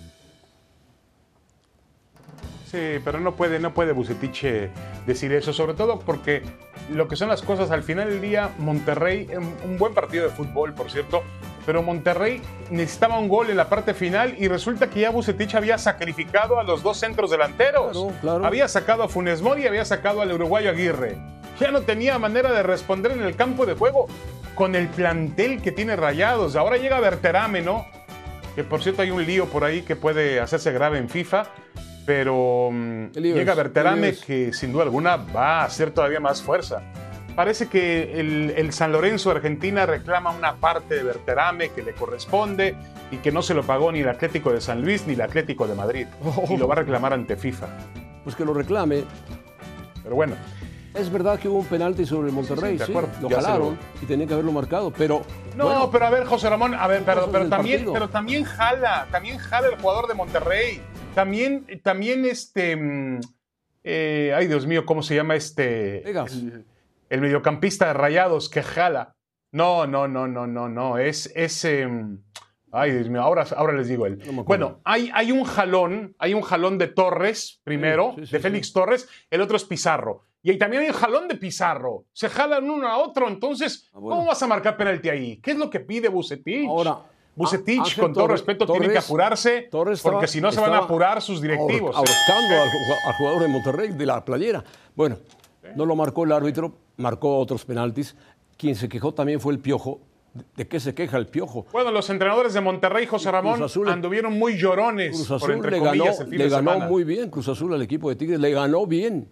Sí, 2.71 3.01
pero 3.05 3.19
no 3.19 3.35
puede, 3.35 3.59
no 3.59 3.75
puede 3.75 3.91
Bucetich 3.91 4.45
eh, 4.45 4.71
decir 5.05 5.33
eso, 5.33 5.53
sobre 5.53 5.75
todo 5.75 5.99
porque 5.99 6.45
lo 6.93 7.09
que 7.09 7.17
son 7.17 7.29
las 7.29 7.43
cosas, 7.43 7.73
al 7.73 7.83
final 7.83 8.09
del 8.09 8.21
día, 8.21 8.55
Monterrey, 8.59 9.29
un 9.37 9.53
un 9.65 9.79
buen 9.79 9.95
partido 9.95 10.23
de 10.23 10.31
fútbol, 10.31 10.73
por 10.73 10.89
cierto, 10.89 11.25
pero 11.65 11.83
Monterrey 11.83 12.41
necesitaba 12.71 13.19
un 13.19 13.27
gol 13.27 13.51
en 13.51 13.57
la 13.57 13.69
parte 13.69 13.95
final 13.95 14.37
y 14.39 14.47
resulta 14.47 14.89
que 14.89 15.01
ya 15.01 15.11
Bucetich 15.11 15.57
había 15.57 15.77
sacrificado 15.77 16.61
a 16.61 16.63
los 16.63 16.85
dos 16.85 16.99
centros 16.99 17.33
delanteros. 17.33 17.97
Claro, 17.97 18.15
claro. 18.21 18.47
Había 18.47 18.69
sacado 18.69 19.03
a 19.03 19.09
Funes 19.09 19.43
Mori 19.43 19.63
y 19.63 19.67
había 19.67 19.85
sacado 19.85 20.21
al 20.21 20.31
uruguayo 20.31 20.71
Aguirre. 20.71 21.19
Ya 21.61 21.71
no 21.71 21.83
tenía 21.83 22.19
manera 22.19 22.53
de 22.53 22.63
responder 22.63 23.13
en 23.13 23.23
el 23.23 23.35
campo 23.37 23.67
de 23.67 23.75
juego 23.75 24.07
con 24.55 24.75
el 24.75 24.89
plantel 24.89 25.63
que 25.63 25.73
tiene 25.73 25.97
Rayados. 25.97 26.57
Ahora 26.57 26.77
llega 26.77 27.01
Berterame, 27.01 27.63
¿no? 27.63 27.87
Que 28.55 28.65
por 28.65 28.83
cierto 28.83 29.03
hay 29.03 29.11
un 29.11 29.25
lío 29.25 29.47
por 29.47 29.65
ahí 29.65 29.83
que 29.83 29.97
puede 29.97 30.41
hacerse 30.41 30.73
grave 30.73 30.99
en 30.99 31.09
FIFA. 31.09 31.47
Pero 32.05 32.71
mm, 32.73 33.07
¿Qué 33.09 33.21
lío 33.21 33.37
llega 33.37 33.55
Berterame 33.55 34.15
que 34.15 34.53
sin 34.53 34.73
duda 34.73 34.85
alguna 34.85 35.17
va 35.17 35.61
a 35.61 35.65
hacer 35.65 35.91
todavía 35.91 36.21
más 36.21 36.43
fuerza. 36.43 36.83
Parece 37.35 37.69
que 37.69 38.19
el, 38.19 38.55
el 38.57 38.73
San 38.73 38.93
Lorenzo 38.93 39.29
de 39.29 39.37
Argentina 39.37 39.85
reclama 39.85 40.31
una 40.31 40.57
parte 40.57 40.95
de 40.95 41.03
Berterame 41.03 41.69
que 41.69 41.83
le 41.83 41.93
corresponde 41.93 42.75
y 43.11 43.19
que 43.19 43.31
no 43.31 43.43
se 43.43 43.53
lo 43.53 43.63
pagó 43.63 43.93
ni 43.93 44.01
el 44.01 44.09
Atlético 44.09 44.53
de 44.53 44.61
San 44.61 44.81
Luis 44.83 45.07
ni 45.07 45.15
el 45.15 45.21
Atlético 45.21 45.67
de 45.67 45.75
Madrid. 45.75 46.07
Y 46.49 46.57
lo 46.57 46.67
va 46.67 46.75
a 46.75 46.79
reclamar 46.79 47.13
ante 47.13 47.37
FIFA. 47.37 47.67
Pues 48.25 48.35
que 48.35 48.45
lo 48.45 48.55
reclame. 48.55 49.05
Pero 50.03 50.17
bueno, 50.17 50.37
Es 50.97 51.11
verdad 51.13 51.39
que 51.39 51.49
hubo 51.49 51.59
un 51.59 51.67
penalti 51.67 52.07
sobre 52.07 52.29
el 52.29 52.35
Monterrey, 52.35 52.79
Sí, 52.79 52.93
lo 53.21 53.29
jalaron 53.29 53.79
y 54.01 54.07
tenía 54.07 54.27
que 54.27 54.33
haberlo 54.33 54.53
marcado, 54.53 54.91
pero 54.91 55.23
No, 55.55 55.65
bueno, 55.67 55.91
pero 55.91 56.07
a 56.07 56.11
ver, 56.11 56.25
José 56.25 56.49
Ramón, 56.49 56.75
a 56.75 56.87
ver, 56.87 57.03
pero, 57.05 57.31
pero 57.31 57.49
también, 57.49 57.77
partido. 57.81 57.93
pero 57.93 58.09
también 58.09 58.45
jala, 58.45 59.07
también 59.11 59.37
jala 59.39 59.69
el 59.69 59.77
jugador 59.77 60.09
de 60.09 60.15
Monterrey. 60.15 60.81
También, 61.15 61.67
también 61.83 62.25
este, 62.25 62.77
mm, 62.77 63.21
eh, 63.85 64.33
ay 64.35 64.47
Dios 64.47 64.67
mío, 64.67 64.87
¿cómo 64.87 65.03
se 65.03 65.15
llama 65.15 65.35
este? 65.37 66.01
Vegas. 66.05 66.33
El, 66.33 66.65
el 67.11 67.21
mediocampista 67.21 67.87
de 67.89 67.93
Rayados 67.93 68.49
que 68.49 68.63
jala. 68.63 69.15
No, 69.53 69.87
no, 69.87 70.09
no, 70.09 70.27
no, 70.27 70.47
no, 70.47 70.69
no, 70.69 70.99
es, 70.99 71.31
es, 71.35 71.63
em, 71.67 72.23
ay 72.73 72.93
Dios 72.93 73.09
mío, 73.11 73.21
ahora, 73.23 73.45
ahora 73.55 73.75
les 73.75 73.89
digo 73.89 74.07
él. 74.07 74.19
No 74.33 74.45
bueno, 74.45 74.81
hay, 74.85 75.11
hay 75.15 75.31
un 75.31 75.45
jalón, 75.45 76.15
hay 76.19 76.33
un 76.35 76.43
jalón 76.43 76.79
de 76.79 76.89
Torres 76.89 77.61
primero, 77.65 78.13
Sí, 78.15 78.21
sí, 78.23 78.27
sí, 78.27 78.33
de 78.33 78.39
sí. 78.39 78.43
Félix 78.43 78.73
Torres, 78.73 79.09
el 79.31 79.43
otro 79.43 79.57
es 79.59 79.65
Pizarro. 79.65 80.25
Y 80.43 80.51
ahí 80.51 80.59
también 80.59 80.83
hay 80.83 80.89
un 80.91 80.95
jalón 80.95 81.27
de 81.29 81.35
Pizarro. 81.35 82.05
Se 82.13 82.29
jalan 82.29 82.69
uno 82.71 82.87
a 82.87 82.99
otro. 82.99 83.29
Entonces, 83.29 83.89
Ah, 83.93 83.99
bueno. 83.99 84.17
¿cómo 84.17 84.29
vas 84.29 84.43
a 84.43 84.47
marcar 84.47 84.77
penalti 84.77 85.09
ahí? 85.09 85.37
¿Qué 85.39 85.53
es 85.53 85.59
lo 85.59 85.69
que 85.71 85.81
pide 85.81 86.09
Bucetich? 86.09 86.69
Ahora, 86.69 86.99
Bucetich, 87.35 87.81
Ángel 87.81 88.03
con 88.05 88.13
todo 88.15 88.25
Torres- 88.25 88.41
respeto, 88.41 88.67
tiene 88.67 88.89
que 88.89 88.99
apurarse 88.99 89.69
Torres 89.71 90.01
porque 90.01 90.27
si 90.27 90.41
no 90.41 90.51
se 90.53 90.61
van 90.61 90.73
a 90.73 90.79
apurar 90.79 91.21
sus 91.21 91.41
directivos. 91.43 91.95
ahor- 91.97 92.09
ahorcando 92.09 92.63
al, 92.63 92.69
ju- 92.71 93.09
al 93.09 93.15
jugador 93.15 93.43
de 93.43 93.49
Monterrey 93.49 93.89
de 93.93 94.07
la 94.07 94.25
playera. 94.25 94.65
Bueno, 94.95 95.19
no 95.75 95.85
lo 95.85 95.97
marcó 95.97 96.25
el 96.25 96.33
árbitro, 96.33 96.73
marcó 96.97 97.39
otros 97.39 97.65
penaltis. 97.65 98.15
Quien 98.57 98.75
se 98.77 98.89
quejó 98.89 99.13
también 99.13 99.41
fue 99.41 99.53
el 99.53 99.59
Piojo. 99.59 100.01
¿De 100.57 100.69
qué 100.69 100.81
se 100.81 100.95
queja 100.95 101.17
el 101.17 101.27
Piojo? 101.27 101.67
Bueno, 101.73 101.91
los 101.91 102.09
entrenadores 102.09 102.55
de 102.55 102.61
Monterrey, 102.61 103.07
José 103.07 103.31
Ramón, 103.31 103.63
Azul- 103.63 103.89
anduvieron 103.91 104.39
muy 104.39 104.57
llorones 104.59 105.11
Cruz 105.17 105.29
por 105.29 105.37
Azul 105.37 105.53
entre 105.53 105.71
le 105.73 105.79
ganó, 105.79 105.91
comillas 105.91 106.21
el 106.21 106.29
fin 106.29 106.39
le 106.39 106.49
ganó 106.49 106.79
muy 106.81 107.05
bien 107.05 107.31
Cruz 107.31 107.49
Azul 107.49 107.73
al 107.75 107.83
equipo 107.83 108.09
de 108.11 108.17
Tigres, 108.17 108.39
le 108.39 108.51
ganó 108.53 108.87
bien. 108.87 109.29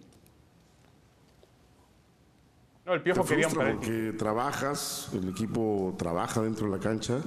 No, 2.85 2.93
el 2.93 3.01
Piojo 3.01 3.25
quería 3.25 3.47
un 3.47 3.53
porque 3.55 4.13
trabajas, 4.15 5.07
el 5.11 5.27
equipo 5.29 5.95
trabaja 5.97 6.39
dentro 6.43 6.67
de 6.67 6.71
la 6.71 6.77
cancha 6.77 7.17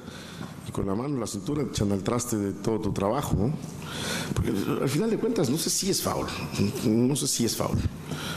y 0.68 0.70
con 0.70 0.86
la 0.86 0.94
mano 0.94 1.14
en 1.14 1.18
la 1.18 1.26
cintura 1.26 1.64
echan 1.64 1.90
al 1.90 2.04
traste 2.04 2.36
de 2.36 2.52
todo 2.52 2.78
tu 2.78 2.92
trabajo, 2.92 3.34
¿no? 3.36 3.52
Porque 4.34 4.50
al 4.50 4.88
final 4.88 5.10
de 5.10 5.18
cuentas 5.18 5.50
no 5.50 5.58
sé 5.58 5.68
si 5.68 5.90
es 5.90 6.00
foul, 6.00 6.28
no 6.86 7.16
sé 7.16 7.26
si 7.26 7.44
es 7.44 7.56
foul. 7.56 7.76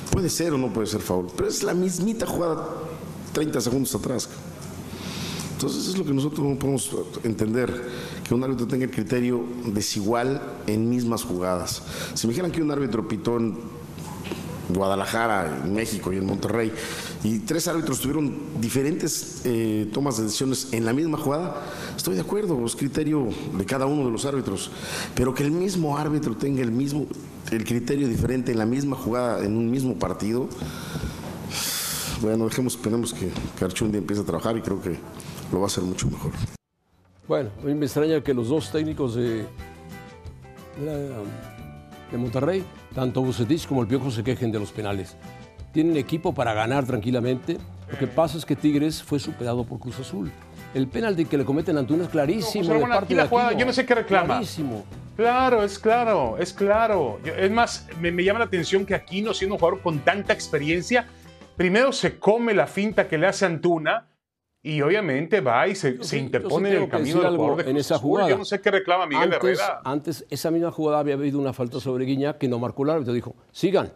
Puede 0.09 0.29
ser 0.29 0.53
o 0.53 0.57
no 0.57 0.73
puede 0.73 0.87
ser 0.87 1.01
foul, 1.01 1.27
pero 1.37 1.47
es 1.47 1.61
la 1.61 1.75
mismita 1.75 2.25
jugada 2.25 2.67
30 3.33 3.61
segundos 3.61 3.93
atrás. 3.93 4.27
Entonces 5.53 5.89
es 5.89 5.99
lo 5.99 6.03
que 6.03 6.15
nosotros 6.15 6.39
no 6.39 6.57
podemos 6.57 6.89
entender, 7.23 7.87
que 8.27 8.33
un 8.33 8.43
árbitro 8.43 8.65
tenga 8.65 8.85
el 8.85 8.91
criterio 8.91 9.43
desigual 9.67 10.41
en 10.65 10.89
mismas 10.89 11.23
jugadas. 11.23 11.83
Si 12.15 12.25
me 12.25 12.31
dijeran 12.31 12.51
que 12.51 12.63
un 12.63 12.71
árbitro 12.71 13.07
pitó 13.07 13.37
en 13.37 13.59
Guadalajara, 14.73 15.61
en 15.63 15.73
México 15.73 16.11
y 16.13 16.17
en 16.17 16.25
Monterrey, 16.25 16.71
y 17.23 17.39
tres 17.39 17.67
árbitros 17.67 17.99
tuvieron 17.99 18.35
diferentes 18.59 19.41
eh, 19.45 19.89
tomas 19.93 20.17
de 20.17 20.23
decisiones 20.23 20.69
en 20.71 20.85
la 20.85 20.93
misma 20.93 21.17
jugada, 21.17 21.61
estoy 21.95 22.15
de 22.15 22.21
acuerdo, 22.21 22.65
es 22.65 22.75
criterio 22.75 23.27
de 23.57 23.65
cada 23.65 23.85
uno 23.85 24.05
de 24.05 24.11
los 24.11 24.25
árbitros, 24.25 24.71
pero 25.15 25.33
que 25.33 25.43
el 25.43 25.51
mismo 25.51 25.97
árbitro 25.97 26.35
tenga 26.35 26.61
el 26.61 26.71
mismo 26.71 27.07
el 27.51 27.65
criterio 27.65 28.07
diferente 28.07 28.51
en 28.51 28.59
la 28.59 28.65
misma 28.65 28.95
jugada, 28.95 29.43
en 29.43 29.57
un 29.57 29.69
mismo 29.69 29.95
partido, 29.95 30.47
bueno, 32.21 32.45
dejemos, 32.45 32.75
esperemos 32.75 33.13
que, 33.13 33.29
que 33.57 33.65
Archundi 33.65 33.97
empiece 33.97 34.21
a 34.21 34.25
trabajar 34.25 34.55
y 34.55 34.61
creo 34.61 34.79
que 34.81 34.95
lo 35.51 35.59
va 35.59 35.63
a 35.63 35.67
hacer 35.67 35.83
mucho 35.83 36.07
mejor. 36.07 36.31
Bueno, 37.27 37.49
a 37.61 37.65
mí 37.65 37.73
me 37.73 37.85
extraña 37.85 38.21
que 38.21 38.33
los 38.33 38.49
dos 38.49 38.71
técnicos 38.71 39.15
de 39.15 39.45
Monterrey, 42.11 42.63
tanto 42.93 43.21
Bucetich 43.21 43.67
como 43.67 43.81
el 43.81 43.87
Piojo, 43.87 44.11
se 44.11 44.23
quejen 44.23 44.51
de 44.51 44.59
los 44.59 44.71
penales. 44.71 45.15
Tienen 45.71 45.95
equipo 45.97 46.33
para 46.33 46.53
ganar 46.53 46.85
tranquilamente. 46.85 47.57
Lo 47.89 47.97
que 47.97 48.07
pasa 48.07 48.37
es 48.37 48.45
que 48.45 48.55
Tigres 48.55 49.01
fue 49.01 49.19
superado 49.19 49.63
por 49.63 49.79
Cruz 49.79 49.99
Azul. 49.99 50.31
El 50.73 50.87
penalti 50.87 51.25
que 51.25 51.37
le 51.37 51.45
cometen 51.45 51.77
a 51.77 51.81
Antuna 51.81 52.03
es 52.03 52.09
clarísimo. 52.09 52.63
José 52.63 52.73
de 52.73 52.79
Ramón, 52.79 52.89
parte 52.89 53.05
aquí 53.05 53.13
de 53.13 53.21
la 53.21 53.27
jugada, 53.27 53.47
Aquino. 53.49 53.59
yo 53.59 53.65
no 53.65 53.73
sé 53.73 53.85
qué 53.85 53.95
reclama. 53.95 54.27
Clarísimo. 54.27 54.85
Claro, 55.15 55.63
es 55.63 55.77
claro, 55.77 56.37
es 56.39 56.53
claro. 56.53 57.19
Es 57.23 57.51
más, 57.51 57.87
me, 57.99 58.11
llama 58.23 58.39
la 58.39 58.45
atención 58.45 58.85
que 58.85 58.95
Aquino, 58.95 59.33
siendo 59.33 59.55
un 59.55 59.59
jugador 59.59 59.81
con 59.81 59.99
tanta 59.99 60.33
experiencia, 60.33 61.07
primero 61.57 61.91
se 61.91 62.17
come 62.17 62.53
la 62.53 62.67
finta 62.67 63.07
que 63.07 63.17
le 63.17 63.27
hace 63.27 63.45
Antuna 63.45 64.07
y 64.63 64.81
obviamente 64.81 65.41
va 65.41 65.67
y 65.67 65.75
se, 65.75 65.97
interpone 66.17 66.69
en 66.69 66.83
el 66.83 66.89
camino 66.89 67.21
del 67.21 67.35
jugador 67.35 67.63
de 67.63 67.71
en 67.71 67.77
esa 67.77 67.97
jugada. 67.97 68.29
Yo 68.29 68.37
no 68.37 68.45
sé 68.45 68.61
qué 68.61 68.69
reclama 68.69 69.07
Miguel 69.07 69.33
Herrera. 69.33 69.81
Antes, 69.83 70.25
esa 70.29 70.51
misma 70.51 70.71
jugada 70.71 70.99
había 70.99 71.15
habido 71.15 71.39
una 71.39 71.51
falta 71.51 71.79
sobre 71.79 72.05
Guiñac 72.05 72.37
que 72.37 72.47
no 72.47 72.59
marcó 72.59 72.83
el 72.83 72.91
árbitro. 72.91 73.11
Dijo, 73.13 73.35
sigan, 73.51 73.91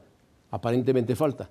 aparentemente 0.49 1.15
falta. 1.15 1.49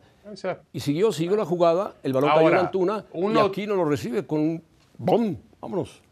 Y 0.72 0.80
siguió, 0.80 1.12
siguió 1.12 1.36
la 1.36 1.44
jugada, 1.44 1.94
el 2.02 2.12
balón 2.12 2.30
cayó 2.34 2.48
en 2.48 2.56
Antuna 2.56 3.04
y 3.12 3.38
Aquino 3.38 3.76
lo 3.76 3.84
recibe 3.84 4.26
con 4.26 4.40
un 4.40 4.64
¡bom! 4.98 5.36
Vámonos. 5.60 6.02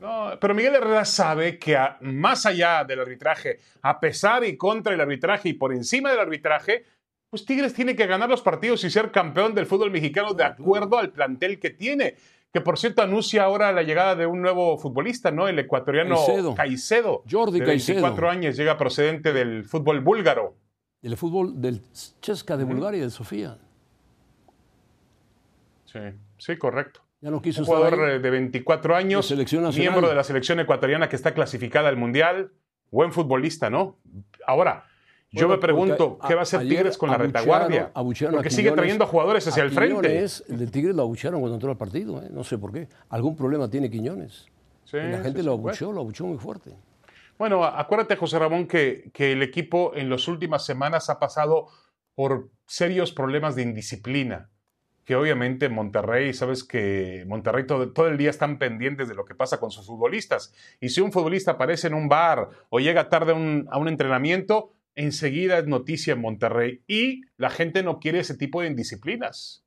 No, 0.00 0.32
pero 0.40 0.54
Miguel 0.54 0.76
Herrera 0.76 1.04
sabe 1.04 1.58
que 1.58 1.76
más 2.00 2.46
allá 2.46 2.84
del 2.84 3.00
arbitraje, 3.00 3.58
a 3.82 3.98
pesar 3.98 4.44
y 4.44 4.56
contra 4.56 4.94
el 4.94 5.00
arbitraje 5.00 5.48
y 5.50 5.52
por 5.54 5.72
encima 5.72 6.10
del 6.10 6.20
arbitraje, 6.20 6.84
pues 7.30 7.44
Tigres 7.44 7.74
tiene 7.74 7.96
que 7.96 8.06
ganar 8.06 8.28
los 8.28 8.42
partidos 8.42 8.84
y 8.84 8.90
ser 8.90 9.10
campeón 9.10 9.54
del 9.54 9.66
fútbol 9.66 9.90
mexicano 9.90 10.34
de 10.34 10.44
acuerdo 10.44 10.98
al 10.98 11.10
plantel 11.10 11.58
que 11.58 11.70
tiene. 11.70 12.16
Que 12.52 12.60
por 12.60 12.78
cierto 12.78 13.02
anuncia 13.02 13.44
ahora 13.44 13.72
la 13.72 13.82
llegada 13.82 14.14
de 14.14 14.26
un 14.26 14.40
nuevo 14.40 14.78
futbolista, 14.78 15.30
¿no? 15.30 15.48
El 15.48 15.58
ecuatoriano 15.58 16.16
Caicedo. 16.56 17.22
Jordi 17.30 17.60
de 17.60 17.66
24 17.66 18.30
años, 18.30 18.56
llega 18.56 18.78
procedente 18.78 19.32
del 19.32 19.64
fútbol 19.64 20.00
búlgaro. 20.00 20.56
El 21.02 21.16
fútbol 21.16 21.60
del 21.60 21.82
Chesca 22.22 22.56
de 22.56 22.64
Bulgaria, 22.64 23.02
de 23.02 23.10
Sofía. 23.10 23.58
Sí, 25.84 26.00
sí, 26.38 26.56
correcto. 26.56 27.02
Ya 27.20 27.30
no 27.30 27.42
quiso 27.42 27.60
un 27.62 27.66
jugador 27.66 28.20
de 28.20 28.30
24 28.30 28.94
años, 28.94 29.34
miembro 29.76 30.08
de 30.08 30.14
la 30.14 30.24
selección 30.24 30.60
ecuatoriana 30.60 31.08
que 31.08 31.16
está 31.16 31.34
clasificada 31.34 31.88
al 31.88 31.96
Mundial, 31.96 32.52
buen 32.90 33.12
futbolista, 33.12 33.68
¿no? 33.68 33.98
Ahora, 34.46 34.84
yo 35.32 35.48
me 35.48 35.58
pregunto, 35.58 36.18
¿qué 36.26 36.34
va 36.34 36.40
a 36.40 36.42
hacer 36.42 36.60
Tigres 36.60 36.96
con 36.96 37.10
la 37.10 37.18
retaguardia? 37.18 37.92
Porque 37.92 38.50
sigue 38.50 38.72
trayendo 38.72 39.06
jugadores 39.06 39.46
hacia 39.46 39.62
el 39.62 39.70
frente. 39.70 40.24
el 40.48 40.58
de 40.58 40.66
Tigres 40.66 40.94
lo 40.94 41.02
abuchearon 41.02 41.40
cuando 41.40 41.56
entró 41.56 41.70
al 41.70 41.76
partido, 41.76 42.22
¿eh? 42.22 42.28
no 42.30 42.44
sé 42.44 42.58
por 42.58 42.72
qué. 42.72 42.88
Algún 43.08 43.36
problema 43.36 43.68
tiene 43.68 43.90
Quiñones. 43.90 44.46
la 44.92 45.22
gente 45.22 45.42
lo 45.42 45.52
abucheó, 45.52 45.92
lo 45.92 46.00
abucheó 46.00 46.26
muy 46.26 46.38
fuerte. 46.38 46.74
Bueno, 47.38 47.64
acuérdate, 47.64 48.16
José 48.16 48.38
Ramón, 48.38 48.66
que, 48.66 49.10
que 49.12 49.32
el 49.32 49.42
equipo 49.42 49.92
en 49.94 50.08
las 50.08 50.26
últimas 50.26 50.64
semanas 50.64 51.10
ha 51.10 51.18
pasado 51.18 51.66
por 52.14 52.48
serios 52.64 53.12
problemas 53.12 53.56
de 53.56 53.62
indisciplina 53.62 54.48
que 55.06 55.14
obviamente 55.14 55.68
Monterrey, 55.68 56.34
sabes 56.34 56.64
que 56.64 57.24
Monterrey 57.28 57.64
todo, 57.64 57.92
todo, 57.92 58.08
el 58.08 58.18
día 58.18 58.28
están 58.28 58.58
pendientes 58.58 59.06
de 59.06 59.14
lo 59.14 59.24
que 59.24 59.36
pasa 59.36 59.60
con 59.60 59.70
sus 59.70 59.86
futbolistas. 59.86 60.52
Y 60.80 60.88
si 60.88 61.00
un 61.00 61.12
futbolista 61.12 61.52
aparece 61.52 61.86
en 61.86 61.94
un 61.94 62.08
bar 62.08 62.50
o 62.70 62.80
llega 62.80 63.08
tarde 63.08 63.32
a 63.70 63.78
un 63.78 63.88
entrenamiento, 63.88 64.72
enseguida 64.96 65.58
es 65.58 65.66
noticia 65.66 66.14
en 66.14 66.20
Monterrey. 66.20 66.82
Y 66.88 67.22
la 67.36 67.50
gente 67.50 67.82
no 67.82 68.00
quiere 68.00 68.18
ese 68.18 68.36
tipo 68.36 68.60
de 68.60 68.68
indisciplinas. 68.68 69.62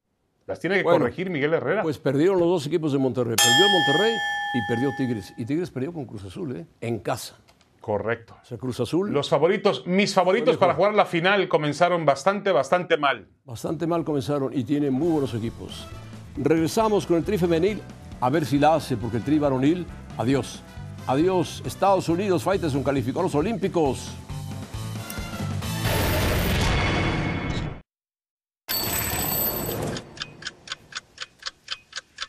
Las 0.46 0.60
tiene 0.60 0.78
que 0.78 0.84
corregir 0.84 1.30
Miguel 1.30 1.54
Herrera. 1.54 1.84
Pues 1.84 2.00
perdieron 2.00 2.40
los 2.40 2.48
dos 2.48 2.68
equipos 2.68 2.92
de 2.92 2.98
Monterrey. 2.98 3.36
Perdió 3.38 3.68
Monterrey 3.72 4.14
y 4.56 4.60
perdió 4.68 4.90
Tigres. 4.98 5.34
Y 5.38 5.46
Tigres 5.46 5.70
perdió 5.70 5.94
con 5.94 6.06
Cruz 6.06 6.26
Azul, 6.26 6.56
¿eh? 6.56 6.66
En 6.82 7.00
casa. 7.00 7.36
Correcto. 7.80 8.36
O 8.42 8.46
sea, 8.46 8.58
Cruz 8.58 8.80
Azul. 8.80 9.12
Los 9.12 9.30
favoritos, 9.30 9.86
mis 9.86 10.14
favoritos 10.14 10.58
para 10.58 10.74
jugar 10.74 10.96
la 10.96 11.06
final 11.06 11.48
comenzaron 11.48 12.06
bastante, 12.06 12.52
bastante 12.52 12.98
mal. 12.98 13.28
Bastante 13.46 13.88
mal 13.88 14.04
comenzaron 14.04 14.52
y 14.58 14.64
tienen 14.64 14.94
muy 14.94 15.10
buenos 15.10 15.34
equipos. 15.34 15.88
Regresamos 16.36 17.06
con 17.06 17.18
el 17.18 17.24
tri 17.24 17.38
femenil 17.38 17.82
a 18.20 18.30
ver 18.30 18.46
si 18.46 18.58
la 18.58 18.76
hace, 18.76 18.98
porque 18.98 19.18
el 19.18 19.24
tri 19.24 19.40
varonil, 19.40 19.86
adiós. 20.18 20.62
Adiós. 21.08 21.64
Estados 21.66 22.10
Unidos, 22.10 22.46
un 22.74 22.84
calificó 22.84 23.22
a 23.22 23.24
los 23.24 23.36
Olímpicos. 23.36 24.12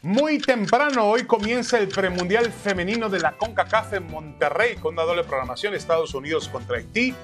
Muy 0.03 0.39
temprano 0.39 1.05
hoy 1.05 1.25
comienza 1.25 1.79
el 1.79 1.89
premundial 1.89 2.51
femenino 2.51 3.11
de 3.11 3.21
la 3.21 3.33
CONCACAF 3.33 3.93
en 3.93 4.07
Monterrey 4.07 4.77
con 4.77 4.95
una 4.95 5.03
doble 5.03 5.25
programación 5.25 5.75
Estados 5.75 6.15
Unidos 6.15 6.49
contra 6.49 6.79
Haití 6.79 7.15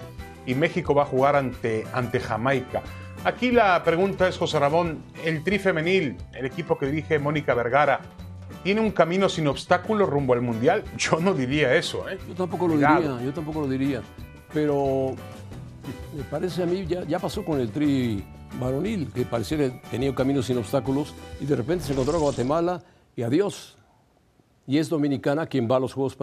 y 0.45 0.55
México 0.55 0.95
va 0.95 1.05
a 1.05 1.07
jugar 1.07 1.37
ante, 1.37 1.87
ante 1.95 2.21
Jamaica. 2.21 2.83
Aquí 3.25 3.51
la 3.51 3.83
pregunta 3.83 4.29
es, 4.29 4.37
José 4.37 4.59
Ramón, 4.59 5.03
el 5.25 5.43
tri 5.43 5.59
femenil, 5.59 6.19
el 6.35 6.45
equipo 6.45 6.77
que 6.77 6.85
dirige 6.85 7.19
Mónica 7.19 7.55
Vergara, 7.55 8.01
¿tiene 8.63 8.83
un 8.83 8.91
camino 8.91 9.31
sin 9.31 9.47
obstáculos 9.47 10.07
rumbo 10.07 10.35
al 10.35 10.43
Mundial? 10.43 10.85
Yo 10.99 11.19
no 11.19 11.33
diría 11.33 11.75
eso, 11.75 12.07
¿eh? 12.11 12.19
Yo 12.29 12.35
tampoco 12.35 12.69
lo 12.69 12.75
diría, 12.75 13.23
yo 13.25 13.33
tampoco 13.33 13.63
lo 13.63 13.69
diría. 13.69 14.03
Pero 14.53 15.17
me 16.15 16.25
parece 16.25 16.63
a 16.63 16.67
mí, 16.67 16.85
ya, 16.87 17.05
ya 17.05 17.19
pasó 17.19 17.43
con 17.43 17.59
el 17.59 17.71
tri 17.71 18.23
varonil, 18.59 19.13
que 19.13 19.25
parecía 19.25 19.59
que 19.59 19.81
tenía 19.91 20.11
un 20.11 20.17
camino 20.17 20.43
sin 20.43 20.59
obstáculos, 20.59 21.15
y 21.41 21.47
de 21.47 21.57
repente 21.57 21.85
se 21.85 21.93
encontró 21.93 22.17
a 22.17 22.21
Guatemala 22.21 22.83
y 23.15 23.23
adiós. 23.23 23.77
Y 24.67 24.79
es 24.79 24.89
Dominicana 24.89 25.47
quien 25.47 25.69
va 25.71 25.77
a 25.77 25.81
los 25.81 25.93
Juegos 25.93 26.17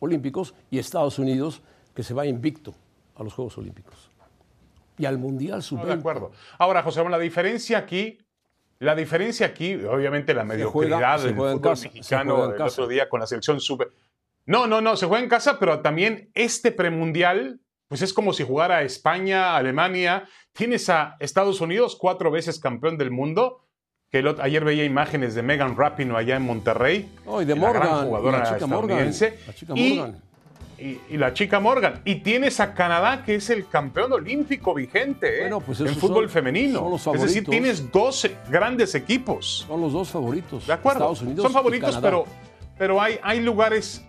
Olímpicos 0.00 0.54
y 0.70 0.78
Estados 0.78 1.18
Unidos 1.18 1.62
que 1.94 2.02
se 2.02 2.12
va 2.12 2.26
invicto 2.26 2.74
a 3.14 3.22
los 3.22 3.32
Juegos 3.32 3.56
Olímpicos. 3.58 4.10
Y 4.98 5.06
al 5.06 5.18
Mundial 5.18 5.62
sub 5.62 5.84
De 5.84 5.92
acuerdo. 5.92 6.32
Ahora, 6.58 6.82
José, 6.82 7.06
la 7.08 7.18
diferencia 7.18 7.78
aquí, 7.78 8.18
la 8.78 8.94
diferencia 8.94 9.46
aquí, 9.46 9.74
obviamente 9.74 10.34
la 10.34 10.44
mediocridad 10.44 11.22
del 11.22 11.34
fútbol 11.34 11.78
mexicano 11.82 12.54
el 12.54 12.60
otro 12.60 12.86
día 12.86 13.08
con 13.08 13.20
la 13.20 13.26
selección 13.26 13.60
sub... 13.60 13.90
No, 14.44 14.66
no, 14.66 14.80
no, 14.80 14.96
se 14.96 15.06
juega 15.06 15.24
en 15.24 15.28
casa, 15.28 15.58
pero 15.58 15.80
también 15.80 16.30
este 16.34 16.70
premundial 16.70 17.60
pues 17.88 18.02
es 18.02 18.12
como 18.12 18.32
si 18.32 18.42
jugara 18.42 18.82
España, 18.82 19.56
Alemania. 19.56 20.24
Tienes 20.52 20.88
a 20.88 21.16
Estados 21.20 21.60
Unidos, 21.60 21.96
cuatro 21.98 22.30
veces 22.30 22.58
campeón 22.58 22.98
del 22.98 23.10
mundo. 23.10 23.62
Que 24.10 24.24
ayer 24.40 24.64
veía 24.64 24.84
imágenes 24.84 25.34
de 25.34 25.42
Megan 25.42 25.76
Rapino 25.76 26.16
allá 26.16 26.36
en 26.36 26.42
Monterrey. 26.42 27.10
Oh, 27.26 27.42
y 27.42 27.44
de 27.44 27.54
Morgan. 27.54 28.06
jugadora 28.06 28.38
la 28.38 28.54
chica 28.54 28.66
Morgan. 28.66 29.06
La 29.06 29.54
chica 29.54 29.74
Morgan. 29.74 30.22
Y, 30.78 31.16
la 31.16 31.32
chica 31.32 31.58
Morgan. 31.58 32.02
Y 32.04 32.16
tienes 32.16 32.60
a 32.60 32.74
Canadá, 32.74 33.24
que 33.24 33.36
es 33.36 33.50
el 33.50 33.66
campeón 33.66 34.12
olímpico 34.12 34.74
vigente 34.74 35.46
¿eh? 35.46 35.50
pues 35.64 35.80
en 35.80 35.94
fútbol 35.96 36.28
femenino. 36.28 36.96
es 37.14 37.22
decir, 37.22 37.44
tienes 37.44 37.90
dos 37.90 38.28
grandes 38.48 38.94
equipos. 38.94 39.64
Son 39.66 39.80
los 39.80 39.92
dos 39.92 40.08
favoritos. 40.08 40.66
De 40.66 40.72
acuerdo. 40.72 41.14
son 41.14 41.52
favoritos, 41.52 41.98
pero, 42.00 42.26
pero 42.78 43.00
hay, 43.00 43.18
hay 43.22 43.40
lugares 43.40 44.05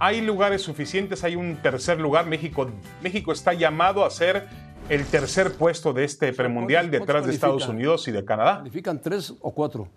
hay 0.00 0.22
lugares 0.22 0.62
suficientes, 0.62 1.22
hay 1.24 1.36
un 1.36 1.56
tercer 1.56 2.00
lugar. 2.00 2.26
México, 2.26 2.70
México 3.02 3.32
está 3.32 3.52
llamado 3.52 4.04
a 4.04 4.10
ser 4.10 4.48
el 4.88 5.04
tercer 5.04 5.52
puesto 5.52 5.92
de 5.92 6.04
este 6.04 6.32
premundial 6.32 6.90
detrás 6.90 7.26
de 7.26 7.34
Estados 7.34 7.68
Unidos 7.68 8.08
y 8.08 8.10
de 8.10 8.24
Canadá. 8.24 8.58
¿Califican 8.58 9.00
tres 9.00 9.34
o 9.40 9.52
cuatro? 9.52 9.88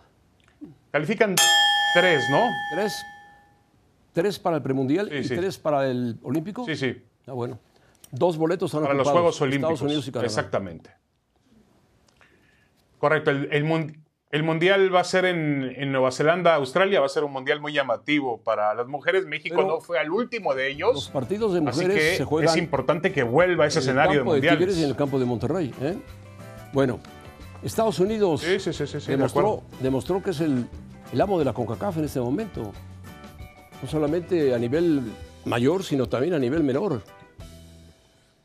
Califican 0.92 1.36
tres, 1.96 2.22
¿no? 2.30 2.42
Tres. 2.76 2.94
Tres 4.12 4.38
para 4.38 4.58
el 4.58 4.62
premundial 4.62 5.10
y 5.12 5.26
tres 5.26 5.58
para 5.58 5.90
el 5.90 6.20
olímpico. 6.22 6.66
Sí, 6.66 6.76
sí. 6.76 7.02
Ah, 7.26 7.32
bueno. 7.32 7.58
Dos 8.12 8.38
boletos 8.38 8.74
para 8.74 8.94
los 8.94 9.10
Juegos 9.10 9.42
Olímpicos. 9.42 9.74
Estados 9.74 9.82
Unidos 9.90 10.08
y 10.08 10.12
Canadá. 10.12 10.26
Exactamente. 10.28 10.92
Correcto. 13.00 13.32
El, 13.32 13.48
el, 13.52 13.64
el 14.34 14.42
mundial 14.42 14.94
va 14.94 15.02
a 15.02 15.04
ser 15.04 15.26
en, 15.26 15.92
Nueva 15.92 16.12
Zelanda, 16.12 16.56
Australia, 16.56 17.00
va 17.00 17.06
a 17.06 17.10
ser 17.10 17.24
un 17.24 17.32
mundial 17.32 17.62
muy 17.62 17.72
llamativo 17.72 18.40
para 18.40 18.74
las 18.74 18.88
mujeres. 18.88 19.28
México 19.28 19.62
no 19.62 19.80
fue 19.80 20.00
al 20.00 20.10
último 20.10 20.56
de 20.56 20.72
ellos. 20.72 20.92
Los 20.92 21.10
partidos 21.10 21.54
de 21.54 21.62
mujeres 21.62 22.18
se 22.18 22.26
juegan. 22.26 22.50
Es 22.50 22.58
importante 22.58 23.12
que 23.12 23.22
vuelva 23.22 23.66
a 23.66 23.68
ese 23.68 23.78
escenario 23.78 24.22
de 24.22 24.24
mundial. 24.24 24.60
en 24.60 24.84
el 24.86 24.96
campo 24.96 25.20
de 25.20 25.26
Monterrey. 25.26 25.72
¿eh? 25.80 25.98
Bueno, 26.74 27.00
Estados 27.62 28.00
Unidos 28.00 28.44
demostró, 29.06 29.62
demostró, 29.80 30.24
que 30.24 30.32
es 30.32 30.42
el, 30.42 30.66
el 31.14 31.22
amo 31.22 31.38
de 31.38 31.46
la 31.46 31.54
CONCACAF 31.54 31.98
en 31.98 32.06
este 32.06 32.20
momento. 32.20 32.72
No 33.84 33.88
solamente 33.88 34.56
a 34.56 34.58
nivel 34.58 35.04
mayor, 35.46 35.84
sino 35.84 36.10
también 36.10 36.34
a 36.34 36.40
nivel 36.40 36.64
menor. 36.64 37.04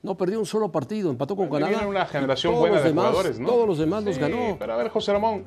No 0.02 0.16
perdió 0.16 0.38
un 0.38 0.46
solo 0.46 0.70
partido, 0.70 1.10
empató 1.10 1.34
con 1.34 1.48
Canadá. 1.48 1.70
Tiene 1.70 1.86
una 1.86 2.06
generación 2.06 2.54
buena 2.54 2.80
de 2.80 2.90
jugadores, 2.90 3.38
¿no? 3.40 3.48
Todos 3.48 3.66
los 3.66 3.78
demás 3.78 4.04
los 4.04 4.18
ganó. 4.18 4.56
Pero 4.58 4.74
a 4.74 4.76
ver, 4.76 4.90
José 4.90 5.12
Ramón, 5.12 5.44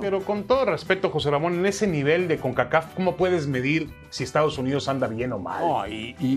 pero 0.00 0.20
con 0.20 0.44
todo 0.44 0.66
respeto, 0.66 1.10
José 1.10 1.30
Ramón, 1.30 1.54
en 1.54 1.66
ese 1.66 1.86
nivel 1.86 2.28
de 2.28 2.38
CONCACAF, 2.38 2.94
¿cómo 2.94 3.16
puedes 3.16 3.46
medir 3.46 3.88
si 4.10 4.24
Estados 4.24 4.58
Unidos 4.58 4.88
anda 4.88 5.06
bien 5.06 5.32
o 5.32 5.38
mal? 5.38 5.62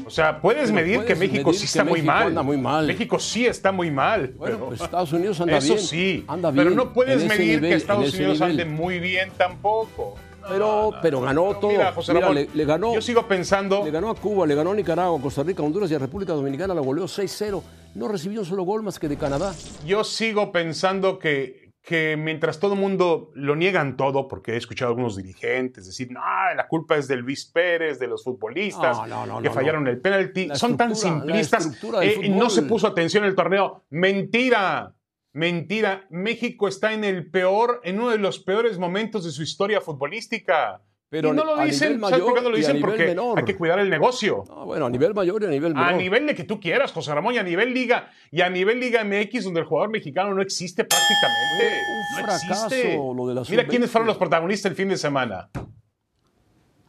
o 0.06 0.10
sea, 0.10 0.40
puedes 0.40 0.72
medir 0.72 1.04
que 1.06 1.16
México 1.16 1.52
sí 1.54 1.66
está 1.66 1.84
muy, 1.84 2.02
mal. 2.02 2.34
muy 2.44 2.58
mal. 2.58 2.88
México 2.88 3.20
sí 3.20 3.46
está 3.46 3.72
muy 3.72 3.92
mal. 3.92 4.34
Bueno, 4.38 4.58
pues 4.58 4.82
Estados 4.82 5.12
Unidos 5.14 5.40
anda 5.42 5.60
bien. 5.60 5.74
Eso 5.74 5.86
sí. 5.86 6.26
pero 6.56 6.72
no 6.72 6.94
puedes 6.94 7.26
medir 7.28 7.62
que 7.62 7.74
Estados 7.74 8.14
Unidos 8.14 8.42
ande 8.42 8.66
muy 8.66 9.00
bien 9.00 9.32
tampoco. 9.38 10.16
Pero, 10.48 10.92
pero 11.02 11.22
ganó 11.22 11.56
todo. 11.56 11.72
Mira, 11.72 11.94
José 11.94 12.14
Ramón, 12.14 12.48
le, 12.54 12.66
ganó, 12.66 12.94
yo 12.94 13.02
sigo 13.02 13.28
pensando. 13.28 13.84
Le 13.86 13.92
ganó 13.92 14.10
a 14.10 14.16
Cuba, 14.16 14.46
le 14.46 14.56
ganó 14.56 14.72
a 14.72 14.76
Nicaragua, 14.76 15.20
Costa 15.22 15.44
Rica, 15.44 15.64
Honduras 15.64 15.90
y 15.92 15.96
a 15.96 16.00
República 16.00 16.34
Dominicana, 16.34 16.74
la 16.74 16.82
goleó 16.82 17.06
6-0. 17.06 17.62
No 17.96 18.08
recibió 18.08 18.42
un 18.42 18.46
solo 18.46 18.64
gol 18.64 18.84
más 18.84 19.00
que 19.00 19.08
de 19.08 19.18
Canadá. 19.18 19.54
Yo 19.86 20.04
sigo 20.04 20.52
pensando 20.52 21.20
que 21.20 21.63
que 21.84 22.16
mientras 22.16 22.62
todo 22.62 22.76
el 22.76 22.80
mundo 22.80 23.32
lo 23.36 23.58
niegan 23.58 23.98
todo, 23.98 24.30
porque 24.30 24.54
he 24.54 24.58
escuchado 24.58 24.90
a 24.90 24.92
algunos 24.94 25.18
dirigentes 25.18 25.86
decir, 25.86 26.10
no, 26.12 26.22
la 26.56 26.66
culpa 26.70 26.96
es 26.96 27.10
de 27.10 27.18
Luis 27.18 27.46
Pérez, 27.46 28.00
de 28.00 28.08
los 28.08 28.24
futbolistas, 28.24 28.98
No, 29.00 29.06
no, 29.06 29.26
no, 29.26 29.42
que 29.42 29.50
no, 29.50 29.54
fallaron 29.54 29.86
el 29.88 30.00
penalti, 30.00 30.48
La 30.48 30.56
son 30.56 30.78
tan 30.78 30.96
simplistas, 30.96 31.78
eh, 32.02 32.30
no 32.30 32.50
se 32.50 32.62
puso 32.62 32.88
atención 32.88 33.26
en 33.26 33.32
el 33.32 33.36
torneo. 33.36 33.84
Mentira, 33.90 34.96
mentira. 35.34 36.08
México 36.10 36.70
está 36.70 36.94
en 36.94 37.04
el 37.04 37.30
peor, 37.30 37.82
en 37.84 38.00
uno 38.00 38.12
de 38.12 38.18
los 38.18 38.40
peores 38.40 38.80
momentos 38.80 39.26
de 39.26 39.32
su 39.32 39.44
historia 39.44 39.82
futbolística. 39.82 40.82
Pero 41.14 41.30
y 41.30 41.34
no 41.34 41.46
lo 41.46 41.58
dicen, 41.64 42.00
¿sabes 42.00 42.20
por 42.22 42.34
qué 42.34 42.42
no 42.42 42.50
mayor 42.50 42.52
lo 42.52 42.58
dicen? 42.58 42.82
Porque 42.82 43.06
menor. 43.06 43.38
hay 43.38 43.46
que 43.46 43.56
cuidar 43.56 43.78
el 43.78 43.88
negocio. 43.88 44.46
No, 44.50 44.66
bueno, 44.66 44.88
a 44.88 44.90
nivel 44.90 45.14
mayor 45.14 45.44
y 45.44 45.46
a 45.46 45.50
nivel 45.50 45.76
menor. 45.76 45.90
A 45.90 45.96
nivel 45.96 46.26
de 46.26 46.34
que 46.34 46.44
tú 46.44 46.60
quieras, 46.60 46.92
José 46.92 47.14
Ramón, 47.14 47.36
y 47.36 47.38
a 47.38 47.44
nivel 47.44 47.72
Liga, 47.72 48.10
y 48.32 48.42
a 48.42 48.50
nivel 48.50 48.80
Liga 48.80 49.04
MX, 49.04 49.44
donde 49.44 49.60
el 49.60 49.68
jugador 49.68 49.92
mexicano 49.92 50.34
no 50.34 50.42
existe 50.42 50.84
prácticamente. 50.84 51.66
Un 51.88 52.22
no 52.22 52.26
fracaso 52.28 52.66
existe. 52.66 52.98
lo 52.98 53.28
de 53.28 53.36
la 53.36 53.42
Mira 53.48 53.68
quiénes 53.68 53.90
sub-20. 53.90 53.92
fueron 53.92 54.08
los 54.08 54.18
protagonistas 54.18 54.72
el 54.72 54.76
fin 54.76 54.90
de 54.90 54.98
semana. 54.98 55.52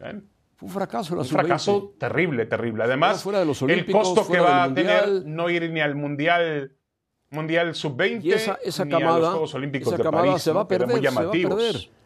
¿Ven? 0.01 0.27
Fue 0.57 0.69
un 0.69 0.73
fracaso 0.73 1.15
la 1.15 1.21
Un 1.21 1.27
sub-20. 1.27 1.41
fracaso 1.41 1.95
terrible, 1.99 2.47
terrible. 2.47 2.85
Además, 2.85 3.13
Queda 3.17 3.23
fuera 3.23 3.39
de 3.41 3.45
los 3.45 3.61
el 3.61 3.91
costo 3.91 4.27
que 4.27 4.41
va 4.41 4.65
a 4.65 4.73
tener 4.73 5.07
no 5.27 5.51
ir 5.51 5.71
ni 5.71 5.81
al 5.81 5.97
Mundial, 5.97 6.73
mundial 7.31 7.75
Sub-20 7.75 8.23
Y 8.23 8.33
esa, 8.33 8.59
esa 8.65 8.85
ni 8.87 8.95
a 8.95 8.99
los 9.01 9.03
camada, 9.09 9.31
Juegos 9.33 9.55
Olímpicos 9.55 9.89
esa 9.89 9.97
de 9.99 10.03
camada 10.03 10.25
París. 10.27 10.43
se 10.43 10.53
va 10.53 10.63
a 10.63 10.69
que 10.69 10.75
eran 10.77 10.89
perder, 10.89 11.03
muy 11.03 11.09
se 11.11 11.15
va 11.15 11.21
a 11.21 11.25
llamativos. 11.25 11.55
perder. 11.63 12.04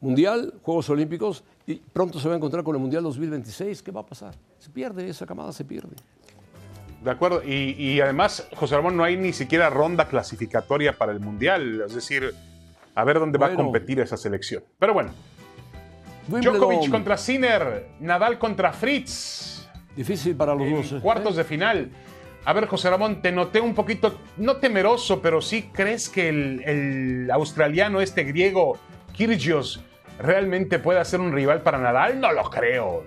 Mundial, 0.00 0.54
Juegos 0.62 0.88
Olímpicos, 0.90 1.44
y 1.66 1.76
pronto 1.76 2.20
se 2.20 2.28
va 2.28 2.34
a 2.34 2.36
encontrar 2.36 2.62
con 2.62 2.74
el 2.76 2.80
Mundial 2.80 3.02
2026. 3.02 3.82
¿Qué 3.82 3.90
va 3.90 4.00
a 4.02 4.06
pasar? 4.06 4.34
Se 4.58 4.70
pierde, 4.70 5.08
esa 5.08 5.26
camada 5.26 5.52
se 5.52 5.64
pierde. 5.64 5.96
De 7.02 7.10
acuerdo. 7.10 7.42
Y, 7.44 7.74
y 7.78 8.00
además, 8.00 8.48
José 8.56 8.76
Ramón, 8.76 8.96
no 8.96 9.04
hay 9.04 9.16
ni 9.16 9.32
siquiera 9.32 9.70
ronda 9.70 10.08
clasificatoria 10.08 10.96
para 10.96 11.12
el 11.12 11.20
Mundial. 11.20 11.82
Es 11.86 11.94
decir, 11.94 12.32
a 12.94 13.04
ver 13.04 13.18
dónde 13.18 13.38
va 13.38 13.46
a 13.46 13.54
competir 13.54 14.00
esa 14.00 14.16
selección. 14.16 14.64
Pero 14.78 14.94
bueno, 14.94 15.10
Wimbledon, 16.28 16.58
Djokovic 16.58 16.90
contra 16.90 17.16
Sinner, 17.16 17.88
Nadal 18.00 18.38
contra 18.38 18.72
Fritz. 18.72 19.68
Difícil 19.96 20.36
para 20.36 20.54
los 20.54 20.70
dos. 20.70 20.92
¿eh? 20.92 21.00
cuartos 21.02 21.36
de 21.36 21.44
final. 21.44 21.90
A 22.44 22.52
ver, 22.52 22.66
José 22.66 22.88
Ramón, 22.88 23.20
te 23.20 23.32
noté 23.32 23.60
un 23.60 23.74
poquito, 23.74 24.18
no 24.36 24.56
temeroso, 24.56 25.20
pero 25.20 25.40
sí 25.40 25.70
crees 25.72 26.08
que 26.08 26.28
el, 26.28 26.62
el 26.64 27.30
australiano, 27.30 28.00
este 28.00 28.24
griego, 28.24 28.78
Kyrgios, 29.12 29.80
realmente 30.18 30.78
puede 30.78 31.04
ser 31.04 31.20
un 31.20 31.32
rival 31.32 31.62
para 31.62 31.78
Nadal. 31.78 32.20
No 32.20 32.32
lo 32.32 32.48
creo. 32.50 33.04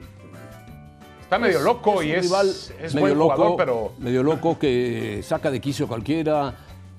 Está 1.22 1.40
medio 1.40 1.60
Es- 1.60 1.64
loco 1.64 2.02
es 2.02 2.08
y 2.08 2.12
es, 2.12 2.22
rival 2.26 2.48
es 2.50 2.94
medio 2.94 3.00
buen 3.08 3.18
loco, 3.18 3.36
jugador, 3.36 3.58
pero 3.58 3.94
Medio 4.00 4.24
loco 4.24 4.60
que 4.60 5.22
saca 5.24 5.50
de 5.50 5.60
quicio 5.62 5.86
a 5.86 5.88
cualquiera. 5.90 6.54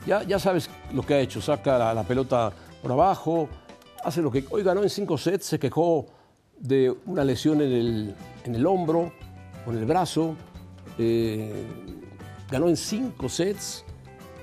Ya, 0.06 0.22
ya 0.22 0.38
sabes 0.38 0.68
lo 0.92 1.02
que 1.02 1.14
ha 1.14 1.20
hecho. 1.20 1.40
Saca 1.40 1.78
la, 1.78 1.94
la 1.94 2.02
pelota 2.02 2.50
por 2.82 2.90
abajo. 2.92 3.48
Hace 4.04 4.20
lo 4.22 4.30
que. 4.30 4.44
Hoy 4.50 4.62
ganó 4.62 4.82
en 4.82 4.90
cinco 4.90 5.16
sets. 5.18 5.46
Se 5.46 5.58
quejó 5.58 6.06
de 6.58 6.94
una 7.06 7.24
lesión 7.24 7.60
en 7.60 7.72
el, 7.72 8.14
en 8.44 8.54
el 8.54 8.66
hombro, 8.66 9.12
con 9.64 9.76
el 9.76 9.84
brazo. 9.84 10.34
eh, 10.98 11.52
ganó 12.50 12.68
en 12.68 12.76
cinco 12.76 13.28
sets 13.28 13.84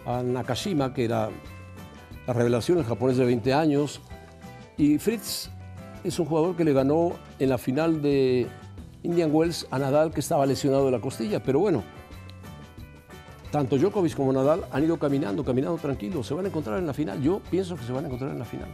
a 0.06 0.22
Nakashima, 0.24 0.94
que 0.94 1.06
era 1.06 1.30
la 2.26 2.34
revelación, 2.34 2.78
el 2.80 2.86
japonés 2.86 3.18
de 3.18 3.26
20 3.26 3.54
años. 3.54 4.02
Y 4.78 4.98
Fritz 4.98 5.50
es 6.04 6.20
un 6.20 6.26
jugador 6.26 6.56
que 6.56 6.64
le 6.64 6.74
ganó 6.74 7.14
en 7.40 7.50
la 7.50 7.58
final 7.58 8.02
de 8.02 8.48
Indian 9.04 9.30
Wells 9.34 9.68
a 9.72 9.80
Nadal, 9.80 10.12
que 10.12 10.20
estaba 10.20 10.46
lesionado 10.46 10.86
de 10.86 10.92
la 10.92 11.00
costilla. 11.00 11.42
Pero 11.42 11.60
bueno, 11.60 11.84
tanto 13.52 13.78
Djokovic 13.78 14.16
como 14.16 14.34
Nadal 14.34 14.66
han 14.72 14.84
ido 14.84 14.98
caminando, 14.98 15.44
caminando 15.44 15.78
tranquilos. 15.78 16.28
Se 16.28 16.34
van 16.34 16.46
a 16.46 16.50
encontrar 16.50 16.80
en 16.80 16.88
la 16.88 16.94
final. 16.94 17.22
Yo 17.22 17.42
pienso 17.50 17.76
que 17.76 17.84
se 17.84 17.92
van 17.92 18.06
a 18.06 18.08
encontrar 18.08 18.32
en 18.32 18.40
la 18.40 18.46
final. 18.46 18.70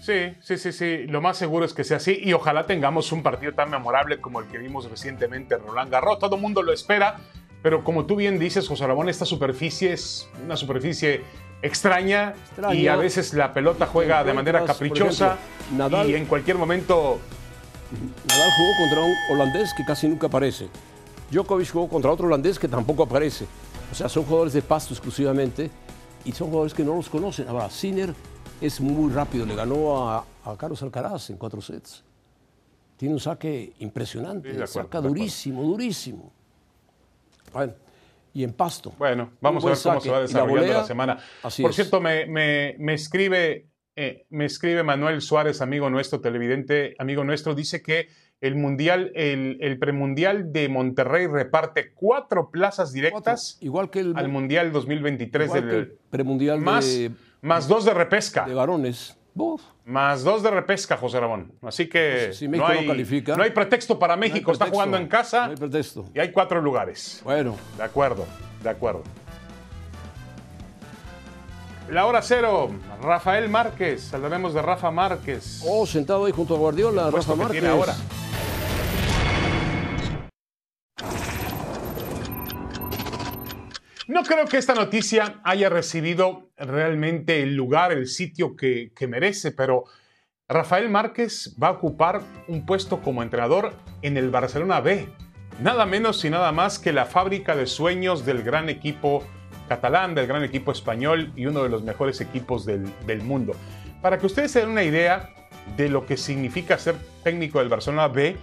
Sí, 0.00 0.34
sí, 0.40 0.56
sí, 0.56 0.72
sí. 0.72 1.06
Lo 1.06 1.20
más 1.20 1.36
seguro 1.36 1.64
es 1.64 1.74
que 1.74 1.84
sea 1.84 1.98
así 1.98 2.18
y 2.22 2.32
ojalá 2.32 2.66
tengamos 2.66 3.12
un 3.12 3.22
partido 3.22 3.52
tan 3.52 3.70
memorable 3.70 4.20
como 4.20 4.40
el 4.40 4.46
que 4.48 4.58
vimos 4.58 4.90
recientemente 4.90 5.54
en 5.54 5.60
Roland 5.60 5.90
Garros. 5.90 6.18
Todo 6.18 6.36
el 6.36 6.42
mundo 6.42 6.62
lo 6.62 6.72
espera, 6.72 7.20
pero 7.62 7.84
como 7.84 8.06
tú 8.06 8.16
bien 8.16 8.38
dices, 8.38 8.66
José 8.66 8.86
Ramón, 8.86 9.08
esta 9.08 9.26
superficie 9.26 9.92
es 9.92 10.28
una 10.42 10.56
superficie 10.56 11.22
extraña, 11.62 12.34
Extraña. 12.48 12.74
y 12.74 12.88
a 12.88 12.96
veces 12.96 13.34
la 13.34 13.52
pelota 13.52 13.86
juega 13.86 14.24
de 14.24 14.32
manera 14.32 14.64
caprichosa 14.64 15.36
ejemplo, 15.68 15.88
Nadal- 15.88 16.08
y 16.10 16.14
en 16.14 16.26
cualquier 16.26 16.56
momento 16.56 17.18
Nadal 18.28 18.50
jugó 18.56 18.70
contra 18.78 19.00
un 19.02 19.14
holandés 19.32 19.74
que 19.76 19.84
casi 19.84 20.08
nunca 20.08 20.26
aparece. 20.28 20.68
Djokovic 21.30 21.70
jugó 21.70 21.88
contra 21.88 22.10
otro 22.10 22.26
holandés 22.26 22.58
que 22.58 22.68
tampoco 22.68 23.02
aparece. 23.04 23.46
O 23.90 23.94
sea, 23.94 24.08
son 24.08 24.24
jugadores 24.24 24.52
de 24.52 24.62
pasto 24.62 24.94
exclusivamente 24.94 25.70
y 26.24 26.32
son 26.32 26.48
jugadores 26.48 26.74
que 26.74 26.84
no 26.84 26.94
los 26.94 27.08
conocen. 27.08 27.48
Ahora, 27.48 27.68
Sinner 27.70 28.14
es 28.60 28.80
muy 28.80 29.12
rápido, 29.12 29.44
le 29.46 29.54
ganó 29.56 30.08
a, 30.08 30.24
a 30.44 30.56
Carlos 30.56 30.82
Alcaraz 30.82 31.30
en 31.30 31.36
cuatro 31.36 31.60
sets. 31.60 32.04
Tiene 32.96 33.14
un 33.14 33.20
saque 33.20 33.72
impresionante, 33.80 34.50
Sí, 34.50 34.56
de 34.56 34.62
acuerdo, 34.64 34.82
saca 34.88 35.00
durísimo, 35.00 35.62
durísimo. 35.62 36.30
Bueno, 37.52 37.72
y 38.32 38.44
en 38.44 38.52
pasto. 38.52 38.92
Bueno, 38.98 39.32
vamos 39.40 39.64
a 39.64 39.68
ver 39.68 39.78
cómo 39.82 40.00
se 40.00 40.10
va 40.10 40.16
la 40.16 40.22
desarrollando 40.22 40.72
la, 40.72 40.84
semana. 40.84 41.18
así 41.42 41.62
Por 41.62 41.70
es. 41.70 41.76
cierto, 41.76 42.00
me, 42.00 42.26
me- 42.26 42.76
me 42.78 42.94
escribe, 42.94 43.66
eh, 43.96 44.26
me 44.30 44.44
escribe 44.44 44.82
Manuel 44.82 45.20
Suárez, 45.20 45.60
amigo 45.60 45.90
nuestro, 45.90 46.20
televidente, 46.20 46.94
amigo 46.98 47.24
nuestro, 47.24 47.54
dice 47.54 47.82
que 47.82 48.08
el 48.40 48.54
mundial, 48.56 49.12
el, 49.14 49.58
el 49.60 49.78
premundial 49.78 50.50
de 50.52 50.68
Monterrey 50.70 51.26
reparte 51.26 51.92
cuatro 51.92 52.50
plazas 52.50 52.90
directas 52.92 53.58
Igual 53.60 53.90
que 53.90 54.00
el, 54.00 54.14
al 54.16 54.28
mundial 54.28 54.72
2023 54.72 55.46
igual 55.46 55.60
que 55.60 55.66
del 55.66 55.76
el 55.80 55.98
premundial 56.08 56.60
más, 56.60 56.86
de, 56.86 57.10
más 57.42 57.68
dos 57.68 57.84
de 57.84 57.92
repesca. 57.92 58.46
de 58.46 58.54
varones. 58.54 59.18
Más 59.84 60.22
dos 60.22 60.42
de 60.42 60.50
repesca, 60.50 60.96
José 60.96 61.18
Ramón. 61.20 61.52
Así 61.62 61.88
que 61.88 62.32
Si 62.32 62.46
no, 62.46 62.52
México 62.52 62.68
no 62.72 62.78
hay, 62.80 62.86
califica, 62.86 63.36
no 63.36 63.42
hay 63.42 63.50
pretexto 63.50 63.98
para 63.98 64.14
no 64.16 64.20
México. 64.20 64.52
Está 64.52 64.66
jugando 64.68 64.96
en 64.96 65.08
casa 65.08 65.46
No 65.46 65.50
hay 65.52 65.56
pretexto. 65.56 66.06
y 66.14 66.20
hay 66.20 66.30
cuatro 66.32 66.60
lugares. 66.60 67.20
Bueno, 67.24 67.56
De 67.76 67.82
acuerdo, 67.82 68.24
de 68.62 68.70
acuerdo. 68.70 69.02
La 71.90 72.06
hora 72.06 72.22
cero, 72.22 72.70
Rafael 73.02 73.48
Márquez. 73.48 74.14
Hablaremos 74.14 74.54
de 74.54 74.62
Rafa 74.62 74.90
Márquez. 74.92 75.60
oh, 75.66 75.84
sentado 75.86 76.24
ahí 76.26 76.32
junto 76.32 76.54
a 76.54 76.58
Guardiola, 76.58 77.10
Rafa 77.10 77.32
que 77.32 77.38
Márquez. 77.38 77.60
tiene 77.60 77.68
ahora. 77.68 77.94
No 84.10 84.24
creo 84.24 84.46
que 84.46 84.56
esta 84.56 84.74
noticia 84.74 85.40
haya 85.44 85.68
recibido 85.68 86.50
realmente 86.56 87.44
el 87.44 87.54
lugar, 87.54 87.92
el 87.92 88.08
sitio 88.08 88.56
que, 88.56 88.90
que 88.92 89.06
merece, 89.06 89.52
pero 89.52 89.84
Rafael 90.48 90.90
Márquez 90.90 91.54
va 91.62 91.68
a 91.68 91.70
ocupar 91.70 92.20
un 92.48 92.66
puesto 92.66 93.02
como 93.02 93.22
entrenador 93.22 93.72
en 94.02 94.16
el 94.16 94.30
Barcelona 94.30 94.80
B. 94.80 95.08
Nada 95.60 95.86
menos 95.86 96.24
y 96.24 96.30
nada 96.30 96.50
más 96.50 96.80
que 96.80 96.92
la 96.92 97.06
fábrica 97.06 97.54
de 97.54 97.66
sueños 97.66 98.26
del 98.26 98.42
gran 98.42 98.68
equipo 98.68 99.22
catalán, 99.68 100.16
del 100.16 100.26
gran 100.26 100.42
equipo 100.42 100.72
español 100.72 101.32
y 101.36 101.46
uno 101.46 101.62
de 101.62 101.68
los 101.68 101.84
mejores 101.84 102.20
equipos 102.20 102.66
del, 102.66 102.92
del 103.06 103.22
mundo. 103.22 103.52
Para 104.02 104.18
que 104.18 104.26
ustedes 104.26 104.50
se 104.50 104.58
den 104.58 104.70
una 104.70 104.82
idea 104.82 105.32
de 105.76 105.88
lo 105.88 106.04
que 106.04 106.16
significa 106.16 106.78
ser 106.78 106.96
técnico 107.22 107.60
del 107.60 107.68
Barcelona 107.68 108.08
B, 108.08 108.36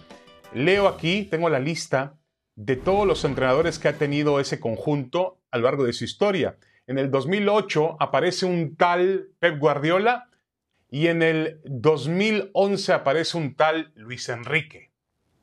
leo 0.54 0.88
aquí, 0.88 1.28
tengo 1.30 1.50
la 1.50 1.60
lista 1.60 2.14
de 2.56 2.78
todos 2.78 3.06
los 3.06 3.26
entrenadores 3.26 3.80
que 3.80 3.90
ha 3.90 3.98
tenido 3.98 4.40
ese 4.40 4.62
conjunto 4.62 5.37
a 5.52 5.58
lo 5.58 5.64
largo 5.64 5.84
de 5.84 5.94
su 5.94 6.04
historia. 6.04 6.58
En 6.88 6.98
el 6.98 7.12
2008 7.12 7.98
aparece 8.00 8.46
un 8.46 8.76
tal 8.76 9.30
Pep 9.40 9.60
Guardiola 9.60 10.30
y 10.90 11.08
en 11.08 11.22
el 11.22 11.60
2011 11.66 12.94
aparece 12.94 13.38
un 13.38 13.56
tal 13.56 13.92
Luis 13.96 14.30
Enrique. 14.30 14.92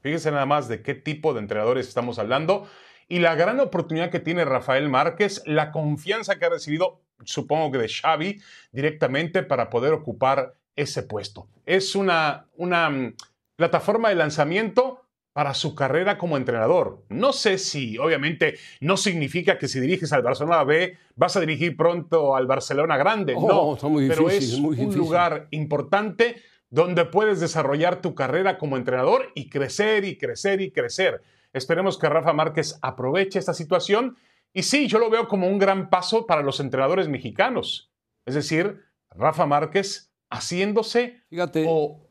Fíjense 0.01 0.31
nada 0.31 0.47
más 0.47 0.69
de 0.69 0.83
qué 0.83 0.95
tipo 0.95 1.35
de 1.35 1.41
entrenadores 1.41 1.89
estamos 1.89 2.19
hablando 2.19 2.69
y 3.09 3.19
la 3.19 3.35
gran 3.35 3.61
oportunidad 3.61 4.11
que 4.11 4.21
tiene 4.21 4.45
Rafael 4.45 4.89
Márquez, 4.89 5.43
la 5.47 5.73
confianza 5.73 6.39
que 6.39 6.47
ha 6.47 6.51
recibido, 6.51 7.03
supongo 7.25 7.73
que 7.73 7.79
de 7.79 7.89
Xavi, 7.89 8.41
directamente 8.73 9.43
para 9.43 9.71
poder 9.71 9.93
ocupar 9.93 10.55
ese 10.77 11.03
puesto. 11.03 11.47
Es 11.67 11.95
una, 11.95 12.47
una 12.57 12.91
mm, 12.91 13.15
plataforma 13.57 14.09
de 14.09 14.15
lanzamiento 14.17 15.04
para 15.35 15.53
su 15.53 15.74
carrera 15.74 16.16
como 16.16 16.37
entrenador. 16.37 17.03
No 17.09 17.32
sé 17.32 17.59
si, 17.59 17.99
obviamente, 17.99 18.55
no 18.80 18.97
significa 18.97 19.59
que 19.59 19.66
si 19.66 19.80
diriges 19.80 20.12
al 20.12 20.22
Barcelona 20.22 20.62
B 20.62 20.97
vas 21.16 21.37
a 21.37 21.41
dirigir 21.41 21.76
pronto 21.76 22.37
al 22.37 22.47
Barcelona 22.47 22.97
Grande. 22.97 23.35
Oh, 23.37 23.76
no, 23.82 23.89
muy 23.91 24.09
pero 24.09 24.28
difícil, 24.28 24.55
es 24.55 24.61
muy 24.61 24.78
un 24.78 24.97
lugar 24.97 25.49
importante 25.51 26.37
donde 26.70 27.05
puedes 27.05 27.41
desarrollar 27.41 28.01
tu 28.01 28.14
carrera 28.14 28.59
como 28.59 28.76
entrenador 28.76 29.32
y 29.35 29.49
crecer 29.49 30.05
y 30.05 30.16
crecer 30.16 30.61
y 30.61 30.70
crecer. 30.70 31.20
Esperemos 31.53 31.99
que 31.99 32.09
Rafa 32.09 32.32
Márquez 32.32 32.78
aproveche 32.80 33.41
esta 33.41 33.55
situación 33.55 34.16
y 34.53 34.62
sí, 34.62 34.87
yo 34.87 35.01
lo 35.01 35.11
veo 35.11 35.26
como 35.26 35.49
un 35.49 35.59
gran 35.59 35.91
paso 35.91 36.26
para 36.26 36.43
los 36.43 36.61
entrenadores 36.61 37.09
mexicanos. 37.09 37.91
Es 38.24 38.37
decir, 38.37 38.82
Rafa 39.11 39.47
Márquez 39.47 40.12
haciéndose 40.30 41.22
Fíjate, 41.28 41.64
o 41.68 42.04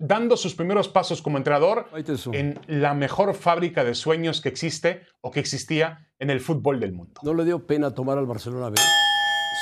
dando 0.00 0.36
sus 0.36 0.54
primeros 0.54 0.88
pasos 0.88 1.22
como 1.22 1.36
entrenador 1.38 1.86
en 2.32 2.58
la 2.66 2.94
mejor 2.94 3.34
fábrica 3.34 3.84
de 3.84 3.94
sueños 3.94 4.40
que 4.40 4.48
existe 4.48 5.02
o 5.20 5.30
que 5.30 5.38
existía 5.40 6.08
en 6.18 6.30
el 6.30 6.40
fútbol 6.40 6.80
del 6.80 6.92
mundo. 6.92 7.20
¿No 7.22 7.34
le 7.34 7.44
dio 7.44 7.64
pena 7.66 7.94
tomar 7.94 8.18
al 8.18 8.26
Barcelona 8.26 8.70
B? 8.70 8.76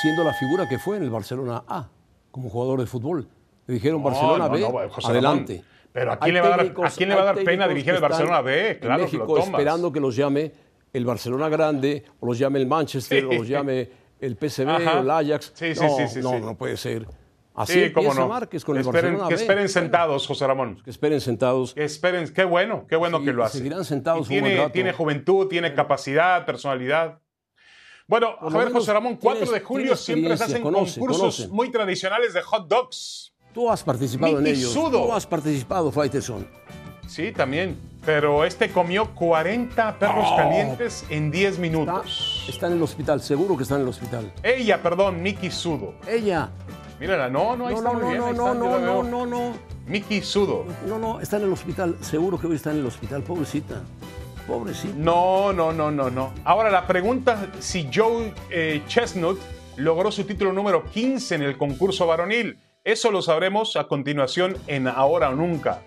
Siendo 0.01 0.23
la 0.23 0.33
figura 0.33 0.67
que 0.67 0.79
fue 0.79 0.97
en 0.97 1.03
el 1.03 1.09
Barcelona 1.09 1.63
A, 1.67 1.89
como 2.31 2.49
jugador 2.49 2.79
de 2.79 2.85
fútbol. 2.87 3.27
Le 3.67 3.73
dijeron 3.75 4.01
Barcelona 4.01 4.47
no, 4.47 4.51
B, 4.53 4.59
no, 4.61 4.67
José 4.89 5.07
Ramón. 5.09 5.11
adelante. 5.11 5.63
Pero 5.91 6.11
¿a 6.13 6.19
quién 6.19 6.33
le 6.35 6.41
va 6.41 6.49
dar- 6.49 6.59
técnicos- 6.61 6.85
a 6.93 6.95
quién 6.95 7.09
le 7.09 7.15
va 7.15 7.21
a 7.21 7.25
dar 7.25 7.43
pena 7.43 7.67
dirigir 7.67 7.93
el 7.95 8.01
Barcelona 8.01 8.41
B? 8.41 8.69
en 8.71 8.79
Claro 8.79 8.97
lo 8.97 9.03
México 9.05 9.25
tomas. 9.27 9.45
esperando 9.47 9.91
que 9.91 9.99
los 9.99 10.15
llame 10.15 10.51
el 10.93 11.05
Barcelona 11.05 11.49
Grande, 11.49 12.05
o 12.19 12.25
los 12.27 12.39
llame 12.39 12.59
el 12.59 12.67
Manchester, 12.67 13.25
o 13.25 13.33
los 13.33 13.47
llame 13.47 13.89
el 14.21 14.35
PSV, 14.37 14.69
Ajá. 14.69 14.99
el 15.01 15.09
Ajax. 15.09 15.51
Sí, 15.55 15.75
sí, 15.75 16.19
no, 16.21 16.39
no, 16.39 16.45
no 16.45 16.55
puede 16.57 16.77
ser. 16.77 17.05
Así 17.59 17.73
Sí, 17.87 17.91
cómo 17.91 18.13
no. 18.13 18.27
Márquez 18.29 18.63
con 18.63 18.77
el 18.77 18.81
esperen, 18.81 19.01
Barcelona 19.11 19.27
que 19.29 19.35
B. 19.35 19.41
esperen 19.41 19.69
sentados, 19.69 20.25
José 20.25 20.47
Ramón. 20.47 20.81
Que 20.83 20.89
esperen 20.91 21.19
sentados. 21.19 21.73
Que 21.73 21.83
esperen, 21.83 22.31
qué 22.33 22.45
bueno, 22.45 22.85
qué 22.87 22.95
bueno 22.95 23.19
Sí, 23.19 23.25
que 23.25 23.33
lo 23.33 23.43
hace. 23.43 23.57
seguirán 23.57 23.83
sentados 23.85 24.29
Y 24.31 24.35
un 24.35 24.39
buen 24.39 24.43
tiene, 24.51 24.57
rato. 24.61 24.71
tiene 24.71 24.93
juventud, 24.93 25.47
tiene 25.47 25.73
capacidad, 25.73 26.45
personalidad. 26.45 27.19
Bueno, 28.07 28.35
a 28.39 28.49
ver, 28.49 28.71
José 28.71 28.93
Ramón, 28.93 29.17
4 29.17 29.43
tiene- 29.43 29.59
de 29.59 29.65
julio 29.65 29.83
tiene 29.87 29.97
siempre 29.97 30.37
se 30.37 30.43
hacen 30.45 30.61
conoce, 30.63 30.99
concursos 30.99 31.35
conoce. 31.35 31.47
muy 31.49 31.69
tradicionales 31.69 32.33
de 32.33 32.41
hot 32.41 32.67
dogs. 32.67 33.33
Tú 33.53 33.69
has 33.69 33.83
participado 33.83 34.37
en 34.37 34.43
Miki 34.45 34.59
ellos. 34.59 34.71
Sudo. 34.73 35.03
Tú 35.05 35.13
has 35.13 35.27
participado, 35.27 35.91
Faitelson. 35.91 36.47
Sí, 37.07 37.31
también. 37.31 37.77
Pero 38.05 38.45
este 38.45 38.69
comió 38.69 39.13
40 39.13 39.99
perros 39.99 40.25
Oh. 40.31 40.37
calientes 40.37 41.05
en 41.09 41.29
10 41.29 41.51
Está, 41.55 41.61
minutos. 41.61 42.45
está 42.47 42.67
en 42.67 42.73
el 42.73 42.81
hospital, 42.83 43.21
seguro 43.21 43.57
que 43.57 43.63
está 43.63 43.75
en 43.75 43.81
el 43.81 43.87
hospital. 43.89 44.31
Ella, 44.43 44.81
perdón, 44.81 45.21
Miki 45.21 45.51
Sudo. 45.51 45.95
Ella. 46.07 46.49
Mírala, 46.99 47.29
no, 47.29 47.55
no, 47.55 47.67
ahí 47.67 47.73
No, 47.73 47.79
está 47.79 47.93
no, 47.93 47.93
muy 47.93 48.03
no, 48.03 48.09
bien. 48.09 48.19
no, 48.19 48.27
ahí 48.27 48.33
no, 48.35 48.47
está, 48.47 48.79
no, 48.79 49.03
no, 49.03 49.03
no, 49.03 49.25
no. 49.25 49.53
Miki 49.87 50.21
Sudo. 50.21 50.65
No, 50.87 50.99
no, 50.99 51.19
está 51.19 51.37
en 51.37 51.43
el 51.43 51.53
hospital. 51.53 51.97
Seguro 52.01 52.39
que 52.39 52.47
hoy 52.47 52.55
está 52.55 52.71
en 52.71 52.79
el 52.79 52.85
hospital, 52.85 53.23
pobrecita. 53.23 53.81
Pobrecita. 54.47 54.93
No, 54.97 55.53
no, 55.53 55.71
no, 55.71 55.89
no, 55.91 56.09
no. 56.09 56.33
Ahora 56.43 56.69
la 56.69 56.85
pregunta 56.85 57.47
si 57.59 57.89
Joe 57.93 58.33
eh, 58.49 58.83
Chestnut 58.87 59.39
logró 59.77 60.11
su 60.11 60.25
título 60.25 60.53
número 60.53 60.83
15 60.85 61.35
en 61.35 61.41
el 61.43 61.57
concurso 61.57 62.05
varonil. 62.05 62.59
Eso 62.83 63.11
lo 63.11 63.21
sabremos 63.21 63.75
a 63.75 63.87
continuación 63.87 64.57
en 64.67 64.87
Ahora 64.87 65.29
o 65.29 65.35
Nunca. 65.35 65.81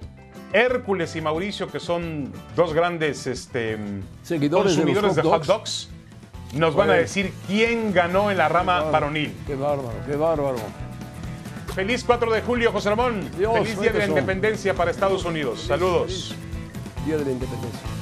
Hércules 0.53 1.17
y 1.17 1.21
Mauricio, 1.21 1.69
que 1.69 1.81
son 1.81 2.31
dos 2.55 2.75
grandes 2.75 3.27
este, 3.27 3.79
Seguidores 4.23 4.75
consumidores 4.75 5.17
de, 5.17 5.23
hot 5.23 5.33
hot 5.33 5.47
dogs, 5.47 5.89
nos 6.55 6.75
van 6.75 6.91
a 6.91 6.95
decir 6.95 7.33
quién 7.47 7.93
ganó 7.93 8.31
en 8.31 8.37
la 8.37 8.49
rama 8.49 8.83
varonil. 8.83 9.33
Qué 9.47 9.55
bárbaro, 9.55 9.95
qué 10.07 10.17
bárbaro. 10.17 10.59
Feliz 11.75 12.05
4 12.05 12.31
de 12.31 12.43
julio, 12.43 12.71
José 12.71 12.91
Ramón. 12.91 13.31
Dios, 13.39 13.55
Feliz 13.55 13.81
Día 13.81 13.93
de 13.93 13.99
la. 14.01 14.07
Independencia 14.07 14.75
para 14.75 14.91
Estados 14.91 15.25
Unidos. 15.25 15.63
Saludos. 15.63 16.35
Día 17.07 17.17
de 17.17 17.25
la 17.25 17.31
Independencia. 17.31 18.02